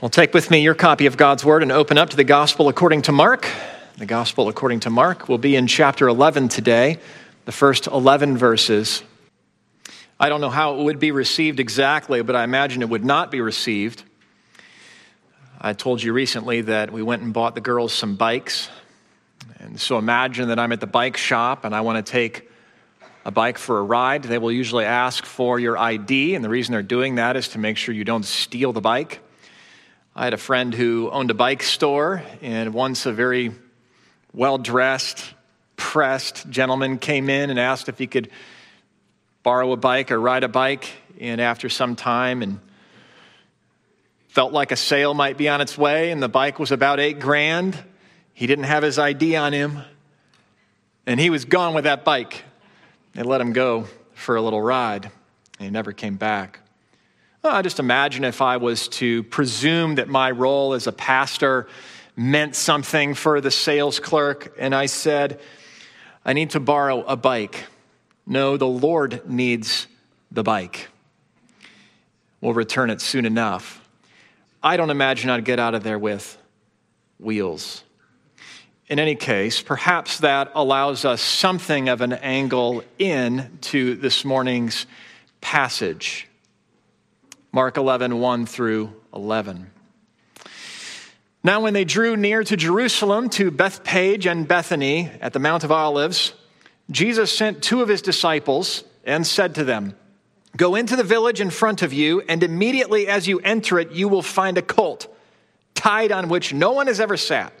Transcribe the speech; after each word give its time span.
Well, 0.00 0.08
take 0.08 0.32
with 0.32 0.50
me 0.50 0.62
your 0.62 0.72
copy 0.72 1.04
of 1.04 1.18
God's 1.18 1.44
Word 1.44 1.62
and 1.62 1.70
open 1.70 1.98
up 1.98 2.08
to 2.08 2.16
the 2.16 2.24
Gospel 2.24 2.70
according 2.70 3.02
to 3.02 3.12
Mark. 3.12 3.46
The 3.98 4.06
Gospel 4.06 4.48
according 4.48 4.80
to 4.80 4.90
Mark 4.90 5.28
will 5.28 5.36
be 5.36 5.56
in 5.56 5.66
chapter 5.66 6.08
11 6.08 6.48
today, 6.48 6.96
the 7.44 7.52
first 7.52 7.86
11 7.86 8.38
verses. 8.38 9.02
I 10.18 10.30
don't 10.30 10.40
know 10.40 10.48
how 10.48 10.80
it 10.80 10.84
would 10.84 11.00
be 11.00 11.10
received 11.10 11.60
exactly, 11.60 12.22
but 12.22 12.34
I 12.34 12.44
imagine 12.44 12.80
it 12.80 12.88
would 12.88 13.04
not 13.04 13.30
be 13.30 13.42
received. 13.42 14.02
I 15.60 15.74
told 15.74 16.02
you 16.02 16.14
recently 16.14 16.62
that 16.62 16.90
we 16.90 17.02
went 17.02 17.20
and 17.20 17.34
bought 17.34 17.54
the 17.54 17.60
girls 17.60 17.92
some 17.92 18.16
bikes. 18.16 18.70
And 19.58 19.78
so 19.78 19.98
imagine 19.98 20.48
that 20.48 20.58
I'm 20.58 20.72
at 20.72 20.80
the 20.80 20.86
bike 20.86 21.18
shop 21.18 21.66
and 21.66 21.74
I 21.74 21.82
want 21.82 22.06
to 22.06 22.10
take 22.10 22.50
a 23.26 23.30
bike 23.30 23.58
for 23.58 23.78
a 23.78 23.82
ride. 23.82 24.22
They 24.22 24.38
will 24.38 24.50
usually 24.50 24.86
ask 24.86 25.26
for 25.26 25.60
your 25.60 25.76
ID, 25.76 26.34
and 26.36 26.42
the 26.42 26.48
reason 26.48 26.72
they're 26.72 26.82
doing 26.82 27.16
that 27.16 27.36
is 27.36 27.48
to 27.48 27.58
make 27.58 27.76
sure 27.76 27.94
you 27.94 28.04
don't 28.04 28.24
steal 28.24 28.72
the 28.72 28.80
bike. 28.80 29.20
I 30.14 30.24
had 30.24 30.34
a 30.34 30.38
friend 30.38 30.74
who 30.74 31.08
owned 31.10 31.30
a 31.30 31.34
bike 31.34 31.62
store, 31.62 32.22
and 32.42 32.74
once 32.74 33.06
a 33.06 33.12
very 33.12 33.52
well 34.32 34.58
dressed, 34.58 35.34
pressed 35.76 36.50
gentleman 36.50 36.98
came 36.98 37.30
in 37.30 37.48
and 37.48 37.60
asked 37.60 37.88
if 37.88 37.96
he 37.96 38.08
could 38.08 38.28
borrow 39.44 39.70
a 39.72 39.76
bike 39.76 40.10
or 40.10 40.20
ride 40.20 40.42
a 40.42 40.48
bike. 40.48 40.88
And 41.20 41.40
after 41.40 41.68
some 41.68 41.94
time, 41.94 42.42
and 42.42 42.58
felt 44.28 44.52
like 44.52 44.72
a 44.72 44.76
sale 44.76 45.14
might 45.14 45.36
be 45.36 45.48
on 45.48 45.60
its 45.60 45.78
way, 45.78 46.10
and 46.10 46.20
the 46.22 46.28
bike 46.28 46.58
was 46.58 46.72
about 46.72 46.98
eight 46.98 47.20
grand. 47.20 47.78
He 48.32 48.46
didn't 48.46 48.64
have 48.64 48.82
his 48.82 48.98
ID 48.98 49.36
on 49.36 49.52
him, 49.52 49.78
and 51.06 51.20
he 51.20 51.30
was 51.30 51.44
gone 51.44 51.74
with 51.74 51.84
that 51.84 52.04
bike. 52.04 52.44
They 53.14 53.22
let 53.22 53.40
him 53.40 53.52
go 53.52 53.86
for 54.14 54.36
a 54.36 54.42
little 54.42 54.62
ride, 54.62 55.04
and 55.04 55.64
he 55.66 55.70
never 55.70 55.92
came 55.92 56.16
back. 56.16 56.60
Well, 57.42 57.54
I 57.54 57.62
just 57.62 57.78
imagine 57.78 58.24
if 58.24 58.42
I 58.42 58.58
was 58.58 58.86
to 58.88 59.22
presume 59.22 59.94
that 59.94 60.08
my 60.08 60.30
role 60.30 60.74
as 60.74 60.86
a 60.86 60.92
pastor 60.92 61.68
meant 62.14 62.54
something 62.54 63.14
for 63.14 63.40
the 63.40 63.50
sales 63.50 63.98
clerk, 63.98 64.54
and 64.58 64.74
I 64.74 64.84
said, 64.84 65.40
I 66.22 66.34
need 66.34 66.50
to 66.50 66.60
borrow 66.60 67.02
a 67.02 67.16
bike. 67.16 67.64
No, 68.26 68.58
the 68.58 68.66
Lord 68.66 69.26
needs 69.26 69.86
the 70.30 70.42
bike. 70.42 70.88
We'll 72.42 72.52
return 72.52 72.90
it 72.90 73.00
soon 73.00 73.24
enough. 73.24 73.88
I 74.62 74.76
don't 74.76 74.90
imagine 74.90 75.30
I'd 75.30 75.46
get 75.46 75.58
out 75.58 75.74
of 75.74 75.82
there 75.82 75.98
with 75.98 76.36
wheels. 77.18 77.82
In 78.86 78.98
any 78.98 79.14
case, 79.14 79.62
perhaps 79.62 80.18
that 80.18 80.52
allows 80.54 81.06
us 81.06 81.22
something 81.22 81.88
of 81.88 82.02
an 82.02 82.12
angle 82.12 82.84
in 82.98 83.58
to 83.62 83.94
this 83.94 84.26
morning's 84.26 84.84
passage. 85.40 86.26
Mark 87.52 87.76
11, 87.76 88.20
1 88.20 88.46
through 88.46 88.92
11. 89.12 89.70
Now, 91.42 91.60
when 91.60 91.74
they 91.74 91.84
drew 91.84 92.16
near 92.16 92.44
to 92.44 92.56
Jerusalem, 92.56 93.28
to 93.30 93.50
Bethphage 93.50 94.26
and 94.26 94.46
Bethany 94.46 95.10
at 95.20 95.32
the 95.32 95.38
Mount 95.40 95.64
of 95.64 95.72
Olives, 95.72 96.34
Jesus 96.90 97.36
sent 97.36 97.62
two 97.62 97.82
of 97.82 97.88
his 97.88 98.02
disciples 98.02 98.84
and 99.04 99.26
said 99.26 99.54
to 99.56 99.64
them, 99.64 99.96
Go 100.56 100.74
into 100.74 100.94
the 100.94 101.02
village 101.04 101.40
in 101.40 101.50
front 101.50 101.82
of 101.82 101.92
you, 101.92 102.20
and 102.28 102.42
immediately 102.42 103.08
as 103.08 103.26
you 103.26 103.40
enter 103.40 103.78
it, 103.78 103.92
you 103.92 104.08
will 104.08 104.22
find 104.22 104.58
a 104.58 104.62
colt 104.62 105.06
tied 105.74 106.12
on 106.12 106.28
which 106.28 106.52
no 106.52 106.72
one 106.72 106.86
has 106.86 107.00
ever 107.00 107.16
sat. 107.16 107.52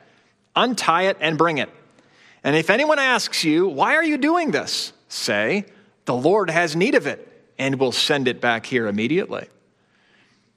Untie 0.54 1.04
it 1.04 1.16
and 1.20 1.38
bring 1.38 1.58
it. 1.58 1.70
And 2.44 2.54
if 2.54 2.70
anyone 2.70 2.98
asks 2.98 3.44
you, 3.44 3.66
Why 3.66 3.96
are 3.96 4.04
you 4.04 4.18
doing 4.18 4.50
this? 4.50 4.92
say, 5.08 5.64
The 6.04 6.14
Lord 6.14 6.50
has 6.50 6.76
need 6.76 6.94
of 6.94 7.06
it, 7.06 7.26
and 7.58 7.80
will 7.80 7.92
send 7.92 8.28
it 8.28 8.40
back 8.40 8.66
here 8.66 8.86
immediately. 8.86 9.48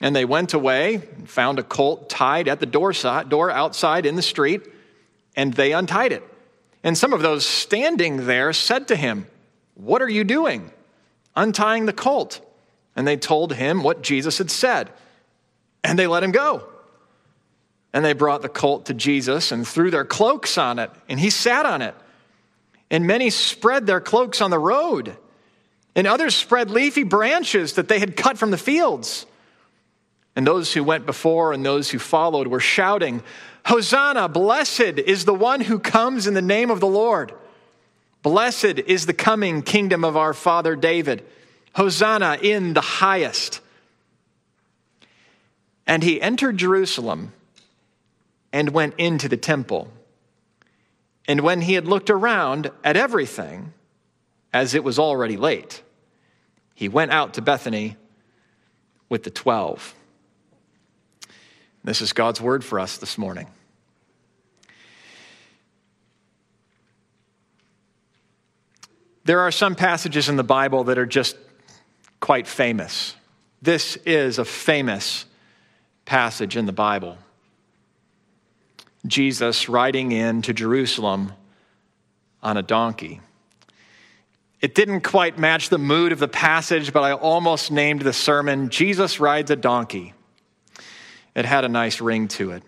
And 0.03 0.13
they 0.13 0.25
went 0.25 0.53
away 0.53 0.95
and 0.95 1.29
found 1.29 1.59
a 1.59 1.63
colt 1.63 2.09
tied 2.09 2.49
at 2.49 2.59
the 2.59 2.65
door, 2.65 2.91
door 2.91 3.49
outside 3.49 4.05
in 4.05 4.17
the 4.17 4.21
street, 4.21 4.61
and 5.33 5.53
they 5.53 5.71
untied 5.71 6.11
it. 6.11 6.23
And 6.83 6.97
some 6.97 7.13
of 7.13 7.21
those 7.21 7.45
standing 7.45 8.25
there 8.25 8.51
said 8.51 8.89
to 8.89 8.97
him, 8.97 9.27
What 9.75 10.01
are 10.01 10.09
you 10.09 10.25
doing? 10.25 10.71
Untying 11.37 11.85
the 11.85 11.93
colt. 11.93 12.41
And 12.97 13.07
they 13.07 13.15
told 13.15 13.53
him 13.53 13.81
what 13.81 14.01
Jesus 14.01 14.39
had 14.39 14.51
said. 14.51 14.89
And 15.85 15.97
they 15.97 16.05
let 16.05 16.21
him 16.21 16.33
go. 16.33 16.67
And 17.93 18.03
they 18.03 18.11
brought 18.11 18.41
the 18.41 18.49
colt 18.49 18.87
to 18.87 18.93
Jesus 18.93 19.53
and 19.53 19.65
threw 19.65 19.89
their 19.89 20.03
cloaks 20.03 20.57
on 20.57 20.79
it, 20.79 20.91
and 21.07 21.17
he 21.17 21.29
sat 21.29 21.65
on 21.65 21.81
it. 21.81 21.95
And 22.91 23.07
many 23.07 23.29
spread 23.29 23.87
their 23.87 24.01
cloaks 24.01 24.41
on 24.41 24.51
the 24.51 24.59
road, 24.59 25.15
and 25.95 26.07
others 26.07 26.35
spread 26.35 26.69
leafy 26.69 27.03
branches 27.03 27.75
that 27.75 27.87
they 27.87 27.99
had 27.99 28.17
cut 28.17 28.37
from 28.37 28.51
the 28.51 28.57
fields. 28.57 29.25
And 30.35 30.47
those 30.47 30.73
who 30.73 30.83
went 30.83 31.05
before 31.05 31.53
and 31.53 31.65
those 31.65 31.91
who 31.91 31.99
followed 31.99 32.47
were 32.47 32.59
shouting, 32.59 33.21
Hosanna, 33.65 34.27
blessed 34.27 34.99
is 34.99 35.25
the 35.25 35.33
one 35.33 35.61
who 35.61 35.79
comes 35.79 36.27
in 36.27 36.33
the 36.33 36.41
name 36.41 36.71
of 36.71 36.79
the 36.79 36.87
Lord. 36.87 37.33
Blessed 38.23 38.79
is 38.79 39.05
the 39.05 39.13
coming 39.13 39.61
kingdom 39.61 40.03
of 40.03 40.17
our 40.17 40.33
father 40.33 40.75
David. 40.75 41.23
Hosanna 41.75 42.37
in 42.41 42.73
the 42.73 42.81
highest. 42.81 43.59
And 45.85 46.03
he 46.03 46.21
entered 46.21 46.57
Jerusalem 46.57 47.33
and 48.51 48.69
went 48.69 48.95
into 48.97 49.27
the 49.27 49.37
temple. 49.37 49.89
And 51.27 51.41
when 51.41 51.61
he 51.61 51.73
had 51.73 51.87
looked 51.87 52.09
around 52.09 52.71
at 52.83 52.95
everything, 52.95 53.73
as 54.53 54.73
it 54.73 54.83
was 54.83 54.99
already 54.99 55.37
late, 55.37 55.81
he 56.75 56.87
went 56.87 57.11
out 57.11 57.33
to 57.35 57.41
Bethany 57.41 57.97
with 59.09 59.23
the 59.23 59.29
twelve. 59.29 59.95
This 61.83 62.01
is 62.01 62.13
God's 62.13 62.39
word 62.39 62.63
for 62.63 62.79
us 62.79 62.97
this 62.97 63.17
morning. 63.17 63.47
There 69.25 69.41
are 69.41 69.51
some 69.51 69.75
passages 69.75 70.27
in 70.29 70.35
the 70.35 70.43
Bible 70.43 70.85
that 70.85 70.97
are 70.97 71.05
just 71.05 71.37
quite 72.19 72.47
famous. 72.47 73.15
This 73.61 73.95
is 74.05 74.39
a 74.39 74.45
famous 74.45 75.25
passage 76.05 76.57
in 76.57 76.65
the 76.65 76.73
Bible. 76.73 77.17
Jesus 79.05 79.67
riding 79.67 80.11
into 80.11 80.53
Jerusalem 80.53 81.33
on 82.41 82.57
a 82.57 82.61
donkey. 82.61 83.21
It 84.61 84.75
didn't 84.75 85.01
quite 85.01 85.37
match 85.37 85.67
the 85.67 85.77
mood 85.77 86.13
of 86.13 86.19
the 86.19 86.27
passage, 86.27 86.93
but 86.93 87.03
I 87.03 87.13
almost 87.13 87.71
named 87.71 88.01
the 88.01 88.13
sermon 88.13 88.69
Jesus 88.69 89.19
Rides 89.19 89.51
a 89.51 89.57
Donkey. 89.57 90.12
It 91.35 91.45
had 91.45 91.65
a 91.65 91.69
nice 91.69 91.99
ring 91.99 92.27
to 92.29 92.51
it. 92.51 92.63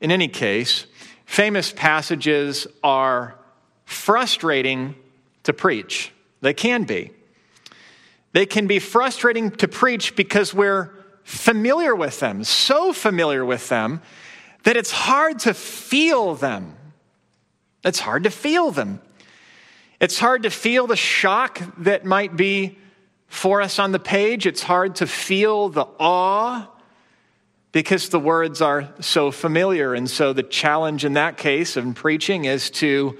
In 0.00 0.10
any 0.10 0.28
case, 0.28 0.86
famous 1.26 1.72
passages 1.72 2.66
are 2.82 3.36
frustrating 3.84 4.94
to 5.44 5.52
preach. 5.52 6.12
They 6.40 6.54
can 6.54 6.84
be. 6.84 7.12
They 8.32 8.46
can 8.46 8.66
be 8.66 8.78
frustrating 8.78 9.50
to 9.52 9.68
preach 9.68 10.16
because 10.16 10.54
we're 10.54 10.90
familiar 11.24 11.94
with 11.94 12.20
them, 12.20 12.42
so 12.44 12.92
familiar 12.92 13.44
with 13.44 13.68
them 13.68 14.00
that 14.64 14.76
it's 14.76 14.90
hard 14.90 15.40
to 15.40 15.54
feel 15.54 16.34
them. 16.34 16.76
It's 17.84 18.00
hard 18.00 18.24
to 18.24 18.30
feel 18.30 18.70
them. 18.70 19.00
It's 20.00 20.18
hard 20.18 20.44
to 20.44 20.50
feel 20.50 20.86
the 20.86 20.96
shock 20.96 21.60
that 21.78 22.04
might 22.04 22.36
be 22.36 22.78
for 23.28 23.60
us 23.60 23.78
on 23.78 23.92
the 23.92 23.98
page. 23.98 24.46
It's 24.46 24.62
hard 24.62 24.96
to 24.96 25.06
feel 25.06 25.68
the 25.68 25.86
awe 25.98 26.68
because 27.72 28.10
the 28.10 28.20
words 28.20 28.60
are 28.60 28.90
so 29.00 29.30
familiar. 29.30 29.94
And 29.94 30.08
so 30.08 30.34
the 30.34 30.42
challenge 30.42 31.04
in 31.04 31.14
that 31.14 31.38
case 31.38 31.76
of 31.76 31.94
preaching 31.94 32.44
is 32.44 32.70
to 32.70 33.18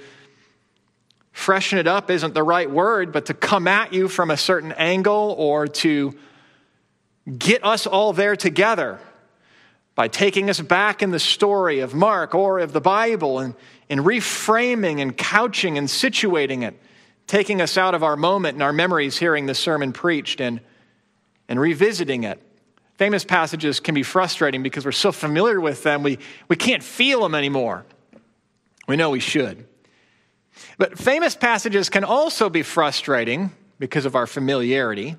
freshen 1.32 1.78
it 1.78 1.86
up 1.86 2.10
isn't 2.10 2.34
the 2.34 2.42
right 2.42 2.70
word, 2.70 3.12
but 3.12 3.26
to 3.26 3.34
come 3.34 3.66
at 3.66 3.94
you 3.94 4.08
from 4.08 4.30
a 4.30 4.36
certain 4.36 4.72
angle 4.72 5.34
or 5.38 5.66
to 5.66 6.14
get 7.38 7.64
us 7.64 7.86
all 7.86 8.12
there 8.12 8.36
together 8.36 8.98
by 9.94 10.08
taking 10.08 10.50
us 10.50 10.60
back 10.60 11.02
in 11.02 11.10
the 11.10 11.18
story 11.18 11.80
of 11.80 11.94
Mark 11.94 12.34
or 12.34 12.58
of 12.58 12.72
the 12.72 12.80
Bible 12.80 13.38
and, 13.38 13.54
and 13.88 14.00
reframing 14.00 15.00
and 15.00 15.16
couching 15.16 15.78
and 15.78 15.88
situating 15.88 16.62
it, 16.62 16.78
taking 17.26 17.62
us 17.62 17.78
out 17.78 17.94
of 17.94 18.02
our 18.02 18.16
moment 18.16 18.54
and 18.54 18.62
our 18.62 18.72
memories 18.72 19.16
hearing 19.16 19.46
the 19.46 19.54
sermon 19.54 19.92
preached 19.92 20.40
and, 20.40 20.60
and 21.48 21.58
revisiting 21.58 22.24
it 22.24 22.42
Famous 23.02 23.24
passages 23.24 23.80
can 23.80 23.96
be 23.96 24.04
frustrating 24.04 24.62
because 24.62 24.84
we're 24.84 24.92
so 24.92 25.10
familiar 25.10 25.60
with 25.60 25.82
them, 25.82 26.04
we, 26.04 26.20
we 26.46 26.54
can't 26.54 26.84
feel 26.84 27.20
them 27.20 27.34
anymore. 27.34 27.84
We 28.86 28.94
know 28.94 29.10
we 29.10 29.18
should. 29.18 29.66
But 30.78 30.96
famous 30.96 31.34
passages 31.34 31.88
can 31.88 32.04
also 32.04 32.48
be 32.48 32.62
frustrating 32.62 33.50
because 33.80 34.06
of 34.06 34.14
our 34.14 34.28
familiarity. 34.28 35.16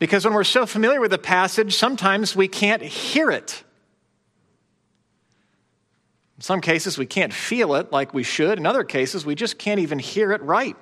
Because 0.00 0.24
when 0.24 0.34
we're 0.34 0.42
so 0.42 0.66
familiar 0.66 1.00
with 1.00 1.12
a 1.12 1.18
passage, 1.18 1.76
sometimes 1.76 2.34
we 2.34 2.48
can't 2.48 2.82
hear 2.82 3.30
it. 3.30 3.62
In 6.36 6.42
some 6.42 6.60
cases, 6.60 6.98
we 6.98 7.06
can't 7.06 7.32
feel 7.32 7.76
it 7.76 7.92
like 7.92 8.12
we 8.12 8.24
should. 8.24 8.58
In 8.58 8.66
other 8.66 8.82
cases, 8.82 9.24
we 9.24 9.36
just 9.36 9.56
can't 9.56 9.78
even 9.78 10.00
hear 10.00 10.32
it 10.32 10.42
right 10.42 10.74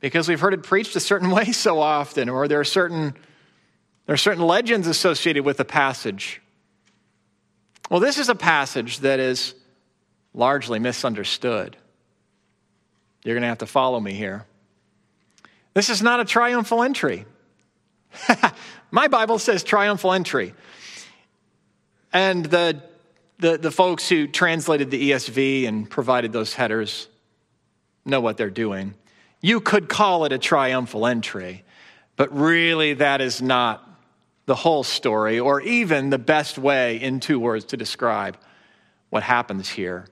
because 0.00 0.28
we've 0.28 0.40
heard 0.40 0.52
it 0.52 0.62
preached 0.62 0.94
a 0.94 1.00
certain 1.00 1.30
way 1.38 1.52
so 1.52 1.80
often, 1.80 2.28
or 2.28 2.46
there 2.48 2.60
are 2.60 2.64
certain 2.64 3.14
There 4.06 4.14
are 4.14 4.18
certain 4.18 4.42
legends 4.42 4.86
associated 4.86 5.44
with 5.44 5.56
the 5.56 5.64
passage. 5.64 6.42
Well, 7.90 8.00
this 8.00 8.18
is 8.18 8.28
a 8.28 8.34
passage 8.34 8.98
that 9.00 9.20
is 9.20 9.54
largely 10.34 10.78
misunderstood. 10.78 11.76
You're 13.22 13.34
going 13.34 13.42
to 13.42 13.48
have 13.48 13.58
to 13.58 13.66
follow 13.66 13.98
me 14.00 14.12
here. 14.12 14.44
This 15.72 15.88
is 15.88 16.02
not 16.02 16.20
a 16.20 16.24
triumphal 16.24 16.82
entry. 16.82 17.24
My 18.90 19.08
Bible 19.08 19.38
says 19.38 19.62
triumphal 19.62 20.12
entry. 20.12 20.54
And 22.12 22.44
the, 22.44 22.80
the, 23.38 23.58
the 23.58 23.70
folks 23.70 24.08
who 24.08 24.26
translated 24.26 24.90
the 24.90 25.10
ESV 25.10 25.66
and 25.66 25.88
provided 25.88 26.32
those 26.32 26.54
headers 26.54 27.08
know 28.04 28.20
what 28.20 28.36
they're 28.36 28.50
doing. 28.50 28.94
You 29.40 29.60
could 29.60 29.88
call 29.88 30.24
it 30.24 30.32
a 30.32 30.38
triumphal 30.38 31.06
entry, 31.06 31.64
but 32.16 32.34
really 32.34 32.94
that 32.94 33.20
is 33.20 33.42
not 33.42 33.93
the 34.46 34.54
whole 34.54 34.82
story 34.82 35.40
or 35.40 35.60
even 35.60 36.10
the 36.10 36.18
best 36.18 36.58
way 36.58 37.00
in 37.00 37.20
two 37.20 37.40
words 37.40 37.64
to 37.66 37.76
describe 37.76 38.36
what 39.10 39.22
happens 39.22 39.68
here. 39.68 40.06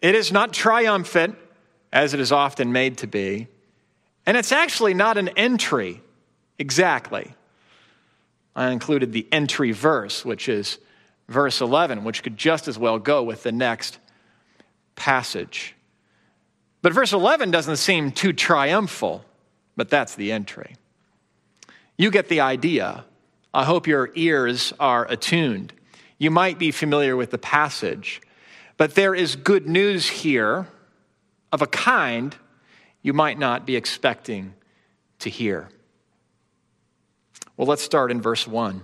It 0.00 0.14
is 0.14 0.30
not 0.30 0.52
triumphant, 0.52 1.36
as 1.92 2.14
it 2.14 2.20
is 2.20 2.32
often 2.32 2.70
made 2.70 2.98
to 2.98 3.06
be, 3.06 3.48
and 4.26 4.36
it's 4.36 4.52
actually 4.52 4.94
not 4.94 5.16
an 5.16 5.28
entry 5.28 6.02
exactly. 6.58 7.34
I 8.54 8.70
included 8.70 9.12
the 9.12 9.26
entry 9.32 9.72
verse, 9.72 10.24
which 10.24 10.48
is 10.48 10.78
verse 11.28 11.60
11, 11.60 12.04
which 12.04 12.22
could 12.22 12.36
just 12.36 12.68
as 12.68 12.78
well 12.78 12.98
go 12.98 13.22
with 13.22 13.42
the 13.42 13.52
next 13.52 13.98
passage. 14.96 15.74
But 16.82 16.92
verse 16.92 17.12
11 17.12 17.50
doesn't 17.50 17.76
seem 17.76 18.12
too 18.12 18.32
triumphal, 18.32 19.24
but 19.76 19.88
that's 19.88 20.14
the 20.14 20.32
entry. 20.32 20.76
You 21.98 22.10
get 22.10 22.28
the 22.28 22.40
idea. 22.40 23.04
I 23.52 23.64
hope 23.64 23.86
your 23.86 24.10
ears 24.14 24.72
are 24.78 25.04
attuned. 25.10 25.72
You 26.16 26.30
might 26.30 26.58
be 26.58 26.70
familiar 26.70 27.16
with 27.16 27.30
the 27.30 27.38
passage, 27.38 28.22
but 28.76 28.94
there 28.94 29.14
is 29.14 29.36
good 29.36 29.68
news 29.68 30.08
here 30.08 30.68
of 31.52 31.60
a 31.60 31.66
kind 31.66 32.36
you 33.02 33.12
might 33.12 33.38
not 33.38 33.66
be 33.66 33.74
expecting 33.74 34.54
to 35.18 35.28
hear. 35.28 35.68
Well, 37.56 37.66
let's 37.66 37.82
start 37.82 38.12
in 38.12 38.22
verse 38.22 38.46
1. 38.46 38.82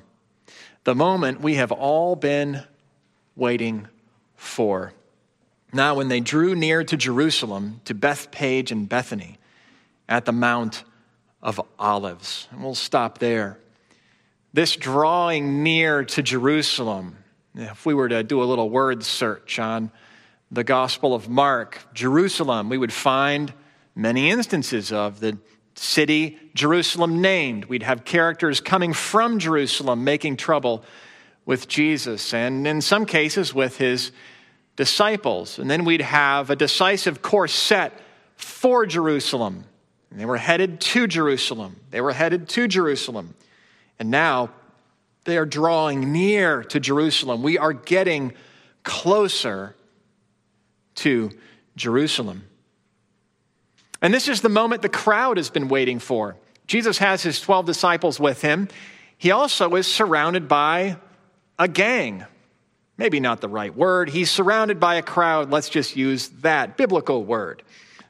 The 0.82 0.94
moment 0.94 1.40
we 1.40 1.54
have 1.54 1.70
all 1.70 2.16
been 2.16 2.64
waiting 3.36 3.86
for. 4.36 4.92
Now, 5.72 5.94
when 5.94 6.08
they 6.08 6.20
drew 6.20 6.54
near 6.54 6.82
to 6.84 6.96
Jerusalem, 6.96 7.80
to 7.84 7.94
Bethphage 7.94 8.72
and 8.72 8.88
Bethany, 8.88 9.38
at 10.08 10.24
the 10.24 10.32
Mount 10.32 10.84
of 11.44 11.60
Olives. 11.78 12.48
And 12.50 12.64
we'll 12.64 12.74
stop 12.74 13.18
there. 13.18 13.58
This 14.52 14.74
drawing 14.74 15.62
near 15.62 16.04
to 16.04 16.22
Jerusalem, 16.22 17.18
if 17.54 17.84
we 17.84 17.94
were 17.94 18.08
to 18.08 18.22
do 18.22 18.42
a 18.42 18.44
little 18.44 18.70
word 18.70 19.04
search 19.04 19.58
on 19.58 19.92
the 20.50 20.64
Gospel 20.64 21.14
of 21.14 21.28
Mark, 21.28 21.86
Jerusalem, 21.92 22.68
we 22.68 22.78
would 22.78 22.92
find 22.92 23.52
many 23.94 24.30
instances 24.30 24.90
of 24.90 25.20
the 25.20 25.38
city 25.74 26.38
Jerusalem 26.54 27.20
named. 27.20 27.66
We'd 27.66 27.82
have 27.82 28.04
characters 28.04 28.60
coming 28.60 28.92
from 28.92 29.38
Jerusalem 29.38 30.04
making 30.04 30.36
trouble 30.36 30.84
with 31.44 31.68
Jesus, 31.68 32.32
and 32.32 32.66
in 32.66 32.80
some 32.80 33.04
cases 33.04 33.52
with 33.52 33.76
his 33.76 34.12
disciples. 34.76 35.58
And 35.58 35.70
then 35.70 35.84
we'd 35.84 36.00
have 36.00 36.48
a 36.48 36.56
decisive 36.56 37.20
course 37.20 37.52
set 37.52 37.92
for 38.36 38.86
Jerusalem. 38.86 39.64
And 40.14 40.20
they 40.20 40.26
were 40.26 40.36
headed 40.36 40.80
to 40.80 41.08
Jerusalem. 41.08 41.74
They 41.90 42.00
were 42.00 42.12
headed 42.12 42.48
to 42.50 42.68
Jerusalem. 42.68 43.34
And 43.98 44.12
now 44.12 44.50
they 45.24 45.36
are 45.36 45.44
drawing 45.44 46.12
near 46.12 46.62
to 46.62 46.78
Jerusalem. 46.78 47.42
We 47.42 47.58
are 47.58 47.72
getting 47.72 48.32
closer 48.84 49.74
to 50.94 51.32
Jerusalem. 51.74 52.44
And 54.00 54.14
this 54.14 54.28
is 54.28 54.40
the 54.40 54.48
moment 54.48 54.82
the 54.82 54.88
crowd 54.88 55.36
has 55.36 55.50
been 55.50 55.66
waiting 55.66 55.98
for. 55.98 56.36
Jesus 56.68 56.98
has 56.98 57.24
his 57.24 57.40
12 57.40 57.66
disciples 57.66 58.20
with 58.20 58.40
him. 58.40 58.68
He 59.18 59.32
also 59.32 59.74
is 59.74 59.88
surrounded 59.88 60.46
by 60.46 60.96
a 61.58 61.66
gang. 61.66 62.24
Maybe 62.96 63.18
not 63.18 63.40
the 63.40 63.48
right 63.48 63.74
word. 63.74 64.10
He's 64.10 64.30
surrounded 64.30 64.78
by 64.78 64.94
a 64.94 65.02
crowd. 65.02 65.50
Let's 65.50 65.70
just 65.70 65.96
use 65.96 66.28
that 66.42 66.76
biblical 66.76 67.24
word. 67.24 67.64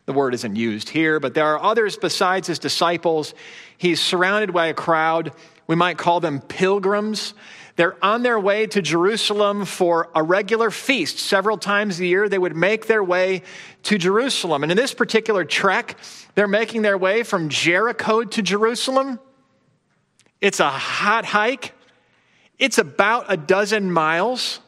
The 0.06 0.12
word 0.12 0.34
isn't 0.34 0.56
used 0.56 0.90
here, 0.90 1.18
but 1.18 1.34
there 1.34 1.46
are 1.46 1.62
others 1.62 1.96
besides 1.96 2.48
his 2.48 2.58
disciples. 2.58 3.34
He's 3.78 4.00
surrounded 4.00 4.52
by 4.52 4.66
a 4.66 4.74
crowd. 4.74 5.32
We 5.66 5.76
might 5.76 5.96
call 5.96 6.20
them 6.20 6.40
pilgrims. 6.40 7.32
They're 7.76 7.96
on 8.04 8.22
their 8.22 8.38
way 8.38 8.66
to 8.66 8.82
Jerusalem 8.82 9.64
for 9.64 10.10
a 10.14 10.22
regular 10.22 10.70
feast. 10.70 11.18
Several 11.18 11.56
times 11.56 11.98
a 11.98 12.06
year, 12.06 12.28
they 12.28 12.38
would 12.38 12.54
make 12.54 12.86
their 12.86 13.02
way 13.02 13.42
to 13.84 13.98
Jerusalem. 13.98 14.62
And 14.62 14.70
in 14.70 14.76
this 14.76 14.94
particular 14.94 15.44
trek, 15.44 15.96
they're 16.34 16.46
making 16.46 16.82
their 16.82 16.98
way 16.98 17.22
from 17.22 17.48
Jericho 17.48 18.22
to 18.22 18.42
Jerusalem. 18.42 19.18
It's 20.40 20.60
a 20.60 20.68
hot 20.68 21.24
hike, 21.24 21.72
it's 22.58 22.78
about 22.78 23.26
a 23.28 23.36
dozen 23.36 23.90
miles. 23.90 24.60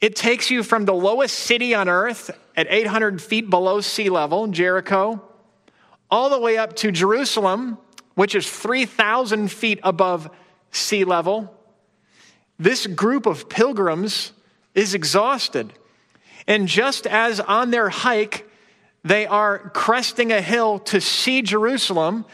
It 0.00 0.14
takes 0.14 0.50
you 0.50 0.62
from 0.62 0.84
the 0.84 0.94
lowest 0.94 1.36
city 1.38 1.74
on 1.74 1.88
earth 1.88 2.30
at 2.56 2.66
800 2.70 3.20
feet 3.20 3.50
below 3.50 3.80
sea 3.80 4.10
level, 4.10 4.46
Jericho, 4.46 5.22
all 6.10 6.30
the 6.30 6.38
way 6.38 6.56
up 6.56 6.76
to 6.76 6.92
Jerusalem, 6.92 7.78
which 8.14 8.34
is 8.34 8.48
3,000 8.48 9.50
feet 9.50 9.80
above 9.82 10.30
sea 10.70 11.04
level. 11.04 11.54
This 12.58 12.86
group 12.86 13.26
of 13.26 13.48
pilgrims 13.48 14.32
is 14.74 14.94
exhausted. 14.94 15.72
And 16.46 16.68
just 16.68 17.06
as 17.06 17.40
on 17.40 17.70
their 17.70 17.88
hike, 17.88 18.48
they 19.04 19.26
are 19.26 19.70
cresting 19.70 20.32
a 20.32 20.40
hill 20.40 20.78
to 20.80 21.00
see 21.00 21.42
Jerusalem, 21.42 22.24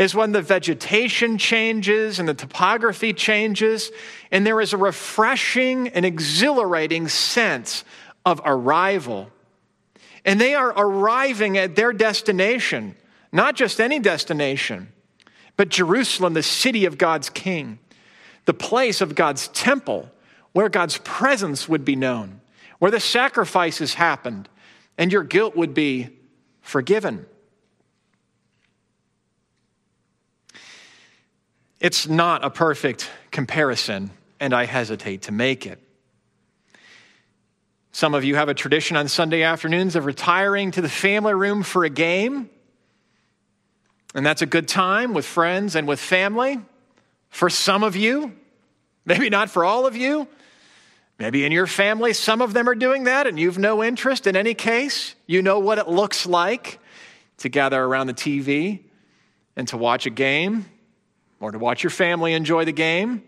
is 0.00 0.16
when 0.16 0.32
the 0.32 0.42
vegetation 0.42 1.38
changes 1.38 2.18
and 2.18 2.28
the 2.28 2.34
topography 2.34 3.12
changes, 3.12 3.92
and 4.32 4.44
there 4.44 4.60
is 4.60 4.72
a 4.72 4.76
refreshing 4.76 5.86
and 5.88 6.04
exhilarating 6.04 7.06
sense 7.06 7.84
of 8.26 8.40
arrival. 8.44 9.30
And 10.24 10.40
they 10.40 10.54
are 10.54 10.70
arriving 10.70 11.56
at 11.56 11.76
their 11.76 11.92
destination, 11.92 12.96
not 13.30 13.54
just 13.54 13.80
any 13.80 14.00
destination, 14.00 14.92
but 15.56 15.68
Jerusalem, 15.68 16.34
the 16.34 16.42
city 16.42 16.84
of 16.86 16.98
God's 16.98 17.30
King 17.30 17.78
the 18.50 18.54
place 18.54 19.00
of 19.00 19.14
God's 19.14 19.46
temple 19.48 20.10
where 20.52 20.68
God's 20.68 20.98
presence 20.98 21.68
would 21.68 21.84
be 21.84 21.94
known, 21.94 22.40
where 22.80 22.90
the 22.90 22.98
sacrifices 22.98 23.94
happened, 23.94 24.48
and 24.98 25.12
your 25.12 25.22
guilt 25.22 25.54
would 25.54 25.72
be 25.72 26.08
forgiven. 26.60 27.26
It's 31.80 32.06
not 32.06 32.44
a 32.44 32.50
perfect 32.50 33.10
comparison, 33.30 34.10
and 34.38 34.54
I 34.54 34.66
hesitate 34.66 35.22
to 35.22 35.32
make 35.32 35.66
it. 35.66 35.80
Some 37.92 38.14
of 38.14 38.22
you 38.22 38.36
have 38.36 38.48
a 38.48 38.54
tradition 38.54 38.96
on 38.96 39.08
Sunday 39.08 39.42
afternoons 39.42 39.96
of 39.96 40.04
retiring 40.04 40.70
to 40.72 40.80
the 40.80 40.88
family 40.88 41.34
room 41.34 41.62
for 41.62 41.84
a 41.84 41.90
game, 41.90 42.48
and 44.14 44.24
that's 44.24 44.42
a 44.42 44.46
good 44.46 44.68
time 44.68 45.14
with 45.14 45.24
friends 45.24 45.74
and 45.74 45.88
with 45.88 45.98
family. 45.98 46.60
For 47.30 47.48
some 47.48 47.82
of 47.82 47.96
you, 47.96 48.34
Maybe 49.04 49.30
not 49.30 49.50
for 49.50 49.64
all 49.64 49.86
of 49.86 49.96
you. 49.96 50.28
Maybe 51.18 51.44
in 51.44 51.52
your 51.52 51.66
family, 51.66 52.12
some 52.12 52.40
of 52.40 52.52
them 52.52 52.68
are 52.68 52.74
doing 52.74 53.04
that 53.04 53.26
and 53.26 53.38
you've 53.38 53.58
no 53.58 53.82
interest. 53.82 54.26
In 54.26 54.36
any 54.36 54.54
case, 54.54 55.14
you 55.26 55.42
know 55.42 55.58
what 55.58 55.78
it 55.78 55.88
looks 55.88 56.26
like 56.26 56.78
to 57.38 57.48
gather 57.48 57.82
around 57.82 58.06
the 58.06 58.14
TV 58.14 58.80
and 59.56 59.68
to 59.68 59.76
watch 59.76 60.06
a 60.06 60.10
game 60.10 60.66
or 61.40 61.50
to 61.50 61.58
watch 61.58 61.82
your 61.82 61.90
family 61.90 62.34
enjoy 62.34 62.64
the 62.64 62.72
game. 62.72 63.22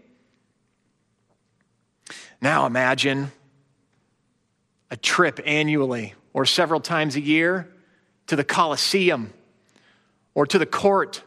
Now 2.40 2.66
imagine 2.66 3.32
a 4.90 4.96
trip 4.96 5.40
annually 5.44 6.14
or 6.32 6.44
several 6.44 6.80
times 6.80 7.16
a 7.16 7.20
year 7.20 7.72
to 8.26 8.36
the 8.36 8.44
Coliseum 8.44 9.32
or 10.34 10.46
to 10.46 10.58
the 10.58 10.66
court 10.66 11.22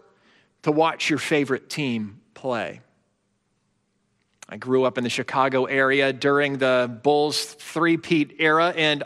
to 0.64 0.72
watch 0.72 1.10
your 1.10 1.20
favorite 1.20 1.70
team 1.70 2.22
play. 2.34 2.82
I 4.48 4.58
grew 4.58 4.84
up 4.84 4.98
in 4.98 5.04
the 5.04 5.10
Chicago 5.10 5.66
area 5.66 6.14
during 6.14 6.60
the 6.60 7.00
Bulls 7.02 7.44
three-peat 7.44 8.36
era, 8.38 8.74
and 8.76 9.04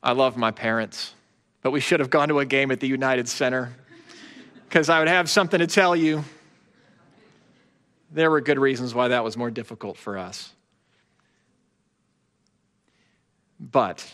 I 0.00 0.12
love 0.12 0.36
my 0.36 0.52
parents, 0.52 1.14
but 1.62 1.72
we 1.72 1.80
should 1.80 1.98
have 1.98 2.10
gone 2.10 2.28
to 2.28 2.38
a 2.38 2.44
game 2.44 2.70
at 2.70 2.78
the 2.78 2.86
United 2.86 3.28
Center 3.28 3.74
because 4.68 4.88
I 4.88 4.98
would 4.98 5.08
have 5.08 5.30
something 5.30 5.60
to 5.60 5.66
tell 5.66 5.96
you. 5.96 6.24
There 8.10 8.30
were 8.30 8.40
good 8.40 8.58
reasons 8.58 8.94
why 8.94 9.08
that 9.08 9.24
was 9.24 9.36
more 9.36 9.50
difficult 9.50 9.96
for 9.96 10.18
us. 10.18 10.52
But 13.58 14.06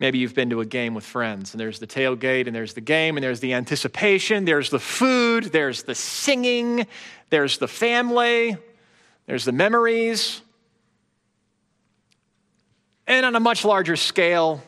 Maybe 0.00 0.18
you've 0.18 0.34
been 0.34 0.50
to 0.50 0.60
a 0.60 0.66
game 0.66 0.94
with 0.94 1.04
friends, 1.04 1.52
and 1.52 1.60
there's 1.60 1.80
the 1.80 1.86
tailgate, 1.86 2.46
and 2.46 2.54
there's 2.54 2.72
the 2.74 2.80
game, 2.80 3.16
and 3.16 3.24
there's 3.24 3.40
the 3.40 3.54
anticipation, 3.54 4.44
there's 4.44 4.70
the 4.70 4.78
food, 4.78 5.44
there's 5.44 5.82
the 5.82 5.94
singing, 5.94 6.86
there's 7.30 7.58
the 7.58 7.66
family, 7.66 8.56
there's 9.26 9.44
the 9.44 9.50
memories. 9.50 10.40
And 13.08 13.26
on 13.26 13.34
a 13.34 13.40
much 13.40 13.64
larger 13.64 13.96
scale, 13.96 14.62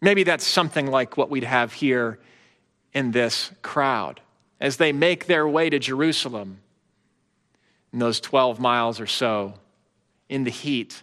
maybe 0.00 0.22
that's 0.22 0.46
something 0.46 0.86
like 0.86 1.18
what 1.18 1.28
we'd 1.28 1.44
have 1.44 1.74
here 1.74 2.18
in 2.92 3.12
this 3.12 3.52
crowd 3.62 4.20
as 4.60 4.76
they 4.76 4.92
make 4.92 5.26
their 5.26 5.46
way 5.46 5.70
to 5.70 5.78
Jerusalem 5.78 6.60
in 7.92 7.98
those 7.98 8.20
12 8.20 8.58
miles 8.60 9.00
or 9.00 9.06
so 9.06 9.54
in 10.28 10.44
the 10.44 10.50
heat, 10.50 11.02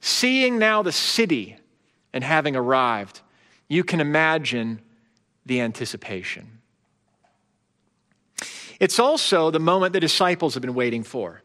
seeing 0.00 0.58
now 0.58 0.82
the 0.82 0.92
city 0.92 1.56
and 2.12 2.24
having 2.24 2.56
arrived, 2.56 3.20
you 3.68 3.84
can 3.84 4.00
imagine 4.00 4.80
the 5.44 5.60
anticipation. 5.60 6.60
It's 8.80 8.98
also 8.98 9.50
the 9.50 9.60
moment 9.60 9.92
the 9.92 10.00
disciples 10.00 10.54
have 10.54 10.60
been 10.60 10.74
waiting 10.74 11.02
for. 11.02 11.42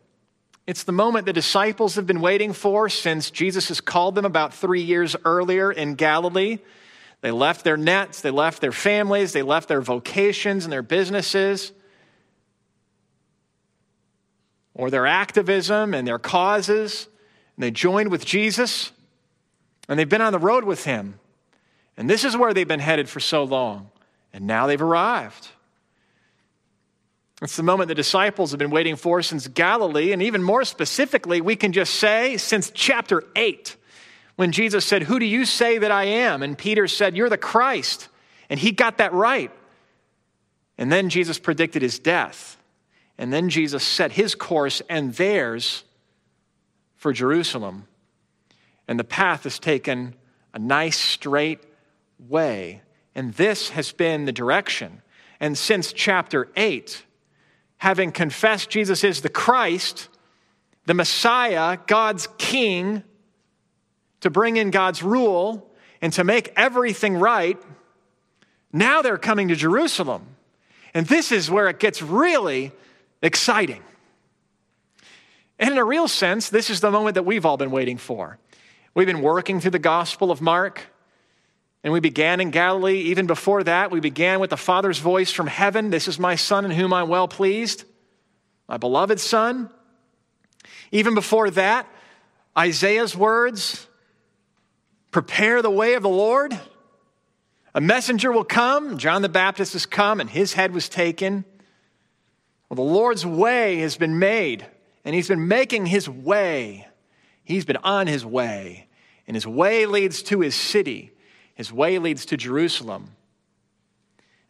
It's 0.67 0.83
the 0.83 0.91
moment 0.91 1.25
the 1.25 1.33
disciples 1.33 1.95
have 1.95 2.05
been 2.05 2.21
waiting 2.21 2.53
for 2.53 2.89
since 2.89 3.31
Jesus 3.31 3.69
has 3.69 3.81
called 3.81 4.15
them 4.15 4.25
about 4.25 4.53
three 4.53 4.81
years 4.81 5.15
earlier 5.25 5.71
in 5.71 5.95
Galilee. 5.95 6.59
They 7.21 7.31
left 7.31 7.63
their 7.63 7.77
nets, 7.77 8.21
they 8.21 8.31
left 8.31 8.61
their 8.61 8.71
families, 8.71 9.33
they 9.33 9.41
left 9.41 9.67
their 9.67 9.81
vocations 9.81 10.63
and 10.63 10.71
their 10.71 10.81
businesses, 10.81 11.73
or 14.73 14.89
their 14.89 15.05
activism 15.05 15.93
and 15.93 16.07
their 16.07 16.19
causes, 16.19 17.07
and 17.57 17.63
they 17.63 17.71
joined 17.71 18.09
with 18.11 18.25
Jesus 18.25 18.91
and 19.89 19.97
they've 19.97 20.07
been 20.07 20.21
on 20.21 20.31
the 20.31 20.39
road 20.39 20.63
with 20.63 20.85
him. 20.85 21.19
And 21.97 22.09
this 22.09 22.23
is 22.23 22.37
where 22.37 22.53
they've 22.53 22.67
been 22.67 22.79
headed 22.79 23.09
for 23.09 23.19
so 23.19 23.43
long. 23.43 23.89
And 24.31 24.45
now 24.45 24.67
they've 24.67 24.81
arrived. 24.81 25.49
It's 27.41 27.57
the 27.57 27.63
moment 27.63 27.87
the 27.87 27.95
disciples 27.95 28.51
have 28.51 28.59
been 28.59 28.69
waiting 28.69 28.95
for 28.95 29.23
since 29.23 29.47
Galilee. 29.47 30.13
And 30.13 30.21
even 30.21 30.43
more 30.43 30.63
specifically, 30.63 31.41
we 31.41 31.55
can 31.55 31.73
just 31.73 31.95
say 31.95 32.37
since 32.37 32.71
chapter 32.71 33.23
8, 33.35 33.75
when 34.39 34.53
Jesus 34.53 34.85
said, 34.85 35.03
Who 35.03 35.19
do 35.19 35.25
you 35.25 35.43
say 35.43 35.79
that 35.79 35.91
I 35.91 36.05
am? 36.05 36.41
And 36.41 36.57
Peter 36.57 36.87
said, 36.87 37.17
You're 37.17 37.27
the 37.27 37.37
Christ. 37.37 38.07
And 38.49 38.57
he 38.57 38.71
got 38.71 38.99
that 38.99 39.11
right. 39.11 39.51
And 40.77 40.89
then 40.89 41.09
Jesus 41.09 41.37
predicted 41.37 41.81
his 41.81 41.99
death. 41.99 42.55
And 43.17 43.33
then 43.33 43.49
Jesus 43.49 43.83
set 43.83 44.13
his 44.13 44.35
course 44.35 44.81
and 44.87 45.13
theirs 45.13 45.83
for 46.95 47.11
Jerusalem 47.11 47.85
and 48.89 48.97
the 48.97 49.03
path 49.03 49.45
is 49.45 49.59
taken 49.59 50.15
a 50.51 50.57
nice 50.57 50.97
straight 50.97 51.59
way. 52.17 52.81
And 53.13 53.35
this 53.35 53.69
has 53.69 53.91
been 53.91 54.23
the 54.23 54.31
direction. 54.31 55.03
And 55.39 55.55
since 55.55 55.93
chapter 55.93 56.47
8, 56.55 57.03
having 57.77 58.11
confessed 58.11 58.71
Jesus 58.71 59.03
is 59.03 59.21
the 59.21 59.29
Christ, 59.29 60.07
the 60.87 60.95
Messiah, 60.95 61.77
God's 61.85 62.27
King, 62.39 63.03
to 64.21 64.29
bring 64.29 64.57
in 64.57 64.71
God's 64.71 65.03
rule 65.03 65.69
and 66.01 66.13
to 66.13 66.23
make 66.23 66.51
everything 66.55 67.17
right, 67.17 67.57
now 68.71 69.01
they're 69.01 69.17
coming 69.17 69.47
to 69.49 69.55
Jerusalem. 69.55 70.35
And 70.93 71.05
this 71.05 71.31
is 71.31 71.49
where 71.49 71.67
it 71.67 71.79
gets 71.79 72.01
really 72.01 72.71
exciting. 73.21 73.83
And 75.59 75.71
in 75.71 75.77
a 75.77 75.83
real 75.83 76.07
sense, 76.07 76.49
this 76.49 76.69
is 76.69 76.79
the 76.79 76.91
moment 76.91 77.15
that 77.15 77.23
we've 77.23 77.45
all 77.45 77.57
been 77.57 77.71
waiting 77.71 77.97
for. 77.97 78.37
We've 78.93 79.07
been 79.07 79.21
working 79.21 79.59
through 79.59 79.71
the 79.71 79.79
Gospel 79.79 80.31
of 80.31 80.41
Mark, 80.41 80.81
and 81.83 81.93
we 81.93 81.99
began 81.99 82.39
in 82.39 82.49
Galilee. 82.49 82.99
Even 83.01 83.27
before 83.27 83.63
that, 83.63 83.91
we 83.91 83.99
began 83.99 84.39
with 84.39 84.49
the 84.49 84.57
Father's 84.57 84.99
voice 84.99 85.31
from 85.31 85.47
heaven 85.47 85.89
This 85.89 86.07
is 86.07 86.17
my 86.17 86.35
Son 86.35 86.65
in 86.65 86.71
whom 86.71 86.93
I'm 86.93 87.09
well 87.09 87.27
pleased, 87.27 87.83
my 88.67 88.77
beloved 88.77 89.19
Son. 89.19 89.69
Even 90.91 91.13
before 91.13 91.49
that, 91.51 91.87
Isaiah's 92.57 93.15
words 93.15 93.87
prepare 95.11 95.61
the 95.61 95.69
way 95.69 95.93
of 95.93 96.03
the 96.03 96.09
Lord. 96.09 96.57
A 97.73 97.81
messenger 97.81 98.31
will 98.31 98.43
come. 98.43 98.97
John 98.97 99.21
the 99.21 99.29
Baptist 99.29 99.73
has 99.73 99.85
come, 99.85 100.19
and 100.19 100.29
his 100.29 100.53
head 100.53 100.73
was 100.73 100.89
taken. 100.89 101.45
Well, 102.67 102.75
the 102.75 102.81
Lord's 102.81 103.25
way 103.25 103.77
has 103.77 103.97
been 103.97 104.19
made, 104.19 104.65
and 105.03 105.15
he's 105.15 105.27
been 105.27 105.47
making 105.47 105.87
his 105.87 106.09
way. 106.09 106.87
He's 107.43 107.65
been 107.65 107.77
on 107.77 108.07
his 108.07 108.25
way, 108.25 108.87
and 109.27 109.35
his 109.35 109.47
way 109.47 109.85
leads 109.85 110.21
to 110.23 110.41
his 110.41 110.55
city. 110.55 111.11
His 111.55 111.73
way 111.73 111.99
leads 111.99 112.25
to 112.27 112.37
Jerusalem. 112.37 113.15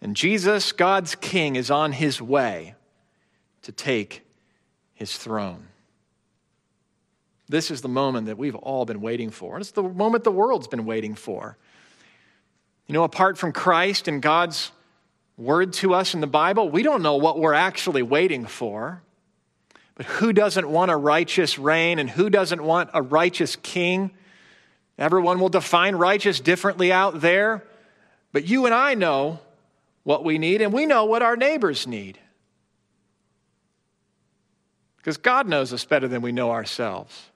And 0.02 0.16
Jesus, 0.16 0.72
God's 0.72 1.16
King, 1.16 1.56
is 1.56 1.72
on 1.72 1.92
his 1.92 2.22
way 2.22 2.76
to 3.64 3.72
take 3.72 4.26
his 4.94 5.18
throne. 5.18 5.68
This 7.50 7.72
is 7.72 7.82
the 7.82 7.90
moment 7.90 8.28
that 8.28 8.38
we've 8.38 8.56
all 8.56 8.86
been 8.86 9.02
waiting 9.02 9.32
for. 9.32 9.58
It's 9.60 9.72
the 9.72 9.82
moment 9.82 10.24
the 10.24 10.32
world's 10.32 10.68
been 10.68 10.86
waiting 10.86 11.16
for. 11.16 11.58
You 12.86 12.94
know, 12.94 13.04
apart 13.04 13.40
from 13.40 13.52
Christ 13.52 14.08
and 14.08 14.22
God's 14.22 14.72
word 15.36 15.74
to 15.74 15.96
us 15.96 16.14
in 16.14 16.22
the 16.22 16.28
Bible, 16.28 16.70
we 16.70 16.84
don't 16.84 17.02
know 17.02 17.16
what 17.16 17.40
we're 17.40 17.56
actually 17.56 18.04
waiting 18.04 18.46
for. 18.46 19.02
But 19.96 20.06
who 20.06 20.32
doesn't 20.32 20.70
want 20.70 20.92
a 20.92 20.96
righteous 20.96 21.58
reign 21.58 21.98
and 21.98 22.10
who 22.10 22.30
doesn't 22.30 22.64
want 22.64 22.92
a 22.94 23.02
righteous 23.02 23.56
king? 23.58 24.12
Everyone 24.98 25.40
will 25.40 25.50
define 25.50 25.96
righteous 25.96 26.40
differently 26.40 26.92
out 26.92 27.20
there. 27.20 27.64
But 28.32 28.48
you 28.48 28.66
and 28.66 28.76
I 28.76 28.94
know 28.94 29.40
what 30.04 30.24
we 30.24 30.38
need, 30.38 30.62
and 30.62 30.72
we 30.72 30.86
know 30.86 31.06
what 31.06 31.22
our 31.22 31.36
neighbors 31.36 31.88
need. 31.88 32.20
Because 34.98 35.18
God 35.18 35.48
knows 35.48 35.74
us 35.74 35.84
better 35.84 36.08
than 36.08 36.22
we 36.22 36.32
know 36.32 36.52
ourselves. 36.52 37.30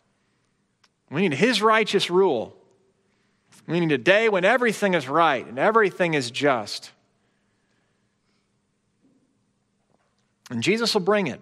We 1.10 1.22
need 1.22 1.33
His 1.33 1.62
righteous 1.62 2.10
rule. 2.10 2.55
We 3.67 3.79
need 3.79 3.91
a 3.91 3.98
day 3.98 4.29
when 4.29 4.43
everything 4.43 4.93
is 4.93 5.07
right 5.07 5.45
and 5.45 5.57
everything 5.57 6.13
is 6.15 6.31
just. 6.31 6.91
And 10.50 10.62
Jesus 10.62 10.93
will 10.93 11.01
bring 11.01 11.27
it 11.27 11.39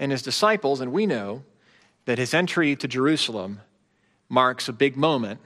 and 0.00 0.10
his 0.10 0.22
disciples, 0.22 0.80
and 0.80 0.92
we 0.92 1.06
know 1.06 1.44
that 2.06 2.18
his 2.18 2.32
entry 2.34 2.74
to 2.74 2.88
Jerusalem 2.88 3.60
marks 4.28 4.68
a 4.68 4.72
big 4.72 4.96
moment 4.96 5.40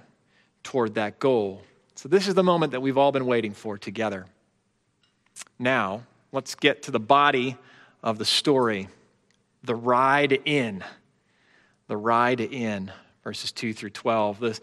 toward 0.62 0.94
that 0.94 1.18
goal. 1.18 1.62
So, 1.96 2.08
this 2.08 2.28
is 2.28 2.34
the 2.34 2.44
moment 2.44 2.72
that 2.72 2.80
we've 2.80 2.96
all 2.96 3.12
been 3.12 3.26
waiting 3.26 3.52
for 3.52 3.76
together. 3.76 4.26
Now, 5.58 6.04
let's 6.32 6.54
get 6.54 6.82
to 6.84 6.90
the 6.90 7.00
body 7.00 7.56
of 8.02 8.18
the 8.18 8.24
story 8.24 8.88
the 9.62 9.74
ride 9.74 10.40
in. 10.44 10.84
The 11.88 11.96
ride 11.96 12.40
in, 12.40 12.92
verses 13.24 13.52
2 13.52 13.72
through 13.72 13.90
12. 13.90 14.38
The, 14.38 14.60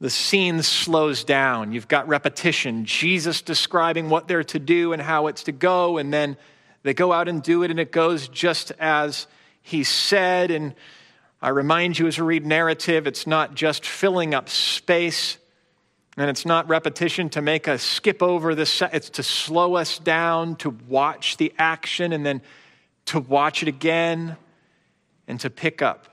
the 0.00 0.10
scene 0.10 0.62
slows 0.62 1.22
down. 1.22 1.72
You've 1.72 1.86
got 1.86 2.08
repetition. 2.08 2.86
Jesus 2.86 3.42
describing 3.42 4.08
what 4.08 4.26
they're 4.26 4.42
to 4.44 4.58
do 4.58 4.94
and 4.94 5.02
how 5.02 5.26
it's 5.26 5.44
to 5.44 5.52
go, 5.52 5.98
and 5.98 6.12
then 6.12 6.38
they 6.82 6.94
go 6.94 7.12
out 7.12 7.28
and 7.28 7.42
do 7.42 7.62
it, 7.62 7.70
and 7.70 7.78
it 7.78 7.92
goes 7.92 8.26
just 8.26 8.72
as 8.78 9.26
he 9.60 9.84
said. 9.84 10.50
And 10.50 10.74
I 11.42 11.50
remind 11.50 11.98
you 11.98 12.06
as 12.06 12.18
we 12.18 12.24
read 12.24 12.46
narrative, 12.46 13.06
it's 13.06 13.26
not 13.26 13.54
just 13.54 13.84
filling 13.84 14.34
up 14.34 14.48
space, 14.48 15.36
and 16.16 16.30
it's 16.30 16.46
not 16.46 16.66
repetition 16.70 17.28
to 17.30 17.42
make 17.42 17.68
us 17.68 17.82
skip 17.82 18.22
over 18.22 18.54
this, 18.54 18.82
it's 18.92 19.10
to 19.10 19.22
slow 19.22 19.76
us 19.76 19.98
down, 19.98 20.56
to 20.56 20.70
watch 20.70 21.36
the 21.36 21.52
action, 21.58 22.14
and 22.14 22.24
then 22.24 22.40
to 23.06 23.20
watch 23.20 23.62
it 23.62 23.68
again, 23.68 24.38
and 25.28 25.38
to 25.40 25.50
pick 25.50 25.82
up 25.82 26.10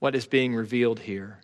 what 0.00 0.16
is 0.16 0.26
being 0.26 0.54
revealed 0.54 0.98
here. 0.98 1.38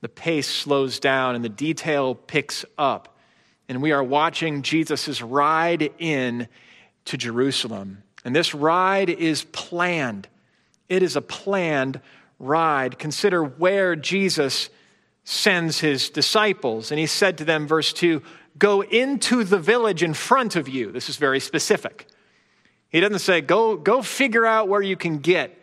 The 0.00 0.08
pace 0.08 0.48
slows 0.48 0.98
down 0.98 1.34
and 1.34 1.44
the 1.44 1.48
detail 1.48 2.14
picks 2.14 2.64
up 2.78 3.12
and 3.68 3.80
we 3.80 3.92
are 3.92 4.02
watching 4.02 4.62
Jesus' 4.62 5.22
ride 5.22 5.92
in 5.98 6.48
to 7.06 7.16
Jerusalem. 7.16 8.02
And 8.24 8.34
this 8.34 8.54
ride 8.54 9.08
is 9.08 9.44
planned. 9.44 10.28
It 10.88 11.02
is 11.02 11.16
a 11.16 11.22
planned 11.22 12.00
ride. 12.38 12.98
Consider 12.98 13.42
where 13.42 13.96
Jesus 13.96 14.68
sends 15.24 15.80
his 15.80 16.10
disciples. 16.10 16.90
And 16.90 16.98
he 16.98 17.06
said 17.06 17.38
to 17.38 17.44
them, 17.44 17.66
verse 17.66 17.92
2, 17.92 18.22
Go 18.58 18.82
into 18.82 19.44
the 19.44 19.58
village 19.58 20.02
in 20.02 20.12
front 20.12 20.56
of 20.56 20.68
you. 20.68 20.92
This 20.92 21.08
is 21.08 21.16
very 21.16 21.40
specific. 21.40 22.06
He 22.90 23.00
doesn't 23.00 23.20
say, 23.20 23.40
Go, 23.40 23.76
go 23.76 24.02
figure 24.02 24.44
out 24.44 24.68
where 24.68 24.82
you 24.82 24.96
can 24.96 25.18
get 25.18 25.58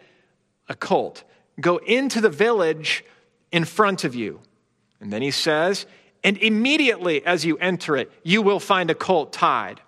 a 0.69 0.75
colt. 0.75 1.23
Go 1.59 1.77
into 1.77 2.21
the 2.21 2.29
village 2.29 3.03
in 3.51 3.65
front 3.65 4.03
of 4.03 4.15
you. 4.15 4.39
And 5.01 5.11
then 5.11 5.21
he 5.21 5.31
says, 5.31 5.85
and 6.23 6.37
immediately 6.37 7.25
as 7.25 7.43
you 7.43 7.57
enter 7.57 7.97
it, 7.97 8.11
you 8.23 8.41
will 8.41 8.59
find 8.59 8.89
a 8.89 8.95
colt 8.95 9.33
tied. 9.33 9.81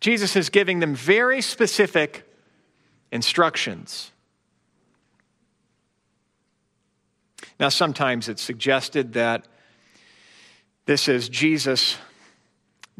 Jesus 0.00 0.36
is 0.36 0.50
giving 0.50 0.80
them 0.80 0.94
very 0.94 1.40
specific 1.40 2.28
instructions. 3.12 4.10
Now, 7.60 7.68
sometimes 7.68 8.28
it's 8.28 8.42
suggested 8.42 9.12
that 9.12 9.46
this 10.86 11.06
is 11.06 11.28
Jesus 11.28 11.96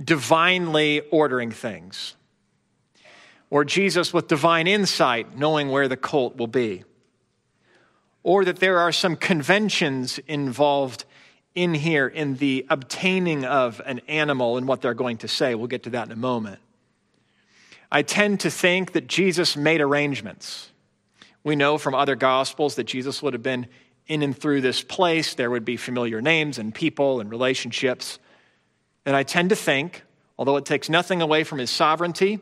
divinely 0.03 1.01
ordering 1.11 1.51
things, 1.51 2.15
or 3.53 3.67
Jesus 3.67 4.15
with 4.15 4.29
divine 4.29 4.67
insight 4.67 5.37
knowing 5.37 5.69
where 5.69 5.87
the 5.87 5.97
colt 5.97 6.37
will 6.39 6.47
be, 6.47 6.85
or 8.23 8.47
that 8.47 8.61
there 8.61 8.79
are 8.79 8.93
some 8.93 9.15
conventions 9.15 10.19
involved 10.27 11.05
in 11.55 11.75
here 11.75 12.09
in 12.09 12.37
the 12.37 12.65
obtaining 12.71 13.45
of 13.45 13.83
an 13.85 14.01
animal 14.09 14.57
and 14.57 14.67
what 14.67 14.81
they're 14.81 14.95
going 14.95 15.19
to 15.19 15.29
say. 15.29 15.55
We'll 15.55 15.67
get 15.67 15.83
to 15.83 15.91
that 15.91 16.07
in 16.07 16.13
a 16.13 16.17
moment. 16.17 16.61
I 17.91 18.01
tend 18.01 18.41
to 18.41 18.51
think 18.51 18.93
that 18.93 19.07
Jesus 19.07 19.55
made 19.55 19.83
arrangements. 19.83 20.71
We 21.45 21.55
know 21.55 21.77
from 21.77 21.95
other 21.95 22.17
gospels 22.17 22.77
that 22.77 22.85
Jesus 22.85 23.23
would 23.23 23.35
have 23.35 23.43
been 23.43 23.67
in 24.07 24.23
and 24.23 24.35
through 24.35 24.63
this 24.63 24.81
place. 24.81 25.35
There 25.35 25.51
would 25.51 25.67
be 25.67 25.77
familiar 25.77 26.23
names 26.23 26.57
and 26.57 26.75
people 26.75 27.21
and 27.21 27.31
relationships. 27.31 28.19
And 29.05 29.15
I 29.15 29.25
tend 29.25 29.51
to 29.51 29.57
think, 29.57 30.05
although 30.39 30.57
it 30.57 30.65
takes 30.65 30.89
nothing 30.89 31.21
away 31.21 31.45
from 31.45 31.59
his 31.59 31.69
sovereignty 31.69 32.41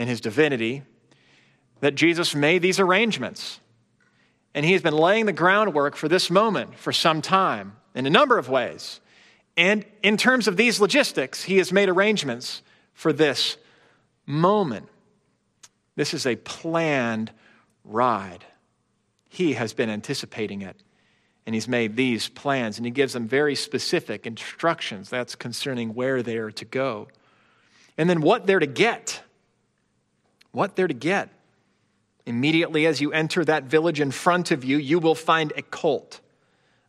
and 0.00 0.08
his 0.08 0.22
divinity, 0.22 0.82
that 1.80 1.94
Jesus 1.94 2.34
made 2.34 2.62
these 2.62 2.80
arrangements. 2.80 3.60
And 4.54 4.64
he 4.64 4.72
has 4.72 4.80
been 4.80 4.96
laying 4.96 5.26
the 5.26 5.32
groundwork 5.32 5.94
for 5.94 6.08
this 6.08 6.30
moment 6.30 6.78
for 6.78 6.90
some 6.90 7.20
time 7.20 7.76
in 7.94 8.06
a 8.06 8.10
number 8.10 8.38
of 8.38 8.48
ways. 8.48 9.00
And 9.58 9.84
in 10.02 10.16
terms 10.16 10.48
of 10.48 10.56
these 10.56 10.80
logistics, 10.80 11.44
he 11.44 11.58
has 11.58 11.70
made 11.70 11.90
arrangements 11.90 12.62
for 12.94 13.12
this 13.12 13.58
moment. 14.24 14.88
This 15.96 16.14
is 16.14 16.26
a 16.26 16.36
planned 16.36 17.30
ride. 17.84 18.44
He 19.28 19.52
has 19.52 19.74
been 19.74 19.90
anticipating 19.90 20.62
it, 20.62 20.82
and 21.44 21.54
he's 21.54 21.68
made 21.68 21.94
these 21.94 22.30
plans, 22.30 22.78
and 22.78 22.86
he 22.86 22.90
gives 22.90 23.12
them 23.12 23.28
very 23.28 23.54
specific 23.54 24.26
instructions. 24.26 25.10
That's 25.10 25.34
concerning 25.34 25.94
where 25.94 26.22
they 26.22 26.38
are 26.38 26.50
to 26.52 26.64
go. 26.64 27.08
And 27.98 28.08
then 28.08 28.22
what 28.22 28.46
they're 28.46 28.60
to 28.60 28.66
get. 28.66 29.22
What 30.52 30.76
they're 30.76 30.88
to 30.88 30.94
get. 30.94 31.28
Immediately 32.26 32.86
as 32.86 33.00
you 33.00 33.12
enter 33.12 33.44
that 33.44 33.64
village 33.64 34.00
in 34.00 34.10
front 34.10 34.50
of 34.50 34.64
you, 34.64 34.76
you 34.76 34.98
will 34.98 35.14
find 35.14 35.52
a 35.56 35.62
colt 35.62 36.20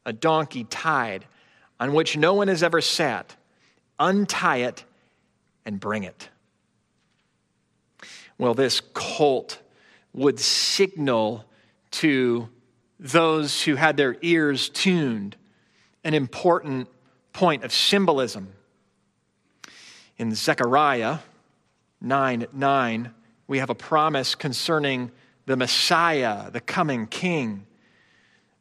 a 0.05 0.13
donkey 0.13 0.63
tied 0.65 1.25
on 1.79 1.93
which 1.93 2.17
no 2.17 2.33
one 2.33 2.47
has 2.47 2.63
ever 2.63 2.81
sat, 2.81 3.35
untie 3.99 4.57
it 4.57 4.83
and 5.65 5.79
bring 5.79 6.03
it. 6.03 6.29
Well, 8.37 8.53
this 8.53 8.81
colt 8.93 9.59
would 10.13 10.39
signal 10.39 11.45
to 11.91 12.49
those 12.99 13.63
who 13.63 13.75
had 13.75 13.97
their 13.97 14.17
ears 14.21 14.69
tuned 14.69 15.35
an 16.03 16.13
important 16.13 16.87
point 17.33 17.63
of 17.63 17.71
symbolism. 17.71 18.53
In 20.17 20.35
Zechariah 20.35 21.19
9 21.99 22.47
9, 22.53 23.13
we 23.51 23.57
have 23.57 23.69
a 23.69 23.75
promise 23.75 24.33
concerning 24.33 25.11
the 25.45 25.57
Messiah, 25.57 26.49
the 26.51 26.61
coming 26.61 27.05
king. 27.05 27.65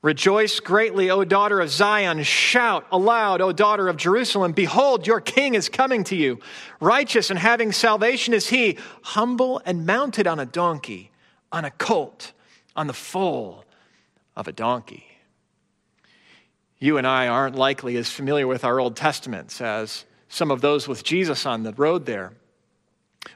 Rejoice 0.03 0.59
greatly, 0.59 1.11
O 1.11 1.23
daughter 1.23 1.61
of 1.61 1.71
Zion. 1.71 2.21
Shout 2.25 2.85
aloud, 2.91 3.41
O 3.41 3.53
daughter 3.53 3.87
of 3.87 3.97
Jerusalem. 3.97 4.51
Behold, 4.51 5.07
your 5.07 5.21
king 5.21 5.55
is 5.55 5.69
coming 5.69 6.03
to 6.05 6.17
you. 6.17 6.41
Righteous 6.81 7.31
and 7.31 7.39
having 7.39 7.71
salvation 7.71 8.35
is 8.35 8.49
he, 8.49 8.79
humble 9.03 9.63
and 9.65 9.87
mounted 9.87 10.27
on 10.27 10.41
a 10.41 10.47
donkey, 10.47 11.13
on 11.53 11.65
a 11.65 11.71
colt, 11.71 12.33
on 12.75 12.89
the 12.89 12.93
foal 12.93 13.65
of 14.35 14.49
a 14.49 14.53
donkey. 14.53 15.07
You 16.81 16.99
and 16.99 17.07
I 17.07 17.29
aren't 17.29 17.55
likely 17.55 17.97
as 17.97 18.11
familiar 18.11 18.49
with 18.49 18.65
our 18.65 18.81
Old 18.81 18.97
Testaments 18.97 19.61
as 19.61 20.05
some 20.29 20.51
of 20.51 20.63
those 20.63 20.89
with 20.89 21.05
Jesus 21.05 21.47
on 21.47 21.63
the 21.63 21.75
road 21.75 22.07
there. 22.07 22.33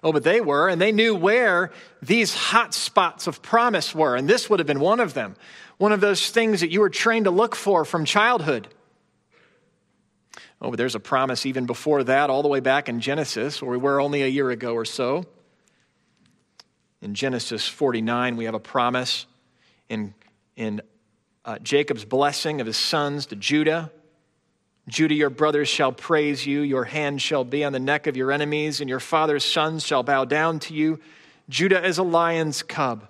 Oh, 0.03 0.13
but 0.13 0.25
they 0.25 0.41
were, 0.41 0.69
and 0.69 0.81
they 0.81 0.93
knew 0.93 1.15
where 1.15 1.71
these 2.01 2.35
hot 2.35 2.73
spots 2.75 3.27
of 3.27 3.43
promise 3.43 3.95
were, 3.95 4.17
and 4.17 4.29
this 4.29 4.49
would 4.49 4.59
have 4.59 4.67
been 4.67 4.81
one 4.81 5.01
of 5.01 5.15
them 5.15 5.37
one 5.79 5.93
of 5.93 6.01
those 6.01 6.31
things 6.31 6.61
that 6.61 6.71
you 6.71 6.81
were 6.81 6.91
trained 6.91 7.25
to 7.25 7.31
look 7.31 7.57
for 7.57 7.85
from 7.85 8.05
childhood. 8.05 8.69
Oh, 10.61 10.71
but 10.71 10.77
there's 10.77 10.95
a 10.95 11.01
promise 11.01 11.47
even 11.47 11.67
before 11.67 12.05
that, 12.05 12.31
all 12.31 12.43
the 12.43 12.49
way 12.49 12.61
back 12.61 12.89
in 12.89 13.01
Genesis, 13.01 13.61
where 13.61 13.73
we 13.73 13.77
were 13.77 14.01
only 14.01 14.23
a 14.23 14.29
year 14.29 14.51
ago 14.51 14.75
or 14.75 14.85
so. 14.85 15.25
In 17.03 17.15
Genesis 17.15 17.69
49, 17.69 18.37
we 18.37 18.47
have 18.47 18.55
a 18.55 18.61
promise 18.61 19.27
in, 19.89 20.15
in 20.57 20.81
uh, 21.45 21.59
Jacob's 21.59 22.05
blessing 22.05 22.61
of 22.61 22.67
his 22.67 22.79
sons 22.79 23.27
to 23.27 23.37
Judah. 23.37 23.91
Judah, 24.89 25.15
your 25.15 25.31
brothers 25.31 25.69
shall 25.69 25.93
praise 25.93 26.47
you, 26.47 26.61
your 26.61 26.85
hand 26.85 27.23
shall 27.23 27.45
be 27.45 27.65
on 27.65 27.73
the 27.73 27.79
neck 27.79 28.07
of 28.07 28.17
your 28.17 28.31
enemies, 28.31 28.81
and 28.81 28.91
your 28.91 29.01
father's 29.01 29.45
sons 29.45 29.85
shall 29.85 30.03
bow 30.03 30.25
down 30.25 30.59
to 30.61 30.75
you. 30.75 31.01
Judah 31.49 31.85
is 31.85 31.99
a 31.99 32.03
lion's 32.03 32.63
cub. 32.63 33.09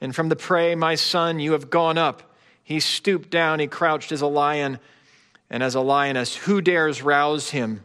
And 0.00 0.14
from 0.14 0.28
the 0.28 0.36
prey, 0.36 0.74
my 0.74 0.94
son, 0.94 1.40
you 1.40 1.52
have 1.52 1.70
gone 1.70 1.98
up. 1.98 2.22
He 2.62 2.80
stooped 2.80 3.30
down, 3.30 3.60
he 3.60 3.66
crouched 3.66 4.12
as 4.12 4.22
a 4.22 4.26
lion, 4.26 4.78
and 5.50 5.62
as 5.62 5.74
a 5.74 5.80
lioness, 5.80 6.34
who 6.34 6.62
dares 6.62 7.02
rouse 7.02 7.50
him? 7.50 7.82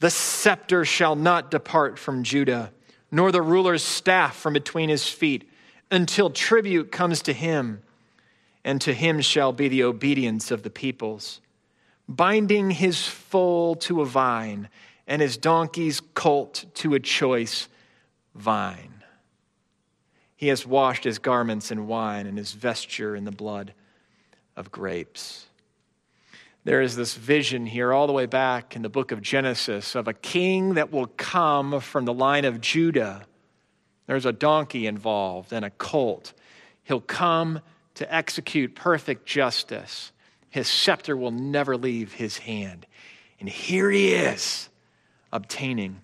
The 0.00 0.10
scepter 0.10 0.84
shall 0.84 1.14
not 1.14 1.52
depart 1.52 1.96
from 1.96 2.24
Judah, 2.24 2.72
nor 3.12 3.30
the 3.30 3.40
ruler's 3.40 3.84
staff 3.84 4.36
from 4.36 4.52
between 4.52 4.88
his 4.88 5.08
feet, 5.08 5.48
until 5.92 6.28
tribute 6.28 6.90
comes 6.90 7.22
to 7.22 7.32
him, 7.32 7.82
and 8.64 8.80
to 8.80 8.92
him 8.92 9.20
shall 9.20 9.52
be 9.52 9.68
the 9.68 9.84
obedience 9.84 10.50
of 10.50 10.64
the 10.64 10.70
peoples. 10.70 11.40
Binding 12.08 12.70
his 12.70 13.06
foal 13.06 13.76
to 13.76 14.00
a 14.00 14.06
vine, 14.06 14.68
and 15.06 15.22
his 15.22 15.36
donkey's 15.36 16.00
colt 16.14 16.64
to 16.74 16.94
a 16.94 17.00
choice 17.00 17.68
vine. 18.34 19.02
He 20.36 20.48
has 20.48 20.66
washed 20.66 21.04
his 21.04 21.18
garments 21.18 21.70
in 21.70 21.86
wine 21.86 22.26
and 22.26 22.36
his 22.36 22.52
vesture 22.52 23.14
in 23.14 23.24
the 23.24 23.30
blood 23.30 23.74
of 24.56 24.72
grapes. 24.72 25.46
There 26.64 26.80
is 26.80 26.94
this 26.94 27.14
vision 27.14 27.66
here, 27.66 27.92
all 27.92 28.06
the 28.06 28.12
way 28.12 28.26
back 28.26 28.76
in 28.76 28.82
the 28.82 28.88
book 28.88 29.10
of 29.10 29.20
Genesis, 29.20 29.94
of 29.94 30.06
a 30.06 30.12
king 30.12 30.74
that 30.74 30.92
will 30.92 31.08
come 31.08 31.80
from 31.80 32.04
the 32.04 32.14
line 32.14 32.44
of 32.44 32.60
Judah. 32.60 33.26
There's 34.06 34.26
a 34.26 34.32
donkey 34.32 34.86
involved 34.86 35.52
and 35.52 35.64
a 35.64 35.70
colt. 35.70 36.32
He'll 36.84 37.00
come 37.00 37.60
to 37.94 38.14
execute 38.14 38.74
perfect 38.74 39.26
justice. 39.26 40.11
His 40.52 40.68
scepter 40.68 41.16
will 41.16 41.32
never 41.32 41.76
leave 41.76 42.12
his 42.12 42.38
hand. 42.38 42.86
And 43.40 43.48
here 43.48 43.90
he 43.90 44.12
is, 44.12 44.68
obtaining 45.32 46.02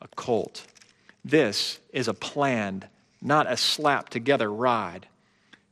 a 0.00 0.08
colt. 0.16 0.66
This 1.22 1.78
is 1.92 2.08
a 2.08 2.14
planned 2.14 2.88
not 3.22 3.50
a 3.50 3.56
slap 3.56 4.08
together 4.08 4.50
ride. 4.50 5.06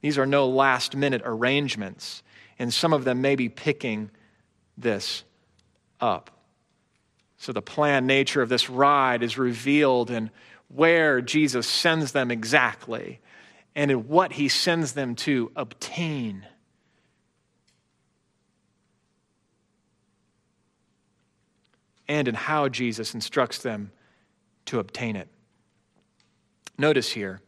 These 0.01 0.19
are 0.19 0.27
no 0.27 0.49
last 0.49 0.95
minute 0.95 1.23
arrangements, 1.25 2.23
and 2.59 2.73
some 2.73 2.93
of 2.93 3.05
them 3.05 3.21
may 3.21 3.37
be 3.37 3.49
picking 3.49 4.11
this 4.77 5.25
up. 6.01 6.31
So, 7.39 7.53
the 7.53 7.63
planned 7.63 8.07
nature 8.07 8.43
of 8.43 8.49
this 8.49 8.69
ride 8.69 9.23
is 9.23 9.39
revealed 9.39 10.11
in 10.11 10.31
where 10.69 11.21
Jesus 11.21 11.67
sends 11.67 12.13
them 12.13 12.31
exactly 12.31 13.21
and 13.75 13.91
in 13.91 14.09
what 14.09 14.33
he 14.33 14.49
sends 14.49 14.93
them 14.93 15.15
to 15.15 15.51
obtain. 15.57 16.45
And 22.09 22.27
in 22.27 22.35
how 22.35 22.69
Jesus 22.69 23.15
instructs 23.15 23.59
them 23.59 23.93
to 24.67 24.79
obtain 24.79 25.17
it. 25.17 25.29
Notice 26.79 27.11
here, 27.11 27.41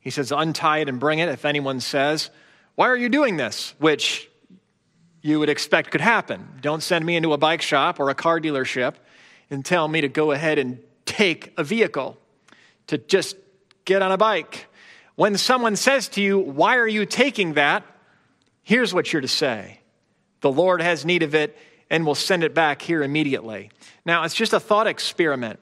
he 0.00 0.10
says, 0.10 0.32
untie 0.32 0.78
it 0.78 0.88
and 0.88 0.98
bring 0.98 1.18
it. 1.18 1.28
If 1.28 1.44
anyone 1.44 1.80
says, 1.80 2.30
Why 2.74 2.88
are 2.88 2.96
you 2.96 3.08
doing 3.08 3.36
this? 3.36 3.74
Which 3.78 4.28
you 5.20 5.38
would 5.40 5.48
expect 5.48 5.90
could 5.90 6.00
happen. 6.00 6.48
Don't 6.60 6.82
send 6.82 7.04
me 7.04 7.16
into 7.16 7.32
a 7.32 7.38
bike 7.38 7.62
shop 7.62 8.00
or 8.00 8.08
a 8.08 8.14
car 8.14 8.40
dealership 8.40 8.94
and 9.50 9.64
tell 9.64 9.86
me 9.86 10.00
to 10.00 10.08
go 10.08 10.32
ahead 10.32 10.58
and 10.58 10.80
take 11.04 11.52
a 11.56 11.64
vehicle, 11.64 12.16
to 12.86 12.98
just 12.98 13.36
get 13.84 14.02
on 14.02 14.12
a 14.12 14.16
bike. 14.16 14.66
When 15.16 15.36
someone 15.36 15.76
says 15.76 16.08
to 16.10 16.22
you, 16.22 16.38
Why 16.38 16.76
are 16.76 16.88
you 16.88 17.04
taking 17.04 17.54
that? 17.54 17.84
Here's 18.62 18.94
what 18.94 19.12
you're 19.12 19.22
to 19.22 19.28
say 19.28 19.80
The 20.40 20.52
Lord 20.52 20.80
has 20.80 21.04
need 21.04 21.22
of 21.22 21.34
it 21.34 21.56
and 21.90 22.04
we'll 22.04 22.14
send 22.14 22.44
it 22.44 22.54
back 22.54 22.82
here 22.82 23.02
immediately. 23.02 23.70
Now, 24.04 24.24
it's 24.24 24.34
just 24.34 24.52
a 24.52 24.60
thought 24.60 24.86
experiment 24.86 25.60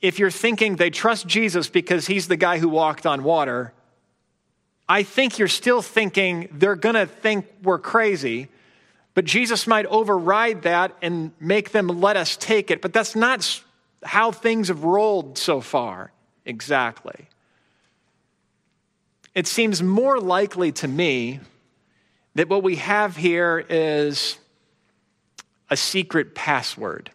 if 0.00 0.18
you're 0.18 0.30
thinking 0.30 0.76
they 0.76 0.90
trust 0.90 1.26
Jesus 1.26 1.68
because 1.68 2.06
he's 2.06 2.28
the 2.28 2.36
guy 2.36 2.58
who 2.58 2.68
walked 2.68 3.06
on 3.06 3.24
water, 3.24 3.72
I 4.88 5.02
think 5.02 5.38
you're 5.38 5.48
still 5.48 5.82
thinking 5.82 6.48
they're 6.52 6.76
going 6.76 6.94
to 6.94 7.06
think 7.06 7.46
we're 7.62 7.78
crazy, 7.78 8.48
but 9.14 9.24
Jesus 9.24 9.66
might 9.66 9.86
override 9.86 10.62
that 10.62 10.96
and 11.02 11.32
make 11.40 11.72
them 11.72 11.88
let 11.88 12.16
us 12.16 12.36
take 12.36 12.70
it. 12.70 12.82
But 12.82 12.92
that's 12.92 13.16
not 13.16 13.62
how 14.04 14.30
things 14.30 14.68
have 14.68 14.84
rolled 14.84 15.38
so 15.38 15.60
far 15.60 16.12
exactly. 16.44 17.28
It 19.34 19.46
seems 19.46 19.82
more 19.82 20.20
likely 20.20 20.72
to 20.72 20.88
me 20.88 21.40
that 22.36 22.48
what 22.48 22.62
we 22.62 22.76
have 22.76 23.16
here 23.16 23.64
is 23.68 24.38
a 25.70 25.76
secret 25.76 26.34
password. 26.34 27.10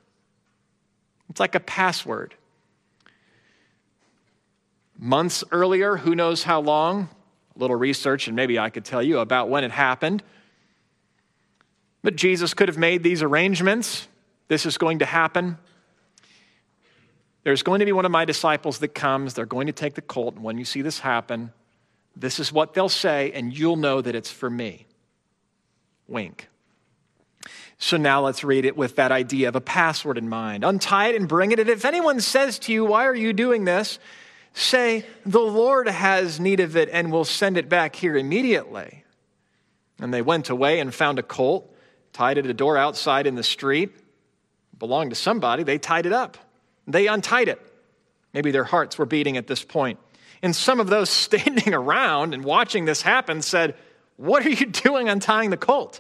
It's 1.30 1.40
like 1.40 1.56
a 1.56 1.60
password. 1.60 2.36
Months 5.00 5.44
earlier, 5.52 5.98
who 5.98 6.14
knows 6.14 6.44
how 6.44 6.62
long, 6.62 7.10
a 7.56 7.60
little 7.60 7.76
research, 7.76 8.28
and 8.28 8.36
maybe 8.36 8.60
I 8.60 8.70
could 8.70 8.86
tell 8.86 9.02
you 9.02 9.20
about 9.20 9.50
when 9.50 9.64
it 9.64 9.72
happened. 9.72 10.22
But 12.04 12.16
Jesus 12.16 12.54
could 12.54 12.68
have 12.68 12.78
made 12.78 13.02
these 13.02 13.24
arrangements. 13.24 14.08
This 14.48 14.66
is 14.66 14.78
going 14.78 15.00
to 15.00 15.06
happen. 15.06 15.58
There's 17.44 17.64
going 17.64 17.80
to 17.80 17.86
be 17.86 17.92
one 17.92 18.06
of 18.06 18.12
my 18.12 18.26
disciples 18.26 18.80
that 18.80 18.90
comes. 18.90 19.34
They're 19.34 19.46
going 19.46 19.68
to 19.68 19.74
take 19.74 19.96
the 19.96 20.02
colt. 20.02 20.36
And 20.36 20.44
when 20.44 20.58
you 20.58 20.66
see 20.66 20.82
this 20.82 21.00
happen, 21.00 21.52
this 22.16 22.40
is 22.40 22.52
what 22.52 22.74
they'll 22.74 22.90
say, 22.90 23.32
and 23.32 23.58
you'll 23.58 23.78
know 23.78 24.02
that 24.02 24.14
it's 24.14 24.30
for 24.30 24.50
me. 24.50 24.86
Wink. 26.08 26.50
So 27.82 27.98
now 27.98 28.22
let's 28.22 28.44
read 28.44 28.66
it 28.66 28.78
with 28.78 28.98
that 28.98 29.12
idea 29.12 29.50
of 29.50 29.56
a 29.56 29.60
password 29.62 30.20
in 30.20 30.30
mind. 30.30 30.64
Untie 30.64 31.08
it 31.08 31.16
and 31.16 31.28
bring 31.28 31.52
it. 31.52 31.60
And 31.60 31.68
if 31.68 31.84
anyone 31.84 32.22
says 32.22 32.60
to 32.60 32.72
you, 32.72 32.86
Why 32.86 33.08
are 33.08 33.16
you 33.16 33.34
doing 33.34 33.66
this? 33.66 33.98
say, 34.54 35.04
The 35.26 35.40
Lord 35.40 35.88
has 35.88 36.40
need 36.40 36.60
of 36.60 36.78
it 36.78 36.90
and 36.92 37.12
will 37.12 37.26
send 37.26 37.58
it 37.58 37.70
back 37.70 37.96
here 37.96 38.16
immediately. 38.16 39.04
And 40.00 40.14
they 40.14 40.22
went 40.22 40.52
away 40.52 40.80
and 40.80 40.94
found 40.94 41.18
a 41.18 41.24
colt, 41.24 41.76
tied 42.14 42.38
at 42.38 42.46
a 42.46 42.54
door 42.54 42.78
outside 42.78 43.26
in 43.26 43.34
the 43.34 43.44
street. 43.44 43.90
It 44.74 44.80
belonged 44.80 45.10
to 45.10 45.16
somebody. 45.16 45.64
They 45.64 45.80
tied 45.80 46.06
it 46.06 46.14
up. 46.14 46.38
They 46.86 47.08
untied 47.08 47.48
it. 47.48 47.60
Maybe 48.32 48.52
their 48.52 48.64
hearts 48.64 49.00
were 49.00 49.08
beating 49.08 49.38
at 49.38 49.48
this 49.48 49.64
point. 49.64 49.98
And 50.44 50.56
some 50.56 50.80
of 50.80 50.88
those 50.88 51.10
standing 51.10 51.74
around 51.74 52.36
and 52.36 52.44
watching 52.44 52.86
this 52.86 53.02
happen 53.02 53.42
said, 53.42 53.76
What 54.18 54.46
are 54.46 54.52
you 54.52 54.68
doing 54.68 55.10
untying 55.10 55.50
the 55.50 55.58
colt? 55.58 56.00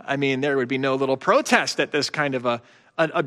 I 0.00 0.16
mean, 0.16 0.40
there 0.40 0.56
would 0.56 0.68
be 0.68 0.78
no 0.78 0.94
little 0.94 1.16
protest 1.16 1.80
at 1.80 1.90
this 1.90 2.10
kind 2.10 2.34
of 2.34 2.46
a, 2.46 2.62
a, 2.98 3.10
a 3.14 3.24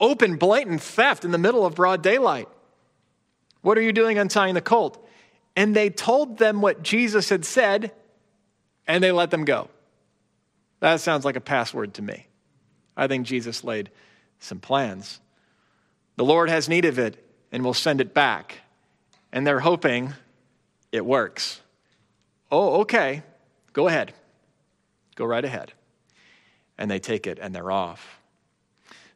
open, 0.00 0.36
blatant 0.36 0.80
theft 0.80 1.24
in 1.24 1.30
the 1.30 1.38
middle 1.38 1.66
of 1.66 1.74
broad 1.74 2.02
daylight. 2.02 2.48
What 3.62 3.76
are 3.76 3.82
you 3.82 3.92
doing 3.92 4.18
untying 4.18 4.54
the 4.54 4.60
colt? 4.60 5.04
And 5.56 5.74
they 5.74 5.90
told 5.90 6.38
them 6.38 6.60
what 6.60 6.82
Jesus 6.82 7.28
had 7.28 7.44
said, 7.44 7.92
and 8.86 9.02
they 9.02 9.10
let 9.10 9.30
them 9.30 9.44
go. 9.44 9.68
That 10.80 11.00
sounds 11.00 11.24
like 11.24 11.36
a 11.36 11.40
password 11.40 11.94
to 11.94 12.02
me. 12.02 12.26
I 12.96 13.08
think 13.08 13.26
Jesus 13.26 13.64
laid 13.64 13.90
some 14.38 14.60
plans. 14.60 15.20
The 16.16 16.24
Lord 16.24 16.48
has 16.48 16.68
need 16.68 16.84
of 16.84 16.98
it 16.98 17.24
and 17.50 17.64
will 17.64 17.74
send 17.74 18.00
it 18.00 18.14
back. 18.14 18.60
And 19.32 19.46
they're 19.46 19.60
hoping 19.60 20.14
it 20.92 21.04
works. 21.04 21.60
Oh, 22.50 22.80
okay. 22.80 23.22
Go 23.72 23.88
ahead. 23.88 24.14
Go 25.16 25.24
right 25.24 25.44
ahead 25.44 25.72
and 26.78 26.90
they 26.90 26.98
take 26.98 27.26
it 27.26 27.38
and 27.40 27.54
they're 27.54 27.70
off. 27.70 28.20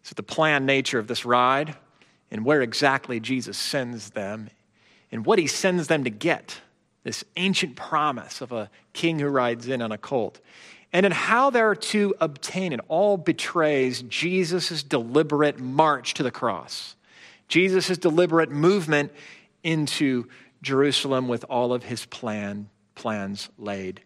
So, 0.03 0.15
the 0.15 0.23
planned 0.23 0.67
nature 0.67 0.99
of 0.99 1.07
this 1.07 1.25
ride 1.25 1.77
and 2.31 2.45
where 2.45 2.61
exactly 2.61 3.21
Jesus 3.21 3.57
sends 3.57 4.11
them 4.11 4.51
and 5.13 5.25
what 5.25 5.39
he 5.39 5.47
sends 5.47 5.87
them 5.87 6.05
to 6.05 6.11
get 6.11 6.61
this 7.05 7.25
ancient 7.37 7.77
promise 7.77 8.41
of 8.41 8.53
a 8.53 8.71
king 8.93 9.19
who 9.19 9.29
rides 9.29 9.69
in 9.69 9.81
on 9.83 9.93
a 9.93 9.99
colt 9.99 10.41
and 10.93 11.07
in 11.07 11.13
how 11.13 11.51
they're 11.51 11.75
to 11.75 12.15
obtain 12.21 12.73
it 12.73 12.81
all 12.89 13.17
betrays 13.17 14.03
Jesus' 14.03 14.83
deliberate 14.83 15.59
march 15.59 16.15
to 16.15 16.23
the 16.23 16.31
cross, 16.31 16.97
Jesus' 17.49 17.97
deliberate 17.97 18.51
movement 18.51 19.13
into 19.63 20.29
Jerusalem 20.61 21.29
with 21.29 21.45
all 21.49 21.73
of 21.73 21.85
his 21.85 22.05
plan, 22.07 22.69
plans 22.95 23.49
laid 23.59 24.03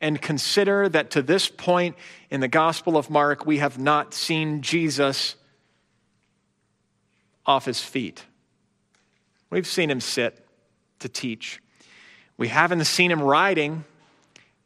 and 0.00 0.20
consider 0.20 0.88
that 0.88 1.10
to 1.10 1.22
this 1.22 1.48
point 1.48 1.96
in 2.30 2.40
the 2.40 2.48
Gospel 2.48 2.96
of 2.96 3.10
Mark, 3.10 3.44
we 3.44 3.58
have 3.58 3.78
not 3.78 4.14
seen 4.14 4.62
Jesus 4.62 5.36
off 7.44 7.64
his 7.64 7.80
feet. 7.80 8.24
We've 9.50 9.66
seen 9.66 9.90
him 9.90 10.00
sit 10.00 10.46
to 11.00 11.08
teach. 11.08 11.60
We 12.36 12.48
haven't 12.48 12.84
seen 12.84 13.10
him 13.10 13.20
riding. 13.20 13.84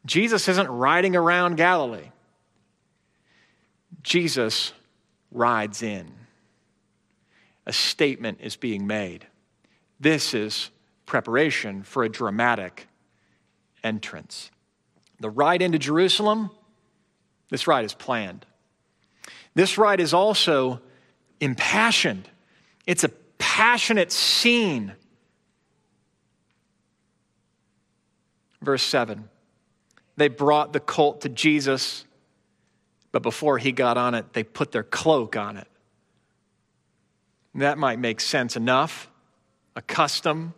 Jesus 0.05 0.47
isn't 0.47 0.69
riding 0.69 1.15
around 1.15 1.55
Galilee. 1.57 2.11
Jesus 4.03 4.71
rides 5.31 5.81
in. 5.81 6.11
A 7.65 7.73
statement 7.73 8.37
is 8.41 8.55
being 8.55 8.85
made. 8.85 9.25
This 9.99 10.33
is 10.33 10.69
preparation 11.05 11.83
for 11.83 12.03
a 12.03 12.09
dramatic 12.09 12.87
entrance. 13.83 14.51
The 15.19 15.29
ride 15.29 15.61
into 15.61 15.79
Jerusalem, 15.79 16.49
this 17.49 17.67
ride 17.67 17.85
is 17.85 17.93
planned. 17.93 18.45
This 19.53 19.77
ride 19.77 19.99
is 19.99 20.13
also 20.13 20.81
impassioned. 21.39 22.29
It's 22.85 23.03
a 23.03 23.09
passionate 23.37 24.11
scene. 24.11 24.93
Verse 28.61 28.83
7 28.83 29.29
They 30.17 30.27
brought 30.27 30.73
the 30.73 30.79
colt 30.79 31.21
to 31.21 31.29
Jesus, 31.29 32.05
but 33.11 33.23
before 33.23 33.57
he 33.57 33.71
got 33.71 33.97
on 33.97 34.15
it, 34.15 34.33
they 34.33 34.43
put 34.43 34.71
their 34.71 34.83
cloak 34.83 35.37
on 35.37 35.57
it. 35.57 35.67
That 37.55 37.77
might 37.77 37.99
make 37.99 38.19
sense 38.19 38.57
enough. 38.57 39.09
A 39.77 39.81
custom. 39.81 40.53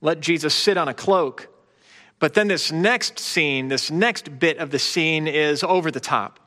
Let 0.00 0.20
Jesus 0.20 0.54
sit 0.54 0.76
on 0.76 0.88
a 0.88 0.94
cloak. 0.94 1.48
But 2.20 2.34
then 2.34 2.48
this 2.48 2.70
next 2.70 3.18
scene, 3.18 3.68
this 3.68 3.90
next 3.90 4.38
bit 4.38 4.58
of 4.58 4.70
the 4.70 4.78
scene 4.78 5.26
is 5.26 5.64
over 5.64 5.90
the 5.90 6.00
top. 6.00 6.38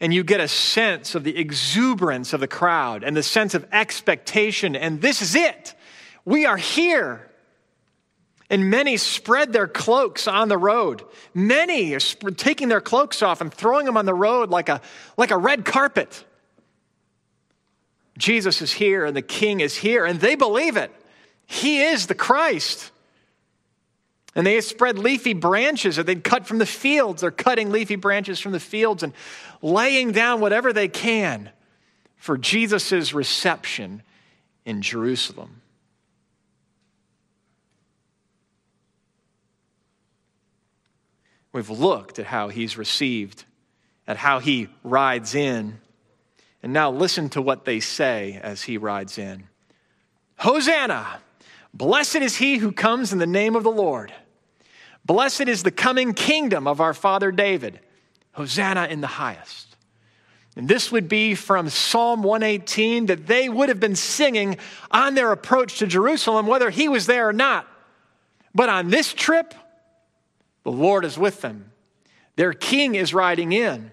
And 0.00 0.14
you 0.14 0.24
get 0.24 0.40
a 0.40 0.48
sense 0.48 1.14
of 1.14 1.24
the 1.24 1.36
exuberance 1.36 2.32
of 2.32 2.40
the 2.40 2.48
crowd 2.48 3.04
and 3.04 3.16
the 3.16 3.22
sense 3.22 3.54
of 3.54 3.66
expectation. 3.72 4.74
And 4.74 5.02
this 5.02 5.20
is 5.20 5.34
it. 5.34 5.74
We 6.24 6.46
are 6.46 6.56
here. 6.56 7.28
And 8.48 8.70
many 8.70 8.96
spread 8.98 9.52
their 9.52 9.66
cloaks 9.66 10.28
on 10.28 10.48
the 10.48 10.58
road. 10.58 11.02
Many 11.34 11.94
are 11.94 12.00
taking 12.00 12.68
their 12.68 12.80
cloaks 12.80 13.20
off 13.20 13.40
and 13.40 13.52
throwing 13.52 13.84
them 13.86 13.96
on 13.96 14.06
the 14.06 14.14
road 14.14 14.50
like 14.50 14.68
a, 14.68 14.80
like 15.16 15.32
a 15.32 15.38
red 15.38 15.64
carpet. 15.64 16.24
Jesus 18.16 18.62
is 18.62 18.72
here 18.72 19.06
and 19.06 19.16
the 19.16 19.22
king 19.22 19.60
is 19.60 19.74
here, 19.74 20.04
and 20.04 20.20
they 20.20 20.36
believe 20.36 20.76
it. 20.76 20.92
He 21.46 21.82
is 21.82 22.06
the 22.06 22.14
Christ. 22.14 22.91
And 24.34 24.46
they 24.46 24.60
spread 24.62 24.98
leafy 24.98 25.34
branches 25.34 25.96
that 25.96 26.06
they'd 26.06 26.24
cut 26.24 26.46
from 26.46 26.58
the 26.58 26.66
fields. 26.66 27.20
They're 27.20 27.30
cutting 27.30 27.70
leafy 27.70 27.96
branches 27.96 28.40
from 28.40 28.52
the 28.52 28.60
fields 28.60 29.02
and 29.02 29.12
laying 29.60 30.12
down 30.12 30.40
whatever 30.40 30.72
they 30.72 30.88
can 30.88 31.50
for 32.16 32.38
Jesus' 32.38 33.12
reception 33.12 34.02
in 34.64 34.80
Jerusalem. 34.80 35.60
We've 41.52 41.68
looked 41.68 42.18
at 42.18 42.26
how 42.26 42.48
he's 42.48 42.78
received, 42.78 43.44
at 44.06 44.16
how 44.16 44.38
he 44.38 44.68
rides 44.82 45.34
in. 45.34 45.78
And 46.62 46.72
now 46.72 46.90
listen 46.90 47.28
to 47.30 47.42
what 47.42 47.64
they 47.64 47.80
say 47.80 48.40
as 48.42 48.62
he 48.62 48.78
rides 48.78 49.18
in 49.18 49.44
Hosanna! 50.38 51.20
Blessed 51.74 52.16
is 52.16 52.36
he 52.36 52.58
who 52.58 52.72
comes 52.72 53.12
in 53.12 53.18
the 53.18 53.26
name 53.26 53.56
of 53.56 53.62
the 53.62 53.70
Lord. 53.70 54.12
Blessed 55.04 55.42
is 55.42 55.62
the 55.62 55.70
coming 55.70 56.14
kingdom 56.14 56.66
of 56.66 56.80
our 56.80 56.94
father 56.94 57.32
David. 57.32 57.80
Hosanna 58.32 58.86
in 58.86 59.00
the 59.00 59.06
highest. 59.06 59.76
And 60.56 60.68
this 60.68 60.92
would 60.92 61.08
be 61.08 61.34
from 61.34 61.68
Psalm 61.68 62.22
118 62.22 63.06
that 63.06 63.26
they 63.26 63.48
would 63.48 63.68
have 63.68 63.80
been 63.80 63.96
singing 63.96 64.58
on 64.90 65.14
their 65.14 65.32
approach 65.32 65.78
to 65.78 65.86
Jerusalem, 65.86 66.46
whether 66.46 66.70
he 66.70 66.88
was 66.88 67.06
there 67.06 67.28
or 67.28 67.32
not. 67.32 67.66
But 68.54 68.68
on 68.68 68.90
this 68.90 69.14
trip, 69.14 69.54
the 70.62 70.72
Lord 70.72 71.04
is 71.04 71.16
with 71.16 71.40
them. 71.40 71.72
Their 72.36 72.52
king 72.52 72.94
is 72.94 73.14
riding 73.14 73.52
in. 73.52 73.92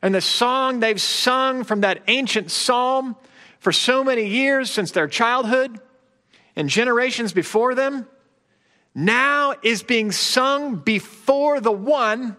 And 0.00 0.14
the 0.14 0.20
song 0.20 0.80
they've 0.80 1.00
sung 1.00 1.62
from 1.62 1.82
that 1.82 2.02
ancient 2.08 2.50
psalm 2.50 3.16
for 3.60 3.70
so 3.70 4.02
many 4.02 4.26
years 4.26 4.70
since 4.70 4.90
their 4.90 5.06
childhood 5.06 5.80
and 6.56 6.68
generations 6.68 7.32
before 7.32 7.76
them 7.76 8.08
now 8.94 9.54
is 9.62 9.82
being 9.82 10.12
sung 10.12 10.76
before 10.76 11.60
the 11.60 11.72
one 11.72 12.36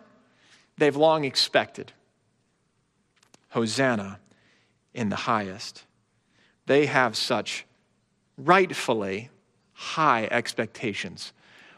they've 0.77 0.95
long 0.95 1.23
expected. 1.25 1.91
Hosanna 3.49 4.19
in 4.93 5.09
the 5.09 5.15
highest. 5.15 5.83
They 6.65 6.85
have 6.85 7.15
such 7.15 7.65
rightfully 8.37 9.29
high 9.73 10.27
expectations 10.31 11.33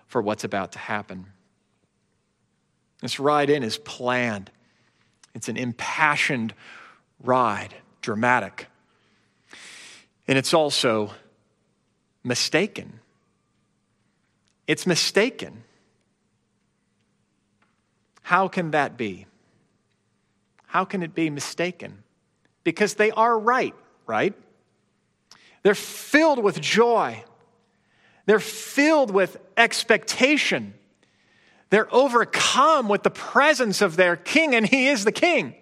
for 0.07 0.21
what's 0.21 0.43
about 0.43 0.73
to 0.73 0.79
happen. 0.79 1.27
This 3.01 3.19
ride 3.19 3.49
in 3.49 3.63
is 3.63 3.77
planned, 3.77 4.51
it's 5.33 5.49
an 5.49 5.57
impassioned 5.57 6.53
ride, 7.21 7.75
dramatic. 8.01 8.67
And 10.27 10.37
it's 10.37 10.53
also 10.53 11.11
mistaken. 12.23 12.99
It's 14.67 14.87
mistaken. 14.87 15.63
How 18.21 18.47
can 18.47 18.71
that 18.71 18.97
be? 18.97 19.27
How 20.65 20.85
can 20.85 21.03
it 21.03 21.13
be 21.13 21.29
mistaken? 21.29 22.03
Because 22.63 22.95
they 22.95 23.11
are 23.11 23.37
right, 23.37 23.75
right? 24.07 24.33
They're 25.61 25.75
filled 25.75 26.43
with 26.43 26.59
joy. 26.59 27.23
They're 28.25 28.39
filled 28.39 29.11
with 29.11 29.37
expectation. 29.55 30.73
They're 31.69 31.93
overcome 31.93 32.89
with 32.89 33.03
the 33.03 33.09
presence 33.09 33.81
of 33.81 33.95
their 33.95 34.15
king, 34.15 34.55
and 34.55 34.65
he 34.67 34.87
is 34.87 35.05
the 35.05 35.11
king. 35.11 35.55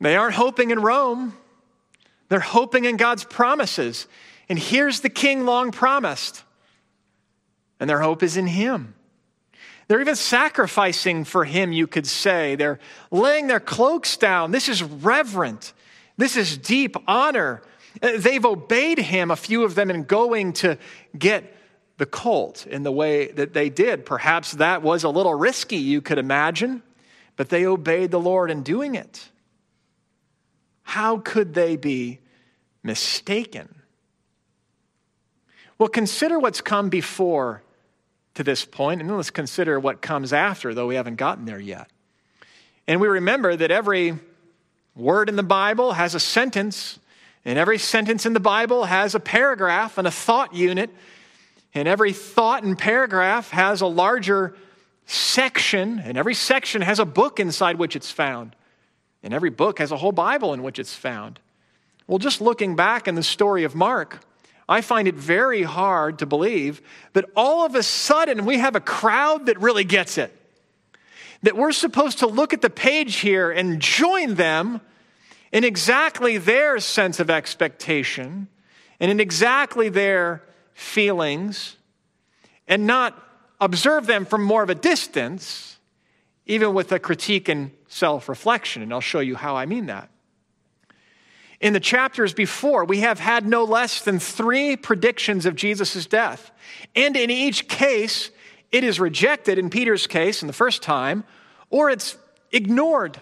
They 0.00 0.16
aren't 0.16 0.34
hoping 0.34 0.70
in 0.70 0.80
Rome, 0.80 1.34
they're 2.28 2.40
hoping 2.40 2.84
in 2.84 2.96
God's 2.96 3.24
promises. 3.24 4.06
And 4.48 4.58
here's 4.58 5.00
the 5.00 5.08
king 5.08 5.44
long 5.44 5.70
promised 5.72 6.44
and 7.80 7.88
their 7.88 8.00
hope 8.00 8.22
is 8.22 8.36
in 8.36 8.46
Him. 8.46 8.94
They're 9.86 10.00
even 10.00 10.16
sacrificing 10.16 11.24
for 11.24 11.44
Him, 11.44 11.72
you 11.72 11.86
could 11.86 12.06
say. 12.06 12.56
They're 12.56 12.78
laying 13.10 13.46
their 13.46 13.60
cloaks 13.60 14.16
down. 14.16 14.50
This 14.50 14.68
is 14.68 14.82
reverent, 14.82 15.72
this 16.16 16.36
is 16.36 16.58
deep 16.58 16.96
honor. 17.06 17.62
Uh, 18.02 18.12
they've 18.18 18.44
obeyed 18.44 18.98
Him, 18.98 19.30
a 19.30 19.36
few 19.36 19.64
of 19.64 19.74
them, 19.74 19.90
in 19.90 20.04
going 20.04 20.52
to 20.54 20.78
get 21.16 21.54
the 21.96 22.06
colt 22.06 22.66
in 22.66 22.82
the 22.82 22.92
way 22.92 23.32
that 23.32 23.54
they 23.54 23.70
did. 23.70 24.06
Perhaps 24.06 24.52
that 24.52 24.82
was 24.82 25.04
a 25.04 25.08
little 25.08 25.34
risky, 25.34 25.78
you 25.78 26.00
could 26.00 26.18
imagine, 26.18 26.82
but 27.36 27.48
they 27.48 27.66
obeyed 27.66 28.10
the 28.10 28.20
Lord 28.20 28.50
in 28.50 28.62
doing 28.62 28.94
it. 28.94 29.28
How 30.88 31.18
could 31.18 31.52
they 31.52 31.76
be 31.76 32.18
mistaken? 32.82 33.82
Well, 35.76 35.90
consider 35.90 36.38
what's 36.38 36.62
come 36.62 36.88
before 36.88 37.62
to 38.32 38.42
this 38.42 38.64
point, 38.64 39.02
and 39.02 39.10
then 39.10 39.18
let's 39.18 39.28
consider 39.28 39.78
what 39.78 40.00
comes 40.00 40.32
after, 40.32 40.72
though 40.72 40.86
we 40.86 40.94
haven't 40.94 41.16
gotten 41.16 41.44
there 41.44 41.60
yet. 41.60 41.90
And 42.86 43.02
we 43.02 43.08
remember 43.08 43.54
that 43.54 43.70
every 43.70 44.18
word 44.96 45.28
in 45.28 45.36
the 45.36 45.42
Bible 45.42 45.92
has 45.92 46.14
a 46.14 46.20
sentence, 46.20 46.98
and 47.44 47.58
every 47.58 47.76
sentence 47.76 48.24
in 48.24 48.32
the 48.32 48.40
Bible 48.40 48.86
has 48.86 49.14
a 49.14 49.20
paragraph 49.20 49.98
and 49.98 50.08
a 50.08 50.10
thought 50.10 50.54
unit, 50.54 50.88
and 51.74 51.86
every 51.86 52.14
thought 52.14 52.62
and 52.62 52.78
paragraph 52.78 53.50
has 53.50 53.82
a 53.82 53.86
larger 53.86 54.56
section, 55.04 55.98
and 55.98 56.16
every 56.16 56.34
section 56.34 56.80
has 56.80 56.98
a 56.98 57.04
book 57.04 57.38
inside 57.38 57.76
which 57.76 57.94
it's 57.94 58.10
found, 58.10 58.56
and 59.22 59.34
every 59.34 59.50
book 59.50 59.78
has 59.78 59.92
a 59.92 59.96
whole 59.96 60.12
Bible 60.12 60.52
in 60.52 60.62
which 60.62 60.78
it's 60.78 60.94
found. 60.94 61.40
Well, 62.06 62.18
just 62.18 62.40
looking 62.40 62.76
back 62.76 63.06
in 63.06 63.14
the 63.14 63.22
story 63.22 63.64
of 63.64 63.74
Mark, 63.74 64.24
I 64.68 64.80
find 64.80 65.08
it 65.08 65.14
very 65.14 65.62
hard 65.62 66.18
to 66.18 66.26
believe 66.26 66.82
that 67.14 67.24
all 67.34 67.64
of 67.64 67.74
a 67.74 67.82
sudden 67.82 68.44
we 68.44 68.58
have 68.58 68.76
a 68.76 68.80
crowd 68.80 69.46
that 69.46 69.60
really 69.60 69.84
gets 69.84 70.18
it. 70.18 70.34
That 71.42 71.56
we're 71.56 71.72
supposed 71.72 72.18
to 72.18 72.26
look 72.26 72.52
at 72.52 72.62
the 72.62 72.70
page 72.70 73.16
here 73.16 73.50
and 73.50 73.80
join 73.80 74.34
them 74.34 74.80
in 75.52 75.64
exactly 75.64 76.36
their 76.36 76.78
sense 76.80 77.20
of 77.20 77.30
expectation 77.30 78.48
and 79.00 79.10
in 79.10 79.20
exactly 79.20 79.88
their 79.88 80.42
feelings 80.74 81.76
and 82.66 82.86
not 82.86 83.20
observe 83.60 84.06
them 84.06 84.24
from 84.26 84.42
more 84.42 84.62
of 84.62 84.70
a 84.70 84.74
distance, 84.74 85.77
even 86.48 86.74
with 86.74 86.90
a 86.90 86.98
critique 86.98 87.48
and 87.48 87.70
self 87.86 88.28
reflection. 88.28 88.82
And 88.82 88.92
I'll 88.92 89.00
show 89.00 89.20
you 89.20 89.36
how 89.36 89.56
I 89.56 89.66
mean 89.66 89.86
that. 89.86 90.10
In 91.60 91.72
the 91.72 91.80
chapters 91.80 92.32
before, 92.32 92.84
we 92.84 93.00
have 93.00 93.18
had 93.18 93.46
no 93.46 93.64
less 93.64 94.00
than 94.00 94.18
three 94.18 94.76
predictions 94.76 95.44
of 95.44 95.54
Jesus' 95.54 96.06
death. 96.06 96.50
And 96.96 97.16
in 97.16 97.30
each 97.30 97.68
case, 97.68 98.30
it 98.70 98.84
is 98.84 99.00
rejected, 99.00 99.58
in 99.58 99.70
Peter's 99.70 100.06
case, 100.06 100.42
in 100.42 100.46
the 100.46 100.52
first 100.52 100.82
time, 100.82 101.24
or 101.70 101.90
it's 101.90 102.16
ignored. 102.52 103.20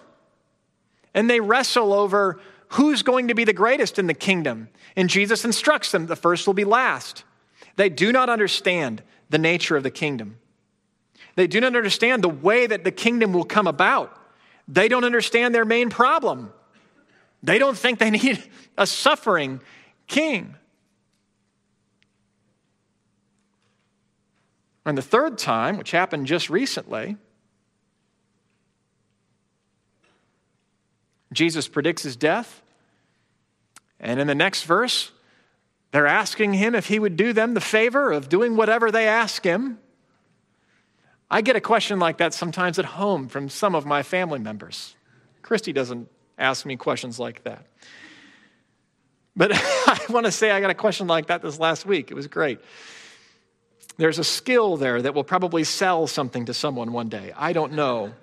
And 1.13 1.29
they 1.29 1.39
wrestle 1.39 1.93
over 1.93 2.39
who's 2.69 3.01
going 3.01 3.29
to 3.29 3.33
be 3.33 3.43
the 3.43 3.53
greatest 3.53 3.97
in 3.97 4.07
the 4.07 4.13
kingdom. 4.13 4.69
And 4.95 5.09
Jesus 5.09 5.43
instructs 5.43 5.91
them 5.91 6.05
the 6.05 6.15
first 6.15 6.45
will 6.45 6.53
be 6.53 6.65
last. 6.65 7.23
They 7.75 7.89
do 7.89 8.11
not 8.11 8.29
understand 8.29 9.01
the 9.29 9.37
nature 9.37 9.77
of 9.77 9.83
the 9.83 9.91
kingdom. 9.91 10.37
They 11.37 11.45
do 11.45 11.61
not 11.61 11.75
understand 11.75 12.23
the 12.23 12.29
way 12.29 12.65
that 12.65 12.83
the 12.83 12.89
kingdom 12.89 13.31
will 13.31 13.43
come 13.43 13.67
about. 13.67 14.11
They 14.67 14.87
don't 14.87 15.03
understand 15.03 15.53
their 15.53 15.65
main 15.65 15.91
problem. 15.91 16.51
They 17.43 17.59
don't 17.59 17.77
think 17.77 17.99
they 17.99 18.09
need 18.23 18.43
a 18.75 18.87
suffering 18.87 19.61
king. 20.07 20.55
And 24.83 24.97
the 24.97 25.03
third 25.03 25.37
time, 25.37 25.77
which 25.77 25.91
happened 25.91 26.25
just 26.25 26.49
recently, 26.49 27.17
Jesus 31.31 31.67
predicts 31.67 32.01
his 32.01 32.15
death. 32.15 32.63
And 33.99 34.19
in 34.19 34.25
the 34.25 34.33
next 34.33 34.63
verse, 34.63 35.11
they're 35.91 36.07
asking 36.07 36.53
him 36.53 36.73
if 36.73 36.87
he 36.87 36.97
would 36.97 37.15
do 37.15 37.31
them 37.31 37.53
the 37.53 37.61
favor 37.61 38.11
of 38.11 38.27
doing 38.27 38.55
whatever 38.55 38.89
they 38.89 39.07
ask 39.07 39.43
him. 39.43 39.77
I 41.29 41.41
get 41.41 41.55
a 41.55 41.61
question 41.61 41.99
like 41.99 42.17
that 42.17 42.33
sometimes 42.33 42.79
at 42.79 42.85
home 42.85 43.27
from 43.27 43.49
some 43.49 43.75
of 43.75 43.85
my 43.85 44.03
family 44.03 44.39
members. 44.39 44.95
Christy 45.41 45.73
doesn't 45.73 46.09
ask 46.37 46.65
me 46.65 46.77
questions 46.77 47.19
like 47.19 47.43
that. 47.43 47.65
But 49.35 49.51
I 49.55 49.99
want 50.09 50.25
to 50.25 50.31
say 50.31 50.51
I 50.51 50.61
got 50.61 50.69
a 50.69 50.75
question 50.75 51.07
like 51.07 51.27
that 51.27 51.41
this 51.41 51.59
last 51.59 51.85
week. 51.85 52.11
It 52.11 52.13
was 52.13 52.27
great. 52.27 52.59
There's 53.97 54.19
a 54.19 54.23
skill 54.23 54.77
there 54.77 55.01
that 55.01 55.13
will 55.13 55.23
probably 55.23 55.63
sell 55.63 56.07
something 56.07 56.45
to 56.45 56.53
someone 56.53 56.93
one 56.93 57.09
day. 57.09 57.33
I 57.35 57.53
don't 57.53 57.73
know. 57.73 58.13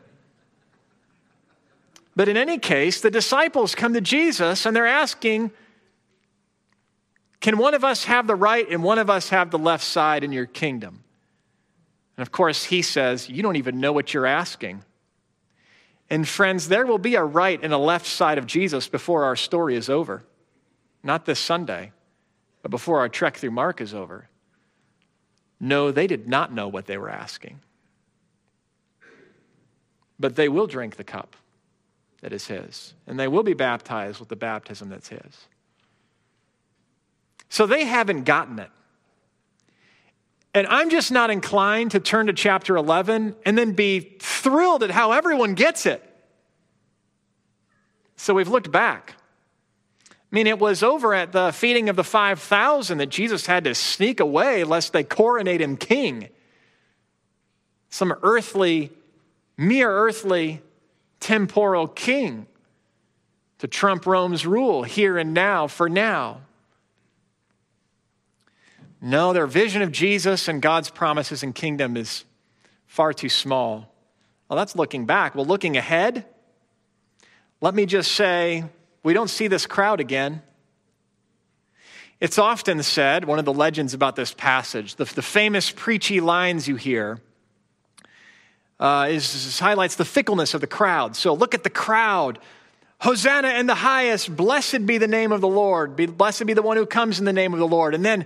But 2.17 2.29
in 2.29 2.37
any 2.37 2.59
case, 2.59 3.01
the 3.01 3.11
disciples 3.11 3.75
come 3.75 3.93
to 3.95 4.01
Jesus 4.01 4.67
and 4.67 4.75
they're 4.75 4.87
asking, 4.87 5.51
Can 7.41 7.59
one 7.59 7.75
of 7.75 7.85
us 7.85 8.05
have 8.05 8.27
the 8.27 8.37
right 8.37 8.69
and 8.71 8.85
one 8.85 8.99
of 8.99 9.11
us 9.11 9.31
have 9.31 9.51
the 9.51 9.59
left 9.59 9.85
side 9.85 10.25
in 10.25 10.33
your 10.33 10.47
kingdom? 10.47 11.04
And 12.17 12.23
of 12.23 12.33
course, 12.33 12.65
he 12.65 12.83
says, 12.83 13.29
You 13.29 13.43
don't 13.43 13.57
even 13.57 13.81
know 13.81 13.93
what 13.93 14.15
you're 14.15 14.27
asking. 14.27 14.85
And 16.11 16.29
friends, 16.29 16.69
there 16.69 16.87
will 16.87 16.99
be 16.99 17.15
a 17.15 17.25
right 17.25 17.59
and 17.63 17.73
a 17.73 17.79
left 17.79 18.07
side 18.07 18.39
of 18.39 18.47
Jesus 18.47 18.89
before 18.89 19.25
our 19.25 19.37
story 19.37 19.75
is 19.75 19.89
over. 19.89 20.23
Not 21.03 21.25
this 21.25 21.41
Sunday, 21.41 21.93
but 22.63 22.71
before 22.71 22.99
our 22.99 23.09
trek 23.09 23.37
through 23.37 23.51
Mark 23.51 23.81
is 23.81 23.95
over. 23.95 24.29
No, 25.59 25.91
they 25.91 26.07
did 26.07 26.29
not 26.29 26.53
know 26.53 26.69
what 26.69 26.87
they 26.87 26.99
were 26.99 27.11
asking. 27.11 27.61
But 30.19 30.37
they 30.37 30.49
will 30.49 30.67
drink 30.67 30.97
the 30.97 31.05
cup 31.05 31.37
that 32.21 32.33
is 32.33 32.47
His, 32.47 32.95
and 33.07 33.19
they 33.19 33.29
will 33.29 33.43
be 33.43 33.55
baptized 33.55 34.21
with 34.21 34.29
the 34.29 34.37
baptism 34.37 34.89
that's 34.89 35.09
His. 35.09 35.49
So 37.49 37.67
they 37.67 37.85
haven't 37.85 38.25
gotten 38.25 38.59
it. 38.59 38.71
And 40.55 40.69
I'm 40.69 40.89
just 40.89 41.11
not 41.11 41.31
inclined 41.31 41.91
to 41.91 42.01
turn 42.01 42.29
to 42.29 42.33
chapter 42.33 42.77
11 42.77 43.35
and 43.45 43.59
then 43.59 43.73
be 43.73 44.17
thrilled 44.21 44.85
at 44.85 44.91
how 44.91 45.11
everyone 45.11 45.55
gets 45.55 45.85
it. 45.85 46.01
So 48.17 48.33
we've 48.35 48.49
looked 48.49 48.71
back. 48.71 49.17
I 50.11 50.15
mean, 50.31 50.47
it 50.47 50.61
was 50.61 50.83
over 50.83 51.13
at 51.13 51.33
the 51.33 51.53
feeding 51.53 51.89
of 51.89 51.97
the 51.97 52.05
5,000 52.05 52.99
that 52.99 53.09
Jesus 53.09 53.47
had 53.47 53.65
to 53.65 53.75
sneak 53.75 54.21
away 54.21 54.63
lest 54.63 54.93
they 54.93 55.03
coronate 55.03 55.61
him 55.61 55.77
king. 55.77 56.29
Some 57.91 58.15
earthly, 58.23 58.93
mere 59.57 59.91
earthly, 59.91 60.63
temporal 61.19 61.89
king 61.89 62.47
to 63.59 63.67
trump 63.67 64.07
Rome's 64.07 64.47
rule 64.47 64.83
here 64.83 65.19
and 65.19 65.35
now 65.35 65.67
for 65.67 65.89
now. 65.89 66.41
No, 69.05 69.35
their 69.35 69.47
vision 69.47 69.83
of 69.83 69.93
Jesus 69.93 70.49
and 70.49 70.63
God's 70.63 70.89
promises 70.89 71.43
and 71.43 71.55
kingdom 71.55 71.95
is 71.95 72.25
far 72.87 73.13
too 73.13 73.29
small. 73.29 73.93
Well, 74.49 74.57
that's 74.57 74.75
looking 74.75 75.05
back. 75.05 75.35
Well, 75.35 75.45
looking 75.45 75.77
ahead, 75.77 76.25
let 77.61 77.75
me 77.75 77.85
just 77.85 78.13
say 78.13 78.65
we 79.03 79.13
don't 79.13 79.29
see 79.29 79.47
this 79.47 79.67
crowd 79.67 80.01
again. 80.01 80.41
It's 82.19 82.39
often 82.39 82.83
said, 82.83 83.27
one 83.27 83.39
of 83.39 83.45
the 83.45 83.53
legends 83.53 83.93
about 83.93 84.17
this 84.17 84.33
passage, 84.33 84.95
the, 84.95 85.05
the 85.05 85.21
famous 85.21 85.71
preachy 85.71 86.21
lines 86.21 86.67
you 86.67 86.77
hear, 86.77 87.19
uh, 88.81 89.09
is, 89.11 89.35
is, 89.35 89.59
highlights 89.59 89.97
the 89.97 90.07
fickleness 90.07 90.55
of 90.55 90.63
the 90.63 90.67
crowd. 90.67 91.15
So 91.15 91.35
look 91.35 91.53
at 91.53 91.63
the 91.63 91.69
crowd. 91.69 92.39
Hosanna 93.03 93.49
in 93.49 93.67
the 93.67 93.75
highest, 93.75 94.35
blessed 94.35 94.87
be 94.87 94.97
the 94.97 95.07
name 95.07 95.31
of 95.31 95.43
the 95.43 95.49
Lord. 95.49 95.95
Be, 95.95 96.07
blessed 96.07 96.47
be 96.47 96.55
the 96.55 96.63
one 96.63 96.79
who 96.79 96.87
comes 96.87 97.19
in 97.19 97.27
the 97.27 97.35
name 97.35 97.53
of 97.53 97.59
the 97.59 97.69
Lord. 97.69 97.95
And 97.95 98.03
then 98.03 98.25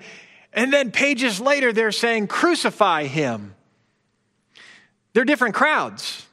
and 0.53 0.73
then 0.73 0.91
pages 0.91 1.41
later, 1.41 1.73
they're 1.73 1.93
saying, 1.93 2.27
Crucify 2.27 3.05
him. 3.05 3.55
They're 5.13 5.25
different 5.25 5.55
crowds. 5.55 6.27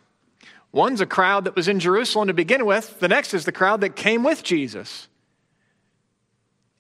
One's 0.72 1.02
a 1.02 1.06
crowd 1.06 1.46
that 1.46 1.56
was 1.56 1.68
in 1.68 1.80
Jerusalem 1.80 2.28
to 2.28 2.34
begin 2.34 2.66
with, 2.66 3.00
the 3.00 3.08
next 3.08 3.34
is 3.34 3.46
the 3.46 3.52
crowd 3.52 3.82
that 3.82 3.96
came 3.96 4.24
with 4.24 4.44
Jesus. 4.44 5.08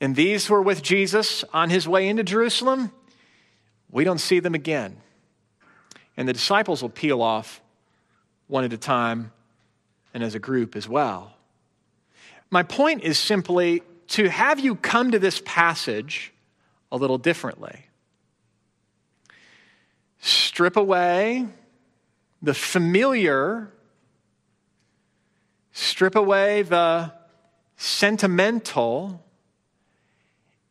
And 0.02 0.16
these 0.16 0.50
were 0.50 0.62
with 0.62 0.84
Jesus 0.84 1.46
on 1.54 1.70
his 1.70 1.88
way 1.88 2.08
into 2.10 2.24
Jerusalem. 2.24 2.92
We 3.90 4.04
don't 4.04 4.20
see 4.20 4.40
them 4.40 4.54
again. 4.54 4.98
And 6.18 6.28
the 6.28 6.34
disciples 6.34 6.82
will 6.82 6.90
peel 6.90 7.22
off 7.22 7.62
one 8.48 8.66
at 8.66 8.74
a 8.74 8.78
time 8.78 9.32
and 10.14 10.24
as 10.24 10.36
a 10.36 10.40
group 10.40 10.76
as 10.76 10.88
well. 10.88 11.34
My 12.52 12.64
point 12.64 13.04
is 13.04 13.18
simply 13.18 13.82
to 14.10 14.30
have 14.30 14.60
you 14.60 14.76
come 14.76 15.12
to 15.12 15.20
this 15.20 15.42
passage 15.46 16.34
a 16.96 16.98
little 16.98 17.18
differently. 17.18 17.88
Strip 20.20 20.78
away 20.78 21.46
the 22.42 22.54
familiar, 22.54 23.70
strip 25.74 26.16
away 26.16 26.62
the 26.62 27.12
sentimental. 27.76 29.26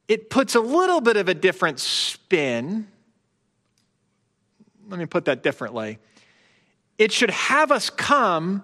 It 0.09 0.31
puts 0.31 0.55
a 0.55 0.61
little 0.61 1.03
bit 1.03 1.19
of 1.19 1.29
a 1.29 1.35
different 1.35 1.79
spin. 1.79 2.89
Let 4.89 4.99
me 4.99 5.07
put 5.07 5.27
that 5.27 5.43
differently. 5.43 5.99
It 6.97 7.13
should 7.13 7.31
have 7.31 7.71
us 7.71 7.91
come 7.91 8.63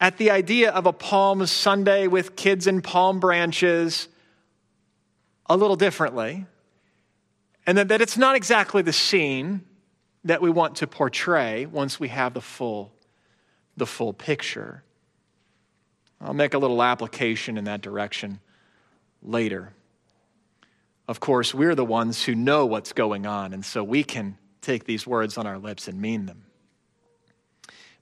at 0.00 0.16
the 0.16 0.30
idea 0.30 0.70
of 0.70 0.86
a 0.86 0.92
Palm 0.92 1.44
Sunday 1.46 2.06
with 2.06 2.36
kids 2.36 2.68
and 2.68 2.84
palm 2.84 3.18
branches 3.18 4.06
a 5.46 5.56
little 5.56 5.76
differently. 5.76 6.46
And 7.68 7.76
that, 7.76 7.88
that 7.88 8.00
it's 8.00 8.16
not 8.16 8.34
exactly 8.34 8.80
the 8.80 8.94
scene 8.94 9.60
that 10.24 10.40
we 10.40 10.48
want 10.48 10.76
to 10.76 10.86
portray 10.86 11.66
once 11.66 12.00
we 12.00 12.08
have 12.08 12.32
the 12.32 12.40
full, 12.40 12.94
the 13.76 13.84
full 13.84 14.14
picture. 14.14 14.82
I'll 16.18 16.32
make 16.32 16.54
a 16.54 16.58
little 16.58 16.82
application 16.82 17.58
in 17.58 17.64
that 17.64 17.82
direction 17.82 18.40
later. 19.22 19.74
Of 21.06 21.20
course, 21.20 21.52
we're 21.52 21.74
the 21.74 21.84
ones 21.84 22.24
who 22.24 22.34
know 22.34 22.64
what's 22.64 22.94
going 22.94 23.26
on, 23.26 23.52
and 23.52 23.62
so 23.62 23.84
we 23.84 24.02
can 24.02 24.38
take 24.62 24.84
these 24.84 25.06
words 25.06 25.36
on 25.36 25.46
our 25.46 25.58
lips 25.58 25.88
and 25.88 26.00
mean 26.00 26.24
them. 26.24 26.44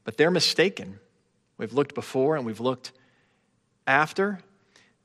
But 0.04 0.16
they're 0.16 0.30
mistaken. 0.30 1.00
We've 1.58 1.72
looked 1.72 1.96
before 1.96 2.36
and 2.36 2.46
we've 2.46 2.60
looked 2.60 2.92
after. 3.84 4.38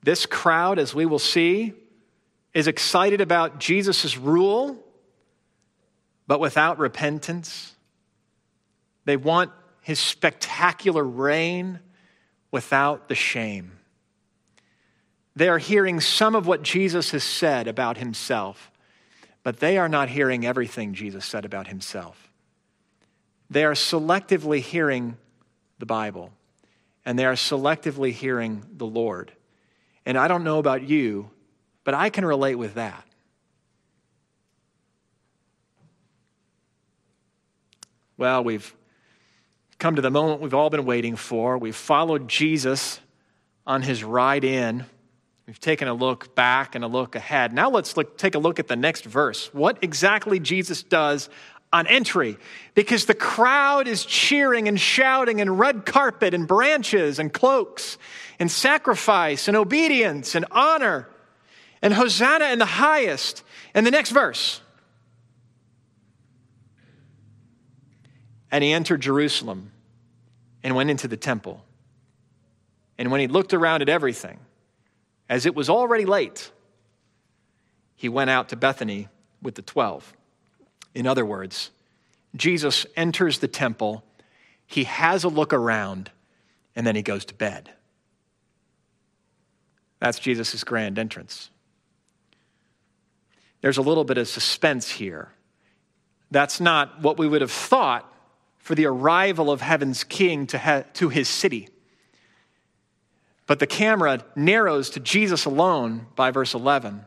This 0.04 0.24
crowd, 0.24 0.78
as 0.78 0.94
we 0.94 1.04
will 1.04 1.18
see, 1.18 1.72
is 2.54 2.66
excited 2.66 3.20
about 3.20 3.58
Jesus' 3.58 4.16
rule, 4.16 4.78
but 6.26 6.40
without 6.40 6.78
repentance. 6.78 7.74
They 9.04 9.16
want 9.16 9.50
his 9.80 9.98
spectacular 9.98 11.02
reign 11.02 11.80
without 12.50 13.08
the 13.08 13.14
shame. 13.14 13.72
They 15.34 15.48
are 15.48 15.58
hearing 15.58 16.00
some 16.00 16.34
of 16.34 16.46
what 16.46 16.62
Jesus 16.62 17.10
has 17.12 17.24
said 17.24 17.66
about 17.66 17.96
himself, 17.96 18.70
but 19.42 19.60
they 19.60 19.78
are 19.78 19.88
not 19.88 20.10
hearing 20.10 20.44
everything 20.44 20.94
Jesus 20.94 21.24
said 21.24 21.44
about 21.44 21.68
himself. 21.68 22.30
They 23.50 23.64
are 23.64 23.72
selectively 23.72 24.60
hearing 24.60 25.16
the 25.78 25.86
Bible 25.86 26.32
and 27.04 27.18
they 27.18 27.24
are 27.24 27.34
selectively 27.34 28.12
hearing 28.12 28.64
the 28.76 28.86
Lord. 28.86 29.32
And 30.06 30.16
I 30.16 30.28
don't 30.28 30.44
know 30.44 30.58
about 30.58 30.82
you, 30.82 31.30
but 31.84 31.94
I 31.94 32.10
can 32.10 32.24
relate 32.24 32.56
with 32.56 32.74
that. 32.74 33.04
Well, 38.16 38.44
we've 38.44 38.74
come 39.78 39.96
to 39.96 40.02
the 40.02 40.10
moment 40.10 40.40
we've 40.40 40.54
all 40.54 40.70
been 40.70 40.84
waiting 40.84 41.16
for. 41.16 41.58
We've 41.58 41.74
followed 41.74 42.28
Jesus 42.28 43.00
on 43.66 43.82
his 43.82 44.04
ride 44.04 44.44
in. 44.44 44.84
We've 45.46 45.58
taken 45.58 45.88
a 45.88 45.94
look 45.94 46.34
back 46.36 46.76
and 46.76 46.84
a 46.84 46.86
look 46.86 47.16
ahead. 47.16 47.52
Now 47.52 47.68
let's 47.68 47.96
look, 47.96 48.16
take 48.16 48.36
a 48.36 48.38
look 48.38 48.60
at 48.60 48.68
the 48.68 48.76
next 48.76 49.04
verse. 49.04 49.52
What 49.52 49.78
exactly 49.82 50.38
Jesus 50.38 50.84
does 50.84 51.28
on 51.72 51.86
entry 51.86 52.36
because 52.74 53.06
the 53.06 53.14
crowd 53.14 53.88
is 53.88 54.04
cheering 54.04 54.68
and 54.68 54.78
shouting 54.78 55.40
and 55.40 55.58
red 55.58 55.86
carpet 55.86 56.34
and 56.34 56.46
branches 56.46 57.18
and 57.18 57.32
cloaks 57.32 57.98
and 58.38 58.50
sacrifice 58.50 59.48
and 59.48 59.56
obedience 59.56 60.34
and 60.34 60.44
honor 60.50 61.08
and 61.82 61.92
Hosanna 61.92 62.46
in 62.46 62.58
the 62.58 62.64
highest. 62.64 63.42
And 63.74 63.86
the 63.86 63.90
next 63.90 64.10
verse. 64.10 64.60
And 68.50 68.62
he 68.62 68.72
entered 68.72 69.00
Jerusalem 69.00 69.72
and 70.62 70.76
went 70.76 70.90
into 70.90 71.08
the 71.08 71.16
temple. 71.16 71.64
And 72.98 73.10
when 73.10 73.20
he 73.20 73.26
looked 73.26 73.54
around 73.54 73.82
at 73.82 73.88
everything, 73.88 74.38
as 75.28 75.46
it 75.46 75.54
was 75.54 75.70
already 75.70 76.04
late, 76.04 76.52
he 77.96 78.08
went 78.08 78.30
out 78.30 78.50
to 78.50 78.56
Bethany 78.56 79.08
with 79.40 79.54
the 79.54 79.62
twelve. 79.62 80.12
In 80.94 81.06
other 81.06 81.24
words, 81.24 81.70
Jesus 82.36 82.84
enters 82.96 83.38
the 83.38 83.48
temple, 83.48 84.04
he 84.66 84.84
has 84.84 85.24
a 85.24 85.28
look 85.28 85.52
around, 85.54 86.10
and 86.76 86.86
then 86.86 86.94
he 86.94 87.02
goes 87.02 87.24
to 87.24 87.34
bed. 87.34 87.70
That's 89.98 90.18
Jesus' 90.18 90.62
grand 90.64 90.98
entrance. 90.98 91.50
There's 93.62 93.78
a 93.78 93.82
little 93.82 94.04
bit 94.04 94.18
of 94.18 94.28
suspense 94.28 94.90
here. 94.90 95.32
That's 96.30 96.60
not 96.60 97.00
what 97.00 97.16
we 97.16 97.26
would 97.26 97.40
have 97.40 97.50
thought 97.50 98.12
for 98.58 98.74
the 98.74 98.86
arrival 98.86 99.50
of 99.50 99.60
heaven's 99.60 100.04
king 100.04 100.46
to, 100.48 100.58
ha- 100.58 100.84
to 100.94 101.08
his 101.08 101.28
city. 101.28 101.68
But 103.46 103.58
the 103.58 103.66
camera 103.66 104.24
narrows 104.36 104.90
to 104.90 105.00
Jesus 105.00 105.44
alone 105.44 106.06
by 106.14 106.30
verse 106.30 106.54
11. 106.54 107.04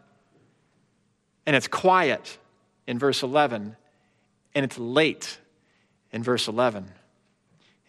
And 1.45 1.55
it's 1.55 1.67
quiet 1.67 2.37
in 2.87 2.99
verse 2.99 3.23
11, 3.23 3.75
and 4.53 4.65
it's 4.65 4.77
late 4.77 5.39
in 6.11 6.23
verse 6.23 6.47
11. 6.47 6.91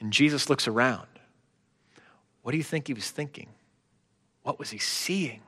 And 0.00 0.12
Jesus 0.12 0.48
looks 0.48 0.68
around. 0.68 1.06
What 2.42 2.52
do 2.52 2.58
you 2.58 2.64
think 2.64 2.86
he 2.86 2.94
was 2.94 3.10
thinking? 3.10 3.48
What 4.42 4.58
was 4.58 4.70
he 4.70 4.78
seeing? 4.78 5.40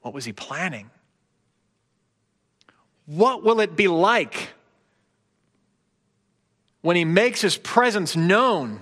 What 0.00 0.14
was 0.14 0.24
he 0.24 0.32
planning? 0.32 0.90
What 3.06 3.42
will 3.42 3.60
it 3.60 3.76
be 3.76 3.88
like 3.88 4.50
when 6.80 6.96
he 6.96 7.04
makes 7.04 7.40
his 7.40 7.56
presence 7.56 8.16
known 8.16 8.80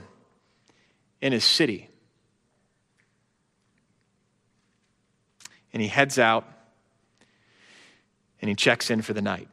in 1.21 1.33
his 1.33 1.45
city? 1.45 1.89
And 5.73 5.81
he 5.81 5.89
heads 5.89 6.19
out 6.19 6.47
and 8.41 8.49
he 8.49 8.55
checks 8.55 8.91
in 8.91 9.03
for 9.03 9.13
the 9.13 9.23
night. 9.23 9.49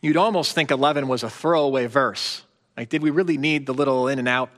You'd 0.00 0.16
almost 0.16 0.54
think 0.54 0.70
11 0.70 1.08
was 1.08 1.22
a 1.22 1.30
throwaway 1.30 1.86
verse. 1.86 2.42
Like, 2.76 2.88
did 2.88 3.02
we 3.02 3.10
really 3.10 3.36
need 3.36 3.66
the 3.66 3.74
little 3.74 4.08
in 4.08 4.18
and 4.18 4.28
out? 4.28 4.50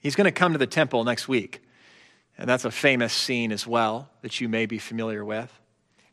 He's 0.00 0.16
going 0.16 0.24
to 0.24 0.32
come 0.32 0.52
to 0.52 0.58
the 0.58 0.66
temple 0.66 1.04
next 1.04 1.28
week. 1.28 1.62
And 2.40 2.48
that's 2.48 2.64
a 2.64 2.70
famous 2.70 3.12
scene 3.12 3.52
as 3.52 3.66
well 3.66 4.08
that 4.22 4.40
you 4.40 4.48
may 4.48 4.64
be 4.64 4.78
familiar 4.78 5.22
with. 5.22 5.52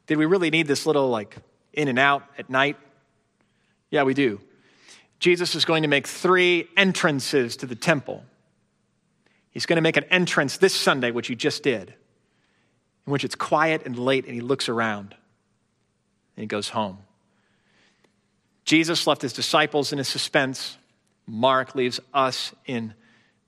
Did 0.07 0.17
we 0.17 0.25
really 0.25 0.49
need 0.49 0.67
this 0.67 0.85
little, 0.85 1.09
like, 1.09 1.37
in 1.71 1.87
and 1.87 1.97
out 1.97 2.23
at 2.37 2.49
night? 2.49 2.75
Yeah, 3.91 4.03
we 4.03 4.13
do. 4.13 4.41
Jesus 5.19 5.55
is 5.55 5.63
going 5.63 5.83
to 5.83 5.87
make 5.87 6.05
three 6.05 6.67
entrances 6.75 7.55
to 7.57 7.65
the 7.65 7.75
temple. 7.75 8.25
He's 9.51 9.65
going 9.65 9.77
to 9.77 9.81
make 9.81 9.95
an 9.95 10.03
entrance 10.11 10.57
this 10.57 10.75
Sunday, 10.75 11.11
which 11.11 11.27
he 11.27 11.35
just 11.35 11.63
did, 11.63 11.93
in 13.05 13.13
which 13.13 13.23
it's 13.23 13.35
quiet 13.35 13.83
and 13.85 13.97
late, 13.97 14.25
and 14.25 14.33
he 14.33 14.41
looks 14.41 14.67
around 14.67 15.15
and 16.35 16.43
he 16.43 16.45
goes 16.45 16.67
home. 16.69 16.97
Jesus 18.65 19.07
left 19.07 19.21
his 19.21 19.31
disciples 19.31 19.93
in 19.93 19.99
a 19.99 20.03
suspense. 20.03 20.77
Mark 21.25 21.73
leaves 21.73 22.01
us 22.13 22.53
in 22.65 22.93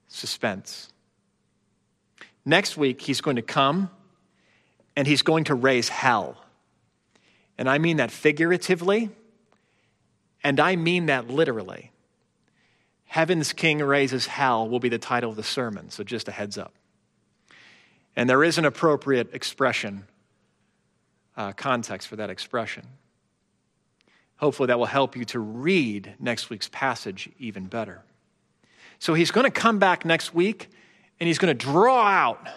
suspense. 0.08 0.90
Next 2.44 2.76
week, 2.76 3.02
he's 3.02 3.20
going 3.20 3.36
to 3.36 3.42
come 3.42 3.90
and 4.96 5.06
he's 5.06 5.22
going 5.22 5.44
to 5.44 5.54
raise 5.54 5.88
hell. 5.88 6.36
And 7.58 7.68
I 7.68 7.78
mean 7.78 7.98
that 7.98 8.10
figuratively, 8.10 9.10
and 10.42 10.58
I 10.58 10.76
mean 10.76 11.06
that 11.06 11.28
literally. 11.28 11.92
Heaven's 13.04 13.52
King 13.52 13.80
raises 13.80 14.26
hell 14.26 14.68
will 14.68 14.80
be 14.80 14.88
the 14.88 14.98
title 14.98 15.30
of 15.30 15.36
the 15.36 15.42
sermon, 15.42 15.90
so 15.90 16.02
just 16.02 16.28
a 16.28 16.32
heads 16.32 16.56
up. 16.56 16.72
And 18.16 18.28
there 18.28 18.42
is 18.42 18.56
an 18.56 18.64
appropriate 18.64 19.34
expression 19.34 20.04
uh, 21.36 21.52
context 21.52 22.08
for 22.08 22.16
that 22.16 22.30
expression. 22.30 22.86
Hopefully, 24.36 24.68
that 24.68 24.78
will 24.78 24.86
help 24.86 25.16
you 25.16 25.24
to 25.26 25.38
read 25.38 26.14
next 26.18 26.50
week's 26.50 26.68
passage 26.68 27.28
even 27.38 27.66
better. 27.66 28.02
So, 28.98 29.14
he's 29.14 29.30
going 29.30 29.44
to 29.44 29.50
come 29.50 29.78
back 29.78 30.04
next 30.04 30.34
week 30.34 30.68
and 31.20 31.26
he's 31.26 31.38
going 31.38 31.56
to 31.56 31.66
draw 31.66 32.06
out, 32.06 32.48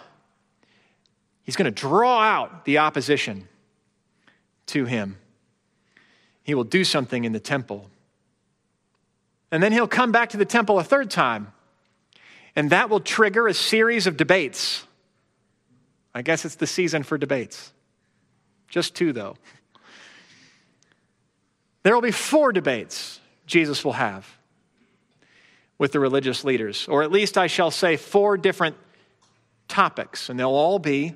he's 1.42 1.56
going 1.56 1.72
to 1.72 1.80
draw 1.80 2.20
out 2.20 2.64
the 2.64 2.78
opposition 2.78 3.46
to 4.66 4.86
him. 4.86 5.18
He 6.42 6.54
will 6.54 6.64
do 6.64 6.82
something 6.82 7.24
in 7.24 7.32
the 7.32 7.40
temple. 7.40 7.90
And 9.50 9.62
then 9.62 9.72
he'll 9.72 9.86
come 9.86 10.10
back 10.10 10.30
to 10.30 10.36
the 10.36 10.44
temple 10.44 10.78
a 10.78 10.84
third 10.84 11.10
time. 11.10 11.52
And 12.56 12.70
that 12.70 12.90
will 12.90 13.00
trigger 13.00 13.46
a 13.46 13.54
series 13.54 14.06
of 14.06 14.16
debates. 14.16 14.86
I 16.14 16.22
guess 16.22 16.44
it's 16.44 16.56
the 16.56 16.66
season 16.66 17.02
for 17.02 17.18
debates. 17.18 17.72
Just 18.68 18.94
two, 18.94 19.12
though. 19.12 19.36
There 21.82 21.94
will 21.94 22.02
be 22.02 22.10
four 22.10 22.52
debates 22.52 23.20
Jesus 23.46 23.84
will 23.84 23.92
have 23.92 24.26
with 25.78 25.92
the 25.92 26.00
religious 26.00 26.44
leaders, 26.44 26.86
or 26.88 27.02
at 27.02 27.10
least 27.10 27.36
I 27.36 27.46
shall 27.46 27.70
say 27.70 27.96
four 27.96 28.36
different 28.36 28.76
topics, 29.68 30.28
and 30.28 30.38
they'll 30.38 30.48
all 30.48 30.78
be 30.78 31.14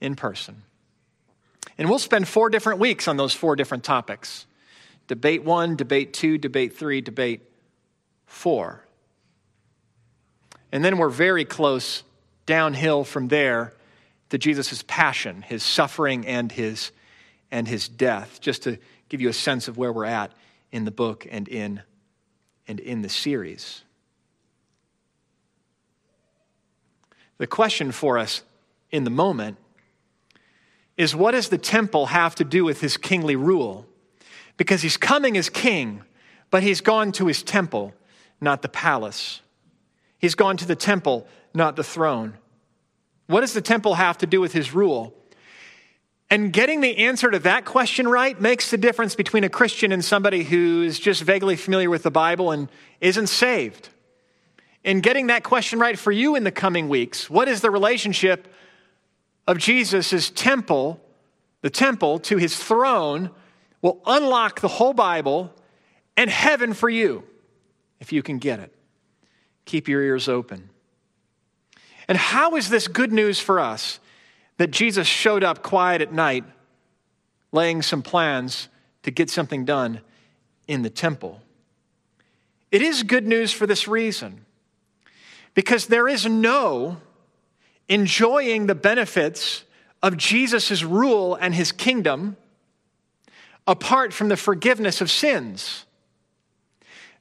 in 0.00 0.16
person. 0.16 0.62
And 1.78 1.88
we'll 1.88 1.98
spend 1.98 2.28
four 2.28 2.50
different 2.50 2.80
weeks 2.80 3.08
on 3.08 3.16
those 3.16 3.34
four 3.34 3.56
different 3.56 3.84
topics 3.84 4.46
debate 5.06 5.44
one, 5.44 5.76
debate 5.76 6.14
two, 6.14 6.38
debate 6.38 6.76
three, 6.76 7.00
debate 7.00 7.42
four. 8.26 8.84
And 10.72 10.84
then 10.84 10.96
we're 10.96 11.10
very 11.10 11.44
close 11.44 12.02
downhill 12.46 13.04
from 13.04 13.28
there 13.28 13.74
to 14.30 14.38
Jesus' 14.38 14.82
passion, 14.86 15.42
his 15.42 15.62
suffering, 15.62 16.26
and 16.26 16.50
his, 16.50 16.90
and 17.50 17.68
his 17.68 17.88
death, 17.88 18.40
just 18.40 18.62
to 18.62 18.78
give 19.08 19.20
you 19.20 19.28
a 19.28 19.34
sense 19.34 19.68
of 19.68 19.76
where 19.76 19.92
we're 19.92 20.06
at 20.06 20.32
in 20.72 20.84
the 20.84 20.90
book 20.90 21.26
and 21.30 21.46
in, 21.48 21.82
and 22.66 22.80
in 22.80 23.02
the 23.02 23.08
series. 23.08 23.82
The 27.38 27.46
question 27.46 27.92
for 27.92 28.18
us 28.18 28.42
in 28.90 29.04
the 29.04 29.10
moment 29.10 29.58
is 30.96 31.14
what 31.14 31.32
does 31.32 31.48
the 31.48 31.58
temple 31.58 32.06
have 32.06 32.34
to 32.36 32.44
do 32.44 32.64
with 32.64 32.80
his 32.80 32.96
kingly 32.96 33.36
rule? 33.36 33.86
Because 34.56 34.82
he's 34.82 34.96
coming 34.96 35.36
as 35.36 35.50
king, 35.50 36.02
but 36.50 36.62
he's 36.62 36.80
gone 36.80 37.10
to 37.12 37.26
his 37.26 37.42
temple, 37.42 37.92
not 38.40 38.62
the 38.62 38.68
palace. 38.68 39.40
He's 40.18 40.36
gone 40.36 40.56
to 40.58 40.66
the 40.66 40.76
temple, 40.76 41.26
not 41.52 41.74
the 41.74 41.82
throne. 41.82 42.34
What 43.26 43.40
does 43.40 43.52
the 43.52 43.60
temple 43.60 43.94
have 43.94 44.18
to 44.18 44.26
do 44.26 44.40
with 44.40 44.52
his 44.52 44.72
rule? 44.72 45.14
And 46.34 46.52
getting 46.52 46.80
the 46.80 46.96
answer 46.96 47.30
to 47.30 47.38
that 47.38 47.64
question 47.64 48.08
right 48.08 48.40
makes 48.40 48.68
the 48.68 48.76
difference 48.76 49.14
between 49.14 49.44
a 49.44 49.48
Christian 49.48 49.92
and 49.92 50.04
somebody 50.04 50.42
who 50.42 50.82
is 50.82 50.98
just 50.98 51.22
vaguely 51.22 51.54
familiar 51.54 51.88
with 51.88 52.02
the 52.02 52.10
Bible 52.10 52.50
and 52.50 52.68
isn't 53.00 53.28
saved. 53.28 53.88
In 54.82 55.00
getting 55.00 55.28
that 55.28 55.44
question 55.44 55.78
right 55.78 55.96
for 55.96 56.10
you 56.10 56.34
in 56.34 56.42
the 56.42 56.50
coming 56.50 56.88
weeks, 56.88 57.30
what 57.30 57.46
is 57.46 57.60
the 57.60 57.70
relationship 57.70 58.52
of 59.46 59.58
Jesus' 59.58 60.28
temple, 60.28 61.00
the 61.60 61.70
temple, 61.70 62.18
to 62.18 62.36
his 62.36 62.58
throne, 62.58 63.30
will 63.80 64.02
unlock 64.04 64.58
the 64.58 64.66
whole 64.66 64.92
Bible 64.92 65.52
and 66.16 66.28
heaven 66.28 66.74
for 66.74 66.88
you, 66.88 67.22
if 68.00 68.12
you 68.12 68.24
can 68.24 68.38
get 68.38 68.58
it. 68.58 68.74
Keep 69.66 69.86
your 69.86 70.02
ears 70.02 70.28
open. 70.28 70.68
And 72.08 72.18
how 72.18 72.56
is 72.56 72.70
this 72.70 72.88
good 72.88 73.12
news 73.12 73.38
for 73.38 73.60
us 73.60 74.00
that 74.58 74.70
Jesus 74.70 75.06
showed 75.06 75.44
up 75.44 75.62
quiet 75.62 76.00
at 76.00 76.12
night, 76.12 76.44
laying 77.52 77.82
some 77.82 78.02
plans 78.02 78.68
to 79.02 79.10
get 79.10 79.30
something 79.30 79.64
done 79.64 80.00
in 80.68 80.82
the 80.82 80.90
temple? 80.90 81.40
It 82.70 82.82
is 82.82 83.02
good 83.02 83.26
news 83.26 83.52
for 83.52 83.66
this 83.66 83.86
reason 83.86 84.44
because 85.54 85.86
there 85.86 86.08
is 86.08 86.26
no 86.26 86.98
enjoying 87.88 88.66
the 88.66 88.74
benefits 88.74 89.64
of 90.02 90.16
Jesus' 90.16 90.82
rule 90.82 91.34
and 91.34 91.54
his 91.54 91.72
kingdom 91.72 92.36
apart 93.66 94.12
from 94.12 94.28
the 94.28 94.36
forgiveness 94.36 95.00
of 95.00 95.10
sins. 95.10 95.86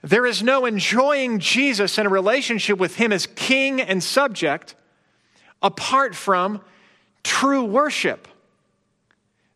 There 0.01 0.25
is 0.25 0.43
no 0.43 0.65
enjoying 0.65 1.39
Jesus 1.39 1.97
and 1.97 2.07
a 2.07 2.09
relationship 2.09 2.77
with 2.77 2.95
him 2.95 3.13
as 3.13 3.25
king 3.25 3.79
and 3.79 4.03
subject 4.03 4.75
apart 5.61 6.13
from 6.13 6.61
true 7.23 7.63
worship. 7.63 8.27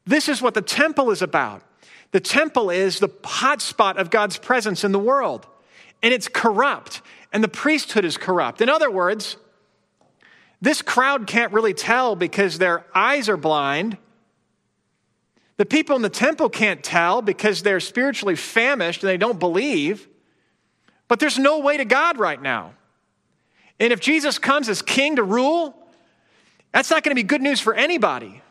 This 0.05 0.29
is 0.29 0.41
what 0.41 0.53
the 0.53 0.61
temple 0.61 1.11
is 1.11 1.21
about. 1.21 1.63
The 2.11 2.19
temple 2.19 2.69
is 2.69 2.99
the 2.99 3.09
hotspot 3.09 3.97
of 3.97 4.09
God's 4.09 4.37
presence 4.37 4.83
in 4.83 4.91
the 4.91 4.99
world, 4.99 5.45
and 6.01 6.13
it's 6.13 6.27
corrupt, 6.27 7.01
and 7.33 7.43
the 7.43 7.49
priesthood 7.49 8.05
is 8.05 8.17
corrupt. 8.17 8.61
In 8.61 8.69
other 8.69 8.89
words, 8.89 9.35
this 10.61 10.81
crowd 10.81 11.27
can't 11.27 11.51
really 11.51 11.73
tell 11.73 12.15
because 12.15 12.57
their 12.57 12.85
eyes 12.95 13.29
are 13.29 13.37
blind. 13.37 13.97
The 15.57 15.65
people 15.65 15.95
in 15.95 16.01
the 16.01 16.09
temple 16.09 16.49
can't 16.49 16.83
tell 16.83 17.21
because 17.21 17.61
they're 17.61 17.79
spiritually 17.79 18.35
famished 18.35 19.03
and 19.03 19.09
they 19.09 19.17
don't 19.17 19.39
believe. 19.39 20.07
But 21.07 21.19
there's 21.19 21.37
no 21.37 21.59
way 21.59 21.77
to 21.77 21.85
God 21.85 22.17
right 22.17 22.41
now. 22.41 22.73
And 23.79 23.93
if 23.93 23.99
Jesus 23.99 24.39
comes 24.39 24.69
as 24.69 24.81
king 24.81 25.17
to 25.17 25.23
rule, 25.23 25.86
that's 26.77 26.91
not 26.91 27.01
going 27.01 27.09
to 27.09 27.15
be 27.15 27.23
good 27.23 27.41
news 27.41 27.59
for 27.59 27.73
anybody. 27.73 28.43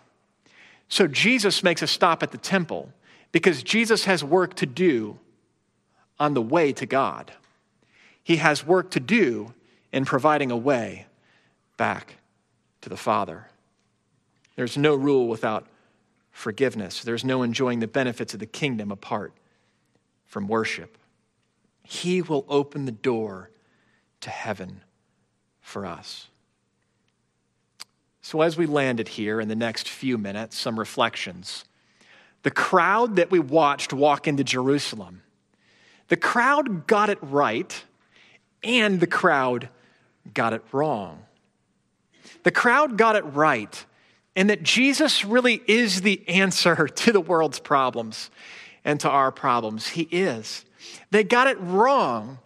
So 0.89 1.07
Jesus 1.07 1.63
makes 1.63 1.81
a 1.81 1.87
stop 1.87 2.25
at 2.25 2.33
the 2.33 2.39
temple 2.39 2.93
because 3.31 3.63
Jesus 3.63 4.07
has 4.07 4.25
work 4.25 4.55
to 4.55 4.67
do 4.67 5.21
on 6.19 6.35
the 6.35 6.43
way 6.43 6.73
to 6.73 6.87
God. 6.87 7.31
He 8.25 8.39
has 8.39 8.67
work 8.67 8.91
to 8.91 8.99
do 8.99 9.55
in 9.93 10.05
providing 10.05 10.51
a 10.51 10.57
way 10.57 11.07
back 11.77 12.17
to 12.81 12.89
the 12.89 12.97
Father. 12.97 13.47
There's 14.57 14.77
no 14.77 14.97
rule 14.97 15.29
without 15.29 15.69
forgiveness. 16.33 17.05
There's 17.05 17.25
no 17.25 17.45
enjoying 17.45 17.79
the 17.79 17.87
benefits 17.87 18.35
of 18.35 18.41
the 18.41 18.47
kingdom 18.47 18.91
apart 18.91 19.35
from 20.25 20.49
worship. 20.49 20.99
He 21.85 22.23
will 22.23 22.45
open 22.49 22.87
the 22.87 22.91
door 22.91 23.51
to 24.23 24.31
heaven 24.31 24.83
for 25.61 25.87
us. 25.87 26.27
So, 28.29 28.41
as 28.41 28.57
we 28.57 28.67
landed 28.67 29.07
here 29.07 29.41
in 29.41 29.47
the 29.47 29.55
next 29.55 29.89
few 29.89 30.19
minutes, 30.19 30.59
some 30.59 30.81
reflections. 30.81 31.65
The 32.43 32.51
crowd 32.51 33.15
that 33.15 33.31
we 33.31 33.39
watched 33.39 33.93
walk 33.93 34.27
into 34.27 34.43
Jerusalem, 34.43 35.23
the 36.09 36.17
crowd 36.17 36.89
got 36.89 37.09
it 37.09 37.19
right, 37.23 37.85
and 38.65 38.99
the 38.99 39.07
crowd 39.07 39.69
got 40.35 40.53
it 40.53 40.65
wrong. 40.73 41.25
The 42.43 42.51
crowd 42.51 42.99
got 42.99 43.15
it 43.15 43.23
right, 43.23 43.87
and 44.35 44.51
that 44.51 44.65
Jesus 44.65 45.25
really 45.25 45.63
is 45.69 46.01
the 46.01 46.29
answer 46.29 46.89
to 47.05 47.13
the 47.13 47.21
world's 47.21 47.61
problems 47.61 48.33
and 48.85 48.99
to 48.99 49.09
our 49.09 49.31
problems. 49.31 49.91
He 49.91 50.09
is. 50.11 50.65
They 51.13 51.23
got 51.23 51.47
it 51.47 51.61
wrong, 51.61 52.41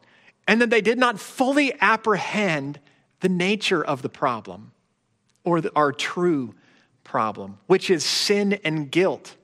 and 0.46 0.60
that 0.60 0.68
they 0.68 0.82
did 0.82 0.98
not 0.98 1.18
fully 1.18 1.72
apprehend 1.80 2.80
the 3.20 3.30
nature 3.30 3.82
of 3.82 4.02
the 4.02 4.10
problem 4.10 4.72
or 5.45 5.61
the, 5.61 5.72
our 5.74 5.93
true 5.93 6.55
problem, 7.05 7.59
which 7.66 7.91
is 7.91 8.05
sin 8.05 8.55
and 8.64 8.91
guilt, 8.91 9.36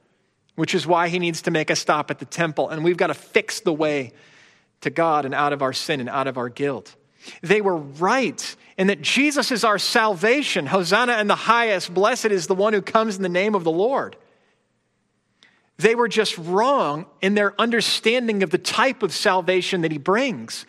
which 0.54 0.74
is 0.74 0.86
why 0.86 1.08
he 1.08 1.18
needs 1.18 1.42
to 1.42 1.50
make 1.50 1.70
a 1.70 1.76
stop 1.76 2.10
at 2.10 2.18
the 2.18 2.24
temple. 2.24 2.68
And 2.68 2.84
we've 2.84 2.96
got 2.96 3.08
to 3.08 3.14
fix 3.14 3.60
the 3.60 3.72
way 3.72 4.12
to 4.82 4.90
God 4.90 5.24
and 5.24 5.34
out 5.34 5.52
of 5.52 5.62
our 5.62 5.72
sin 5.72 6.00
and 6.00 6.08
out 6.08 6.26
of 6.26 6.38
our 6.38 6.48
guilt. 6.48 6.94
They 7.42 7.60
were 7.60 7.76
right 7.76 8.56
in 8.78 8.86
that 8.88 9.02
Jesus 9.02 9.50
is 9.50 9.64
our 9.64 9.78
salvation. 9.78 10.66
Hosanna 10.66 11.18
in 11.18 11.26
the 11.26 11.34
highest. 11.34 11.92
Blessed 11.92 12.26
is 12.26 12.46
the 12.46 12.54
one 12.54 12.72
who 12.72 12.82
comes 12.82 13.16
in 13.16 13.22
the 13.22 13.28
name 13.28 13.54
of 13.54 13.64
the 13.64 13.70
Lord. 13.70 14.16
They 15.78 15.94
were 15.94 16.08
just 16.08 16.38
wrong 16.38 17.06
in 17.20 17.34
their 17.34 17.58
understanding 17.60 18.42
of 18.42 18.50
the 18.50 18.58
type 18.58 19.02
of 19.02 19.12
salvation 19.12 19.82
that 19.82 19.92
he 19.92 19.98
brings 19.98 20.64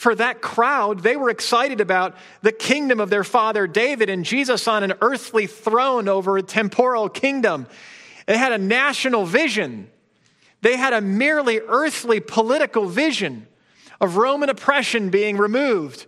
for 0.00 0.14
that 0.14 0.40
crowd, 0.40 1.00
they 1.00 1.14
were 1.14 1.28
excited 1.28 1.78
about 1.78 2.16
the 2.40 2.52
kingdom 2.52 3.00
of 3.00 3.10
their 3.10 3.22
father 3.22 3.66
David 3.66 4.08
and 4.08 4.24
Jesus 4.24 4.66
on 4.66 4.82
an 4.82 4.94
earthly 5.02 5.46
throne 5.46 6.08
over 6.08 6.38
a 6.38 6.42
temporal 6.42 7.10
kingdom. 7.10 7.66
They 8.24 8.38
had 8.38 8.52
a 8.52 8.56
national 8.56 9.26
vision. 9.26 9.90
They 10.62 10.78
had 10.78 10.94
a 10.94 11.02
merely 11.02 11.60
earthly 11.60 12.18
political 12.18 12.86
vision 12.86 13.46
of 14.00 14.16
Roman 14.16 14.48
oppression 14.48 15.10
being 15.10 15.36
removed, 15.36 16.06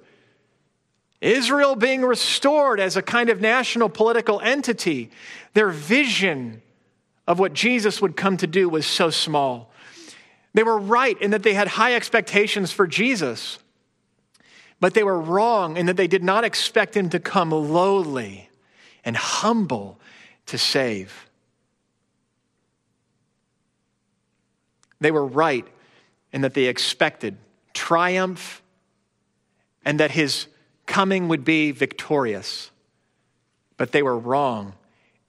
Israel 1.21 1.77
being 1.77 2.01
restored 2.01 2.81
as 2.81 2.97
a 2.97 3.03
kind 3.03 3.29
of 3.29 3.43
national 3.43 3.91
political 3.91 4.41
entity. 4.41 5.11
Their 5.53 5.69
vision 5.69 6.63
of 7.27 7.39
what 7.39 7.53
Jesus 7.53 8.01
would 8.01 8.17
come 8.17 8.39
to 8.39 8.47
do 8.47 8.71
was 8.71 8.87
so 8.87 9.11
small. 9.11 9.71
They 10.55 10.63
were 10.63 10.79
right 10.79 11.21
in 11.21 11.33
that 11.33 11.43
they 11.43 11.53
had 11.53 11.69
high 11.69 11.95
expectations 11.95 12.73
for 12.73 12.87
Jesus. 12.87 13.59
But 14.83 14.95
they 14.95 15.05
were 15.05 15.21
wrong 15.21 15.77
in 15.77 15.87
that 15.87 15.97
they 15.97 16.09
did 16.09 16.25
not 16.25 16.43
expect 16.43 16.97
him 16.97 17.09
to 17.11 17.21
come 17.21 17.53
lowly 17.53 18.51
and 19.05 19.17
humble 19.17 20.01
to 20.47 20.59
save. 20.59 21.31
They 25.01 25.13
were 25.13 25.25
right 25.25 25.65
in 26.33 26.41
that 26.41 26.55
they 26.55 26.65
expected 26.65 27.37
triumph 27.73 28.61
and 29.85 30.01
that 30.01 30.11
his 30.11 30.49
coming 30.85 31.29
would 31.29 31.45
be 31.45 31.71
victorious. 31.71 32.73
But 33.77 33.93
they 33.93 34.03
were 34.03 34.19
wrong 34.19 34.75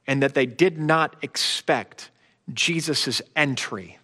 in 0.07 0.21
that 0.21 0.33
they 0.33 0.47
did 0.47 0.79
not 0.79 1.15
expect 1.21 2.09
Jesus' 2.51 3.21
entry 3.35 3.99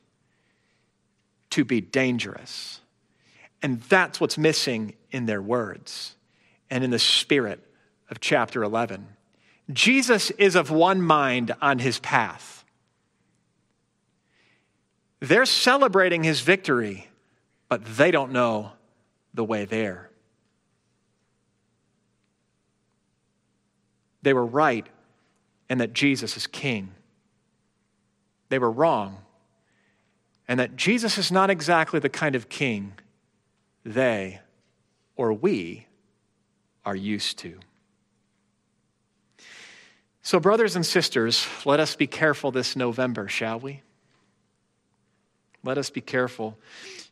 to 1.50 1.66
be 1.66 1.82
dangerous. 1.82 2.82
And 3.64 3.82
that's 3.82 4.22
what's 4.22 4.38
missing 4.38 4.94
in 5.12 5.26
their 5.26 5.42
words 5.42 6.16
and 6.70 6.84
in 6.84 6.92
the 6.92 7.00
spirit 7.00 7.64
of 8.10 8.20
chapter 8.20 8.64
11. 8.64 9.08
Jesus 9.72 10.32
is 10.32 10.56
of 10.56 10.72
one 10.72 11.02
mind 11.02 11.54
on 11.62 11.80
his 11.80 12.00
path. 12.00 12.64
They're 15.20 15.46
celebrating 15.46 16.24
his 16.24 16.42
victory, 16.42 17.10
but 17.68 17.86
they 17.86 18.10
don't 18.10 18.32
know 18.32 18.72
the 19.34 19.44
way 19.44 19.66
there. 19.66 20.10
They 24.22 24.34
were 24.34 24.46
right 24.46 24.88
in 25.70 25.78
that 25.78 25.94
Jesus 25.94 26.36
is 26.36 26.48
king. 26.48 26.94
They 28.50 28.60
were 28.60 28.72
wrong, 28.72 29.20
and 30.48 30.60
that 30.60 30.76
Jesus 30.76 31.18
is 31.18 31.32
not 31.32 31.50
exactly 31.50 32.00
the 32.00 32.10
kind 32.10 32.36
of 32.36 32.50
king 32.50 32.94
they 33.86 34.40
or 35.20 35.34
we 35.34 35.86
are 36.86 36.96
used 36.96 37.38
to. 37.40 37.60
So, 40.22 40.40
brothers 40.40 40.78
and 40.78 40.86
sisters, 40.86 41.46
let 41.66 41.82
us 41.82 41.94
be 41.94 42.08
careful 42.08 42.52
this 42.52 42.78
November, 42.78 43.28
shall 43.28 43.60
we? 43.60 43.82
Let 45.62 45.78
us 45.78 45.90
be 45.90 46.00
careful. 46.00 46.58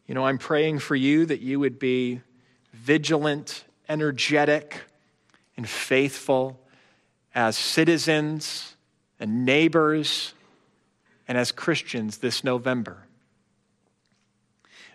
You 0.08 0.16
know, 0.16 0.26
I'm 0.26 0.38
praying 0.38 0.80
for 0.80 0.96
you 0.96 1.26
that 1.26 1.42
you 1.42 1.60
would 1.60 1.80
be 1.80 2.22
vigilant, 2.72 3.66
energetic, 3.90 4.84
and 5.58 5.68
faithful 5.68 6.62
as 7.36 7.58
citizens 7.58 8.78
and 9.20 9.46
neighbors 9.46 10.34
and 11.28 11.38
as 11.38 11.52
Christians 11.52 12.20
this 12.20 12.42
November. 12.42 13.04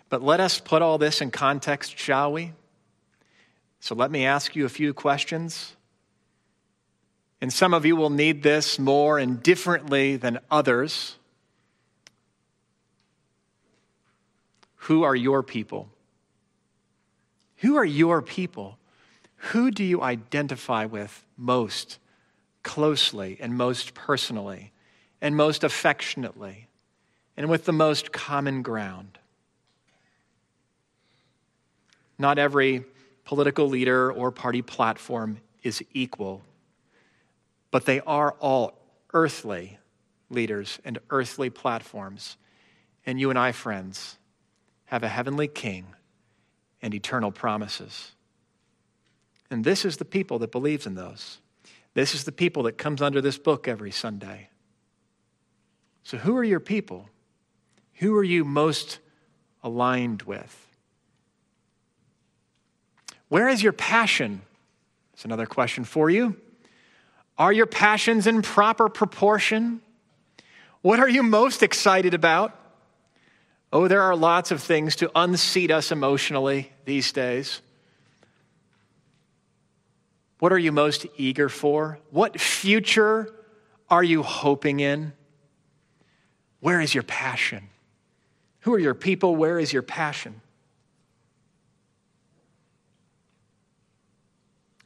But 0.09 0.23
let 0.23 0.39
us 0.39 0.59
put 0.59 0.81
all 0.81 0.97
this 0.97 1.21
in 1.21 1.29
context, 1.29 1.99
shall 1.99 2.33
we? 2.33 2.53
So 3.83 3.95
let 3.95 4.11
me 4.11 4.25
ask 4.25 4.55
you 4.55 4.63
a 4.63 4.69
few 4.69 4.93
questions. 4.93 5.75
And 7.41 7.51
some 7.51 7.73
of 7.73 7.85
you 7.85 7.97
will 7.97 8.09
need 8.09 8.41
this 8.41 8.79
more 8.79 9.19
and 9.19 9.43
differently 9.43 10.15
than 10.15 10.39
others. 10.49 11.17
Who 14.75 15.03
are 15.03 15.17
your 15.17 15.43
people? 15.43 15.89
Who 17.57 17.75
are 17.75 17.83
your 17.83 18.21
people? 18.21 18.77
Who 19.51 19.69
do 19.69 19.83
you 19.83 20.01
identify 20.01 20.85
with 20.85 21.25
most 21.35 21.99
closely 22.63 23.37
and 23.41 23.57
most 23.57 23.93
personally 23.93 24.71
and 25.19 25.35
most 25.35 25.61
affectionately 25.61 26.69
and 27.35 27.49
with 27.49 27.65
the 27.65 27.73
most 27.73 28.13
common 28.13 28.61
ground? 28.61 29.19
Not 32.17 32.39
every 32.39 32.85
political 33.25 33.67
leader 33.67 34.11
or 34.11 34.31
party 34.31 34.61
platform 34.61 35.39
is 35.61 35.83
equal, 35.93 36.43
but 37.71 37.85
they 37.85 37.99
are 38.01 38.31
all 38.39 38.79
earthly 39.13 39.77
leaders 40.29 40.79
and 40.83 40.99
earthly 41.09 41.49
platforms. 41.49 42.37
And 43.05 43.19
you 43.19 43.29
and 43.29 43.39
I, 43.39 43.51
friends, 43.51 44.17
have 44.85 45.03
a 45.03 45.09
heavenly 45.09 45.47
king 45.47 45.85
and 46.81 46.93
eternal 46.93 47.31
promises. 47.31 48.11
And 49.49 49.63
this 49.63 49.85
is 49.85 49.97
the 49.97 50.05
people 50.05 50.39
that 50.39 50.51
believes 50.51 50.85
in 50.85 50.95
those. 50.95 51.39
This 51.93 52.15
is 52.15 52.23
the 52.23 52.31
people 52.31 52.63
that 52.63 52.77
comes 52.77 53.01
under 53.01 53.21
this 53.21 53.37
book 53.37 53.67
every 53.67 53.91
Sunday. 53.91 54.49
So, 56.03 56.17
who 56.17 56.35
are 56.37 56.43
your 56.43 56.59
people? 56.59 57.09
Who 57.95 58.15
are 58.17 58.23
you 58.23 58.43
most 58.43 58.99
aligned 59.63 60.23
with? 60.23 60.67
Where 63.33 63.49
is 63.49 63.63
your 63.63 63.73
passion? 63.73 64.43
That's 65.11 65.25
another 65.25 65.47
question 65.47 65.85
for 65.85 66.07
you. 66.07 66.35
Are 67.35 67.51
your 67.51 67.65
passions 67.65 68.27
in 68.27 68.43
proper 68.43 68.89
proportion? 68.89 69.81
What 70.83 70.99
are 70.99 71.09
you 71.09 71.23
most 71.23 71.63
excited 71.63 72.13
about? 72.13 72.55
Oh, 73.71 73.87
there 73.87 74.03
are 74.03 74.15
lots 74.15 74.51
of 74.51 74.61
things 74.61 74.95
to 74.97 75.09
unseat 75.15 75.71
us 75.71 75.91
emotionally 75.91 76.71
these 76.85 77.11
days. 77.11 77.61
What 80.37 80.53
are 80.53 80.59
you 80.59 80.71
most 80.71 81.07
eager 81.17 81.49
for? 81.49 81.97
What 82.11 82.39
future 82.39 83.33
are 83.89 84.03
you 84.03 84.21
hoping 84.21 84.79
in? 84.79 85.11
Where 86.59 86.79
is 86.79 86.93
your 86.93 87.01
passion? 87.01 87.69
Who 88.59 88.75
are 88.75 88.79
your 88.79 88.93
people? 88.93 89.35
Where 89.35 89.57
is 89.57 89.73
your 89.73 89.81
passion? 89.81 90.42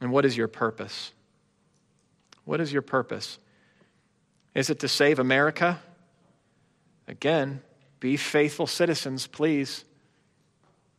And 0.00 0.12
what 0.12 0.24
is 0.24 0.36
your 0.36 0.48
purpose? 0.48 1.12
What 2.44 2.60
is 2.60 2.72
your 2.72 2.82
purpose? 2.82 3.38
Is 4.54 4.70
it 4.70 4.80
to 4.80 4.88
save 4.88 5.18
America? 5.18 5.80
Again, 7.06 7.60
be 8.00 8.16
faithful 8.16 8.66
citizens, 8.66 9.26
please. 9.26 9.84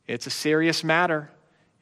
It's 0.07 0.27
a 0.27 0.31
serious 0.31 0.83
matter. 0.83 1.29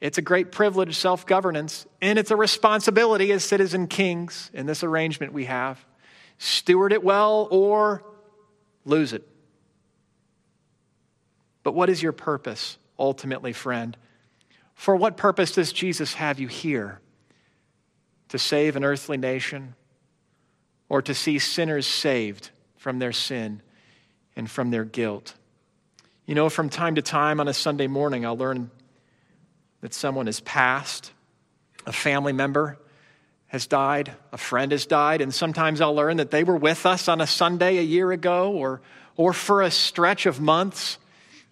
It's 0.00 0.18
a 0.18 0.22
great 0.22 0.52
privilege, 0.52 0.96
self 0.96 1.26
governance, 1.26 1.86
and 2.00 2.18
it's 2.18 2.30
a 2.30 2.36
responsibility 2.36 3.32
as 3.32 3.44
citizen 3.44 3.88
kings 3.88 4.50
in 4.54 4.66
this 4.66 4.84
arrangement 4.84 5.32
we 5.32 5.46
have. 5.46 5.84
Steward 6.38 6.92
it 6.92 7.02
well 7.02 7.48
or 7.50 8.04
lose 8.84 9.12
it. 9.12 9.26
But 11.64 11.74
what 11.74 11.90
is 11.90 12.02
your 12.02 12.12
purpose, 12.12 12.78
ultimately, 12.98 13.52
friend? 13.52 13.96
For 14.74 14.94
what 14.94 15.16
purpose 15.16 15.52
does 15.52 15.72
Jesus 15.72 16.14
have 16.14 16.38
you 16.38 16.46
here? 16.46 17.00
To 18.28 18.38
save 18.38 18.76
an 18.76 18.84
earthly 18.84 19.16
nation 19.16 19.74
or 20.88 21.02
to 21.02 21.14
see 21.14 21.38
sinners 21.38 21.86
saved 21.86 22.50
from 22.76 22.98
their 22.98 23.12
sin 23.12 23.62
and 24.36 24.50
from 24.50 24.70
their 24.70 24.84
guilt. 24.84 25.34
You 26.26 26.34
know, 26.34 26.48
from 26.48 26.68
time 26.68 26.94
to 26.96 27.02
time 27.02 27.40
on 27.40 27.48
a 27.48 27.54
Sunday 27.54 27.86
morning, 27.86 28.24
I'll 28.24 28.36
learn 28.36 28.70
that 29.80 29.94
someone 29.94 30.26
has 30.26 30.40
passed, 30.40 31.12
a 31.86 31.92
family 31.92 32.32
member 32.32 32.78
has 33.48 33.66
died, 33.66 34.12
a 34.30 34.36
friend 34.36 34.72
has 34.72 34.84
died, 34.84 35.22
and 35.22 35.32
sometimes 35.32 35.80
I'll 35.80 35.94
learn 35.94 36.18
that 36.18 36.30
they 36.30 36.44
were 36.44 36.56
with 36.56 36.84
us 36.84 37.08
on 37.08 37.20
a 37.20 37.26
Sunday 37.26 37.78
a 37.78 37.82
year 37.82 38.12
ago 38.12 38.52
or, 38.52 38.82
or 39.16 39.32
for 39.32 39.62
a 39.62 39.70
stretch 39.70 40.26
of 40.26 40.38
months, 40.38 40.98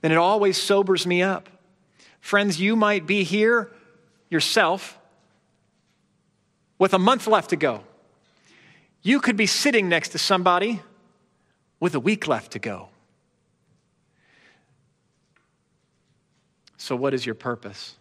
and 0.03 0.13
it 0.13 0.17
always 0.17 0.61
sobers 0.61 1.07
me 1.07 1.23
up. 1.23 1.49
Friends, 2.21 2.61
you 2.61 2.77
might 2.77 3.07
be 3.07 3.23
here 3.23 3.71
yourself 4.29 4.99
with 6.79 6.95
a 6.95 6.99
month 6.99 7.27
left 7.27 7.51
to 7.51 7.57
go. 7.57 7.83
You 9.03 9.21
could 9.21 9.37
be 9.37 9.47
sitting 9.47 9.89
next 9.89 10.11
to 10.11 10.19
somebody 10.19 10.81
with 11.81 11.95
a 11.95 12.01
week 12.01 12.27
left 12.27 12.53
to 12.53 12.59
go. 12.59 12.89
So, 16.77 16.97
what 16.97 17.15
is 17.15 17.25
your 17.25 17.35
purpose? 17.35 17.97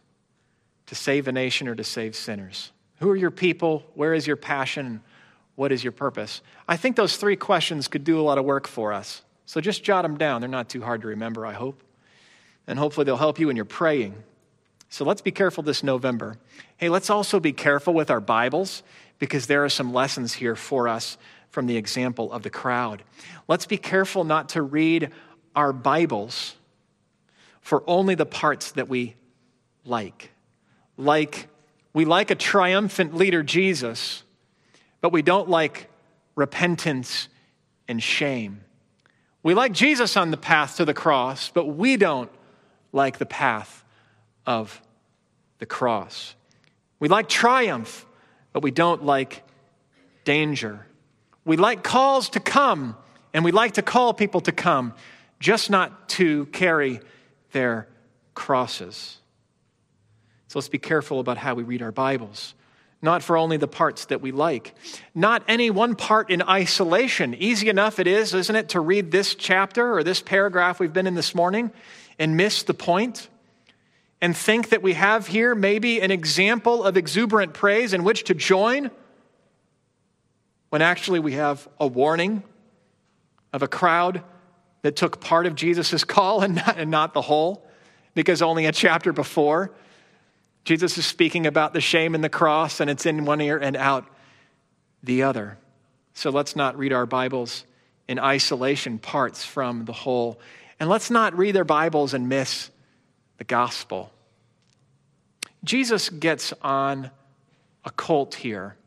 To 0.87 0.95
save 0.95 1.27
a 1.27 1.31
nation 1.31 1.67
or 1.67 1.75
to 1.75 1.83
save 1.83 2.15
sinners? 2.15 2.71
Who 2.99 3.09
are 3.09 3.15
your 3.15 3.31
people? 3.31 3.83
Where 3.95 4.13
is 4.13 4.27
your 4.27 4.35
passion? 4.35 5.01
What 5.55 5.71
is 5.71 5.83
your 5.83 5.91
purpose? 5.91 6.41
I 6.67 6.77
think 6.77 6.95
those 6.95 7.17
three 7.17 7.35
questions 7.35 7.87
could 7.87 8.03
do 8.03 8.19
a 8.19 8.23
lot 8.23 8.37
of 8.37 8.45
work 8.45 8.67
for 8.67 8.93
us. 8.93 9.21
So 9.45 9.61
just 9.61 9.83
jot 9.83 10.03
them 10.03 10.17
down. 10.17 10.41
They're 10.41 10.49
not 10.49 10.69
too 10.69 10.81
hard 10.81 11.01
to 11.01 11.07
remember, 11.07 11.45
I 11.45 11.53
hope. 11.53 11.81
And 12.67 12.77
hopefully 12.77 13.05
they'll 13.05 13.17
help 13.17 13.39
you 13.39 13.47
when 13.47 13.55
you're 13.55 13.65
praying. 13.65 14.15
So 14.89 15.03
let's 15.03 15.21
be 15.21 15.31
careful 15.31 15.63
this 15.63 15.83
November. 15.83 16.37
Hey, 16.77 16.89
let's 16.89 17.09
also 17.09 17.39
be 17.39 17.53
careful 17.53 17.93
with 17.93 18.09
our 18.09 18.19
Bibles 18.19 18.83
because 19.19 19.47
there 19.47 19.63
are 19.63 19.69
some 19.69 19.93
lessons 19.93 20.33
here 20.33 20.55
for 20.55 20.87
us 20.87 21.17
from 21.49 21.67
the 21.67 21.77
example 21.77 22.31
of 22.31 22.43
the 22.43 22.49
crowd. 22.49 23.03
Let's 23.47 23.65
be 23.65 23.77
careful 23.77 24.23
not 24.23 24.49
to 24.49 24.61
read 24.61 25.11
our 25.55 25.71
Bibles 25.71 26.55
for 27.61 27.83
only 27.87 28.15
the 28.15 28.25
parts 28.25 28.73
that 28.73 28.89
we 28.89 29.15
like. 29.85 30.31
Like, 30.97 31.47
we 31.93 32.05
like 32.05 32.29
a 32.29 32.35
triumphant 32.35 33.15
leader, 33.15 33.41
Jesus, 33.41 34.23
but 35.01 35.11
we 35.13 35.21
don't 35.21 35.49
like 35.49 35.89
repentance 36.35 37.29
and 37.87 38.03
shame. 38.03 38.61
We 39.43 39.53
like 39.53 39.71
Jesus 39.71 40.17
on 40.17 40.31
the 40.31 40.37
path 40.37 40.77
to 40.77 40.85
the 40.85 40.93
cross, 40.93 41.49
but 41.49 41.67
we 41.67 41.97
don't 41.97 42.31
like 42.91 43.17
the 43.17 43.25
path 43.25 43.84
of 44.45 44.81
the 45.59 45.65
cross. 45.65 46.35
We 46.99 47.07
like 47.07 47.29
triumph, 47.29 48.05
but 48.53 48.63
we 48.63 48.71
don't 48.71 49.03
like 49.03 49.43
danger. 50.23 50.85
We 51.43 51.57
like 51.57 51.83
calls 51.83 52.29
to 52.29 52.39
come, 52.39 52.95
and 53.33 53.43
we 53.43 53.51
like 53.51 53.73
to 53.73 53.81
call 53.81 54.13
people 54.13 54.41
to 54.41 54.51
come, 54.51 54.93
just 55.39 55.69
not 55.69 56.09
to 56.09 56.45
carry 56.47 56.99
their 57.51 57.87
crosses. 58.33 59.17
So 60.47 60.59
let's 60.59 60.69
be 60.69 60.79
careful 60.79 61.19
about 61.19 61.37
how 61.37 61.53
we 61.53 61.63
read 61.63 61.81
our 61.81 61.91
Bibles. 61.91 62.53
Not 63.01 63.21
for 63.21 63.37
only 63.37 63.57
the 63.57 63.67
parts 63.67 64.05
that 64.05 64.21
we 64.21 64.31
like. 64.31 64.73
Not 65.13 65.43
any 65.47 65.69
one 65.69 65.95
part 65.95 66.31
in 66.31 66.41
isolation. 66.41 67.35
Easy 67.35 67.69
enough 67.69 67.99
it 67.99 68.07
is, 68.07 68.33
isn't 68.33 68.55
it, 68.55 68.69
to 68.69 68.79
read 68.79 69.11
this 69.11 69.35
chapter 69.35 69.95
or 69.95 70.03
this 70.03 70.21
paragraph 70.21 70.79
we've 70.79 70.93
been 70.93 71.05
in 71.05 71.13
this 71.13 71.35
morning 71.35 71.71
and 72.17 72.35
miss 72.35 72.63
the 72.63 72.73
point? 72.73 73.27
And 74.25 74.35
think 74.35 74.69
that 74.69 74.81
we 74.81 74.93
have 74.93 75.27
here 75.27 75.53
maybe 75.53 76.01
an 76.01 76.09
example 76.09 76.83
of 76.83 76.97
exuberant 76.97 77.53
praise 77.53 77.93
in 77.93 78.03
which 78.03 78.23
to 78.23 78.33
join, 78.33 78.89
when 80.69 80.81
actually 80.81 81.19
we 81.19 81.33
have 81.33 81.67
a 81.79 81.85
warning 81.85 82.41
of 83.53 83.61
a 83.61 83.67
crowd 83.67 84.23
that 84.81 84.95
took 84.95 85.21
part 85.21 85.45
of 85.45 85.53
Jesus' 85.53 86.03
call 86.03 86.41
and 86.41 86.55
not, 86.55 86.75
and 86.75 86.89
not 86.89 87.13
the 87.13 87.21
whole, 87.21 87.67
because 88.15 88.41
only 88.41 88.65
a 88.65 88.71
chapter 88.71 89.13
before, 89.13 89.69
Jesus 90.63 90.97
is 90.97 91.05
speaking 91.05 91.45
about 91.45 91.73
the 91.73 91.79
shame 91.79 92.15
and 92.15 92.23
the 92.23 92.27
cross, 92.27 92.79
and 92.79 92.89
it's 92.89 93.05
in 93.05 93.25
one 93.25 93.41
ear 93.41 93.59
and 93.59 93.77
out 93.77 94.07
the 95.03 95.21
other. 95.21 95.59
So 96.15 96.31
let's 96.31 96.55
not 96.55 96.79
read 96.79 96.93
our 96.93 97.05
Bibles 97.05 97.63
in 98.07 98.17
isolation, 98.17 98.97
parts 98.97 99.45
from 99.45 99.85
the 99.85 99.93
whole. 99.93 100.39
And 100.79 100.89
let's 100.89 101.11
not 101.11 101.37
read 101.37 101.53
their 101.53 101.63
Bibles 101.63 102.15
and 102.15 102.27
miss 102.27 102.71
the 103.37 103.43
gospel. 103.43 104.11
Jesus 105.65 106.09
gets 106.09 106.53
on 106.61 107.11
a 107.83 107.91
colt 107.91 108.35
here 108.35 108.77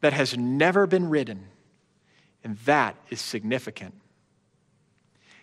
that 0.00 0.12
has 0.12 0.36
never 0.36 0.86
been 0.86 1.08
ridden, 1.08 1.46
and 2.42 2.56
that 2.58 2.96
is 3.10 3.20
significant. 3.20 3.94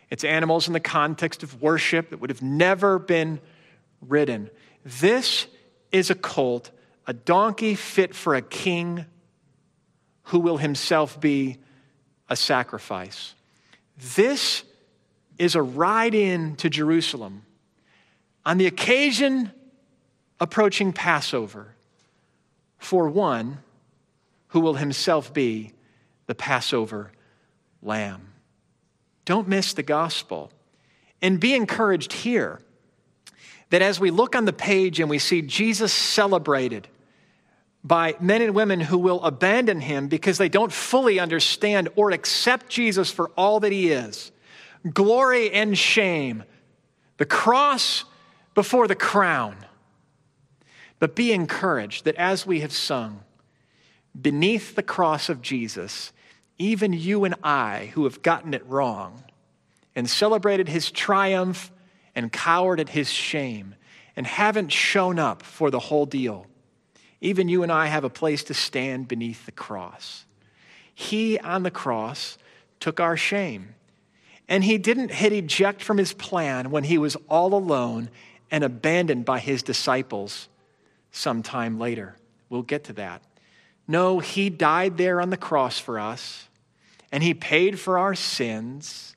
It's 0.09 0.23
animals 0.23 0.67
in 0.67 0.73
the 0.73 0.79
context 0.79 1.43
of 1.43 1.61
worship 1.61 2.09
that 2.09 2.19
would 2.19 2.29
have 2.29 2.41
never 2.41 2.99
been 2.99 3.39
ridden. 4.01 4.49
This 4.85 5.47
is 5.91 6.09
a 6.09 6.15
colt, 6.15 6.71
a 7.07 7.13
donkey 7.13 7.75
fit 7.75 8.13
for 8.13 8.35
a 8.35 8.41
king 8.41 9.05
who 10.25 10.39
will 10.39 10.57
himself 10.57 11.19
be 11.19 11.57
a 12.29 12.35
sacrifice. 12.35 13.35
This 14.15 14.63
is 15.37 15.55
a 15.55 15.61
ride 15.61 16.15
in 16.15 16.55
to 16.57 16.69
Jerusalem 16.69 17.43
on 18.45 18.57
the 18.57 18.67
occasion 18.67 19.51
approaching 20.43 20.91
Passover 20.91 21.73
for 22.77 23.07
one 23.07 23.59
who 24.49 24.59
will 24.59 24.73
himself 24.73 25.33
be 25.33 25.71
the 26.27 26.35
Passover 26.35 27.13
lamb. 27.81 28.27
Don't 29.23 29.47
miss 29.47 29.71
the 29.73 29.83
gospel. 29.83 30.51
And 31.21 31.39
be 31.39 31.53
encouraged 31.53 32.11
here 32.11 32.59
that 33.69 33.81
as 33.81 34.01
we 34.01 34.11
look 34.11 34.35
on 34.35 34.43
the 34.43 34.51
page 34.51 34.99
and 34.99 35.09
we 35.09 35.17
see 35.17 35.41
Jesus 35.41 35.93
celebrated 35.93 36.89
by 37.81 38.17
men 38.19 38.41
and 38.41 38.53
women 38.53 38.81
who 38.81 38.97
will 38.97 39.23
abandon 39.23 39.79
him 39.79 40.09
because 40.09 40.37
they 40.37 40.49
don't 40.49 40.73
fully 40.73 41.21
understand 41.21 41.87
or 41.95 42.11
accept 42.11 42.67
Jesus 42.67 43.09
for 43.09 43.29
all 43.37 43.61
that 43.61 43.71
he 43.71 43.91
is 43.91 44.33
glory 44.91 45.49
and 45.51 45.77
shame, 45.77 46.43
the 47.15 47.25
cross 47.25 48.03
before 48.53 48.89
the 48.89 48.95
crown. 48.95 49.55
But 50.99 51.15
be 51.15 51.31
encouraged 51.31 52.05
that 52.05 52.15
as 52.15 52.45
we 52.45 52.61
have 52.61 52.71
sung, 52.71 53.23
beneath 54.19 54.75
the 54.75 54.83
cross 54.83 55.29
of 55.29 55.41
Jesus, 55.41 56.13
even 56.57 56.93
you 56.93 57.25
and 57.25 57.35
I 57.43 57.91
who 57.93 58.03
have 58.05 58.21
gotten 58.21 58.53
it 58.53 58.65
wrong 58.67 59.23
and 59.95 60.09
celebrated 60.09 60.69
his 60.69 60.91
triumph 60.91 61.71
and 62.15 62.31
cowered 62.31 62.79
at 62.79 62.89
his 62.89 63.09
shame 63.09 63.75
and 64.15 64.27
haven't 64.27 64.71
shown 64.71 65.17
up 65.17 65.41
for 65.41 65.71
the 65.71 65.79
whole 65.79 66.05
deal, 66.05 66.45
even 67.21 67.49
you 67.49 67.63
and 67.63 67.71
I 67.71 67.87
have 67.87 68.03
a 68.03 68.09
place 68.09 68.43
to 68.45 68.53
stand 68.53 69.07
beneath 69.07 69.45
the 69.45 69.51
cross. 69.51 70.25
He 70.93 71.39
on 71.39 71.63
the 71.63 71.71
cross 71.71 72.37
took 72.79 72.99
our 72.99 73.17
shame. 73.17 73.75
And 74.47 74.63
he 74.63 74.77
didn't 74.77 75.11
hit 75.11 75.31
eject 75.31 75.81
from 75.81 75.97
his 75.97 76.13
plan 76.13 76.69
when 76.69 76.83
he 76.83 76.97
was 76.97 77.15
all 77.29 77.53
alone 77.53 78.09
and 78.51 78.63
abandoned 78.63 79.25
by 79.25 79.39
his 79.39 79.63
disciples 79.63 80.49
sometime 81.13 81.79
later. 81.79 82.17
We'll 82.49 82.63
get 82.63 82.83
to 82.85 82.93
that. 82.93 83.21
No, 83.87 84.19
he 84.19 84.49
died 84.49 84.97
there 84.97 85.21
on 85.21 85.29
the 85.29 85.37
cross 85.37 85.79
for 85.79 85.97
us, 85.97 86.49
and 87.11 87.23
he 87.23 87.33
paid 87.33 87.79
for 87.79 87.97
our 87.97 88.15
sins, 88.15 89.15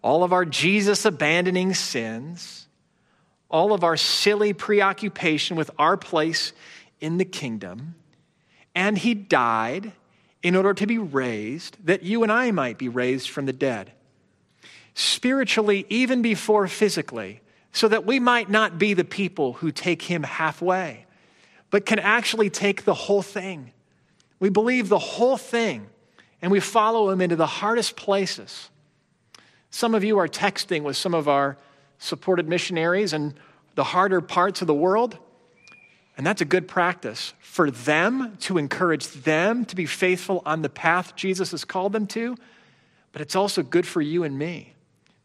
all 0.00 0.24
of 0.24 0.32
our 0.32 0.46
Jesus 0.46 1.04
abandoning 1.04 1.74
sins, 1.74 2.66
all 3.50 3.74
of 3.74 3.84
our 3.84 3.96
silly 3.96 4.52
preoccupation 4.52 5.56
with 5.56 5.70
our 5.78 5.96
place 5.96 6.52
in 7.00 7.18
the 7.18 7.24
kingdom. 7.24 7.94
And 8.74 8.96
he 8.96 9.12
died 9.12 9.92
in 10.42 10.56
order 10.56 10.74
to 10.74 10.86
be 10.86 10.98
raised, 10.98 11.76
that 11.84 12.02
you 12.02 12.22
and 12.22 12.32
I 12.32 12.50
might 12.50 12.78
be 12.78 12.88
raised 12.88 13.28
from 13.28 13.46
the 13.46 13.52
dead. 13.52 13.92
Spiritually, 14.94 15.86
even 15.88 16.22
before 16.22 16.66
physically, 16.68 17.40
so 17.72 17.88
that 17.88 18.04
we 18.04 18.18
might 18.18 18.50
not 18.50 18.78
be 18.78 18.94
the 18.94 19.04
people 19.04 19.54
who 19.54 19.70
take 19.70 20.02
him 20.02 20.22
halfway, 20.24 21.06
but 21.72 21.86
can 21.86 21.98
actually 21.98 22.50
take 22.50 22.84
the 22.84 22.94
whole 22.94 23.22
thing. 23.22 23.72
We 24.38 24.50
believe 24.50 24.88
the 24.88 24.98
whole 24.98 25.38
thing, 25.38 25.88
and 26.40 26.52
we 26.52 26.60
follow 26.60 27.10
him 27.10 27.20
into 27.20 27.34
the 27.34 27.46
hardest 27.46 27.96
places. 27.96 28.68
Some 29.70 29.94
of 29.94 30.04
you 30.04 30.18
are 30.18 30.28
texting 30.28 30.82
with 30.82 30.98
some 30.98 31.14
of 31.14 31.28
our 31.28 31.56
supported 31.98 32.46
missionaries 32.46 33.14
in 33.14 33.34
the 33.74 33.84
harder 33.84 34.20
parts 34.20 34.60
of 34.60 34.66
the 34.66 34.74
world. 34.74 35.16
And 36.18 36.26
that's 36.26 36.42
a 36.42 36.44
good 36.44 36.68
practice 36.68 37.32
for 37.40 37.70
them 37.70 38.36
to 38.40 38.58
encourage 38.58 39.06
them 39.08 39.64
to 39.64 39.74
be 39.74 39.86
faithful 39.86 40.42
on 40.44 40.60
the 40.60 40.68
path 40.68 41.16
Jesus 41.16 41.52
has 41.52 41.64
called 41.64 41.94
them 41.94 42.06
to. 42.08 42.36
But 43.12 43.22
it's 43.22 43.34
also 43.34 43.62
good 43.62 43.86
for 43.86 44.02
you 44.02 44.24
and 44.24 44.38
me 44.38 44.74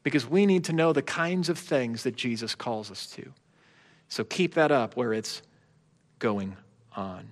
because 0.01 0.25
we 0.25 0.45
need 0.45 0.63
to 0.65 0.73
know 0.73 0.93
the 0.93 1.01
kinds 1.01 1.49
of 1.49 1.59
things 1.59 2.03
that 2.03 2.15
Jesus 2.15 2.55
calls 2.55 2.89
us 2.89 3.05
to. 3.07 3.33
So 4.07 4.23
keep 4.23 4.53
that 4.53 4.71
up 4.71 4.95
where 4.95 5.11
it's 5.11 5.41
going 6.19 6.55
on. 6.95 7.27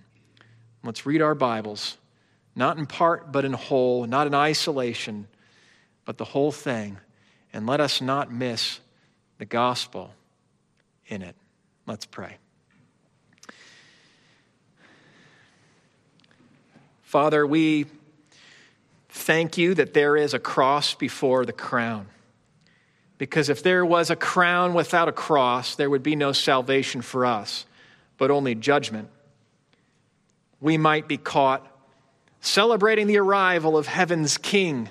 Let's 0.83 1.05
read 1.05 1.21
our 1.21 1.35
Bibles, 1.35 1.97
not 2.55 2.77
in 2.77 2.85
part, 2.85 3.31
but 3.31 3.45
in 3.45 3.53
whole, 3.53 4.05
not 4.05 4.27
in 4.27 4.33
isolation, 4.33 5.27
but 6.05 6.17
the 6.17 6.25
whole 6.25 6.51
thing. 6.51 6.97
And 7.51 7.65
let 7.65 7.79
us 7.79 8.01
not 8.01 8.31
miss 8.31 8.79
the 9.37 9.45
gospel 9.45 10.11
in 11.07 11.21
it. 11.21 11.35
Let's 11.87 12.05
pray. 12.05 12.37
Father, 17.01 17.47
we 17.47 17.85
thank 19.09 19.57
you 19.57 19.73
that 19.73 19.93
there 19.93 20.17
is 20.17 20.33
a 20.33 20.39
cross 20.39 20.93
before 20.93 21.45
the 21.45 21.53
crown. 21.53 22.07
Because 23.17 23.47
if 23.47 23.63
there 23.63 23.85
was 23.85 24.09
a 24.09 24.15
crown 24.15 24.73
without 24.73 25.07
a 25.07 25.13
cross, 25.13 25.75
there 25.75 25.89
would 25.89 26.03
be 26.03 26.17
no 26.17 26.33
salvation 26.33 27.01
for 27.01 27.25
us, 27.25 27.65
but 28.17 28.31
only 28.31 28.55
judgment. 28.55 29.09
We 30.61 30.77
might 30.77 31.07
be 31.07 31.17
caught 31.17 31.71
celebrating 32.41 33.07
the 33.07 33.17
arrival 33.17 33.77
of 33.77 33.87
heaven's 33.87 34.37
King, 34.37 34.89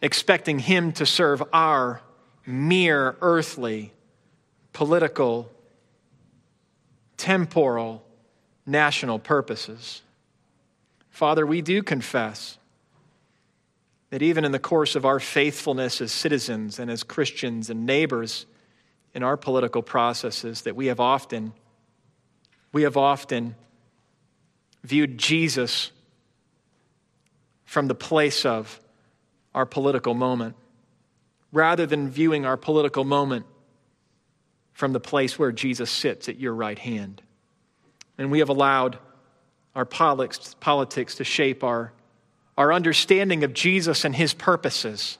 expecting 0.00 0.60
him 0.60 0.92
to 0.92 1.04
serve 1.04 1.42
our 1.52 2.00
mere 2.46 3.16
earthly, 3.20 3.92
political, 4.72 5.50
temporal, 7.16 8.04
national 8.66 9.18
purposes. 9.18 10.02
Father, 11.10 11.46
we 11.46 11.62
do 11.62 11.82
confess 11.82 12.58
that 14.10 14.22
even 14.22 14.44
in 14.44 14.52
the 14.52 14.58
course 14.58 14.94
of 14.94 15.04
our 15.04 15.18
faithfulness 15.18 16.00
as 16.00 16.12
citizens 16.12 16.78
and 16.78 16.90
as 16.90 17.02
Christians 17.02 17.70
and 17.70 17.86
neighbors 17.86 18.46
in 19.14 19.22
our 19.22 19.36
political 19.36 19.82
processes 19.82 20.62
that 20.62 20.76
we 20.76 20.86
have 20.86 21.00
often 21.00 21.52
we 22.72 22.82
have 22.82 22.96
often 22.96 23.54
viewed 24.82 25.16
Jesus 25.16 25.92
from 27.64 27.86
the 27.86 27.94
place 27.94 28.44
of 28.44 28.80
our 29.54 29.64
political 29.64 30.12
moment 30.12 30.56
rather 31.52 31.86
than 31.86 32.10
viewing 32.10 32.44
our 32.44 32.56
political 32.56 33.04
moment 33.04 33.46
from 34.72 34.92
the 34.92 34.98
place 34.98 35.38
where 35.38 35.52
Jesus 35.52 35.88
sits 35.88 36.28
at 36.28 36.40
your 36.40 36.52
right 36.52 36.78
hand. 36.78 37.22
And 38.18 38.32
we 38.32 38.40
have 38.40 38.48
allowed 38.48 38.98
our 39.76 39.84
politics, 39.84 41.14
to 41.14 41.24
shape 41.24 41.62
our 41.62 41.92
our 42.56 42.72
understanding 42.72 43.42
of 43.42 43.52
Jesus 43.52 44.04
and 44.04 44.14
his 44.14 44.32
purposes. 44.32 45.18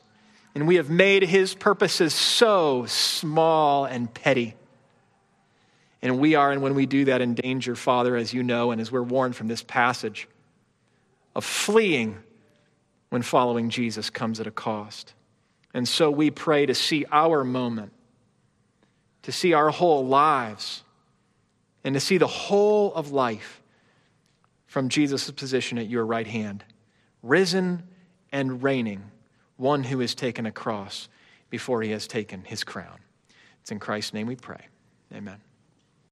And 0.54 0.68
we 0.68 0.76
have 0.76 0.88
made 0.88 1.22
his 1.24 1.54
purposes 1.54 2.14
so 2.14 2.86
small 2.86 3.84
and 3.84 4.12
petty. 4.12 4.54
And 6.00 6.18
we 6.18 6.34
are, 6.34 6.52
and 6.52 6.62
when 6.62 6.74
we 6.74 6.86
do 6.86 7.06
that, 7.06 7.20
in 7.20 7.34
danger, 7.34 7.74
Father, 7.74 8.14
as 8.14 8.32
you 8.32 8.42
know, 8.42 8.70
and 8.70 8.80
as 8.80 8.92
we're 8.92 9.02
warned 9.02 9.34
from 9.34 9.48
this 9.48 9.62
passage, 9.62 10.28
of 11.34 11.44
fleeing 11.44 12.18
when 13.08 13.22
following 13.22 13.70
Jesus 13.70 14.10
comes 14.10 14.38
at 14.38 14.46
a 14.46 14.50
cost. 14.50 15.14
And 15.72 15.88
so 15.88 16.10
we 16.10 16.30
pray 16.30 16.66
to 16.66 16.74
see 16.74 17.04
our 17.10 17.42
moment, 17.42 17.92
to 19.22 19.32
see 19.32 19.52
our 19.54 19.70
whole 19.70 20.06
lives, 20.06 20.84
and 21.82 21.94
to 21.94 22.00
see 22.00 22.18
the 22.18 22.26
whole 22.26 22.94
of 22.94 23.10
life 23.10 23.62
from 24.66 24.88
Jesus' 24.88 25.30
position 25.30 25.78
at 25.78 25.88
your 25.88 26.04
right 26.04 26.26
hand 26.26 26.64
risen 27.22 27.82
and 28.32 28.62
reigning, 28.62 29.02
one 29.56 29.84
who 29.84 30.00
has 30.00 30.14
taken 30.14 30.46
a 30.46 30.52
cross 30.52 31.08
before 31.50 31.82
he 31.82 31.90
has 31.90 32.06
taken 32.06 32.44
his 32.44 32.64
crown. 32.64 32.98
It's 33.60 33.70
in 33.70 33.78
Christ's 33.78 34.14
name 34.14 34.26
we 34.26 34.36
pray. 34.36 34.66
Amen. 35.12 35.40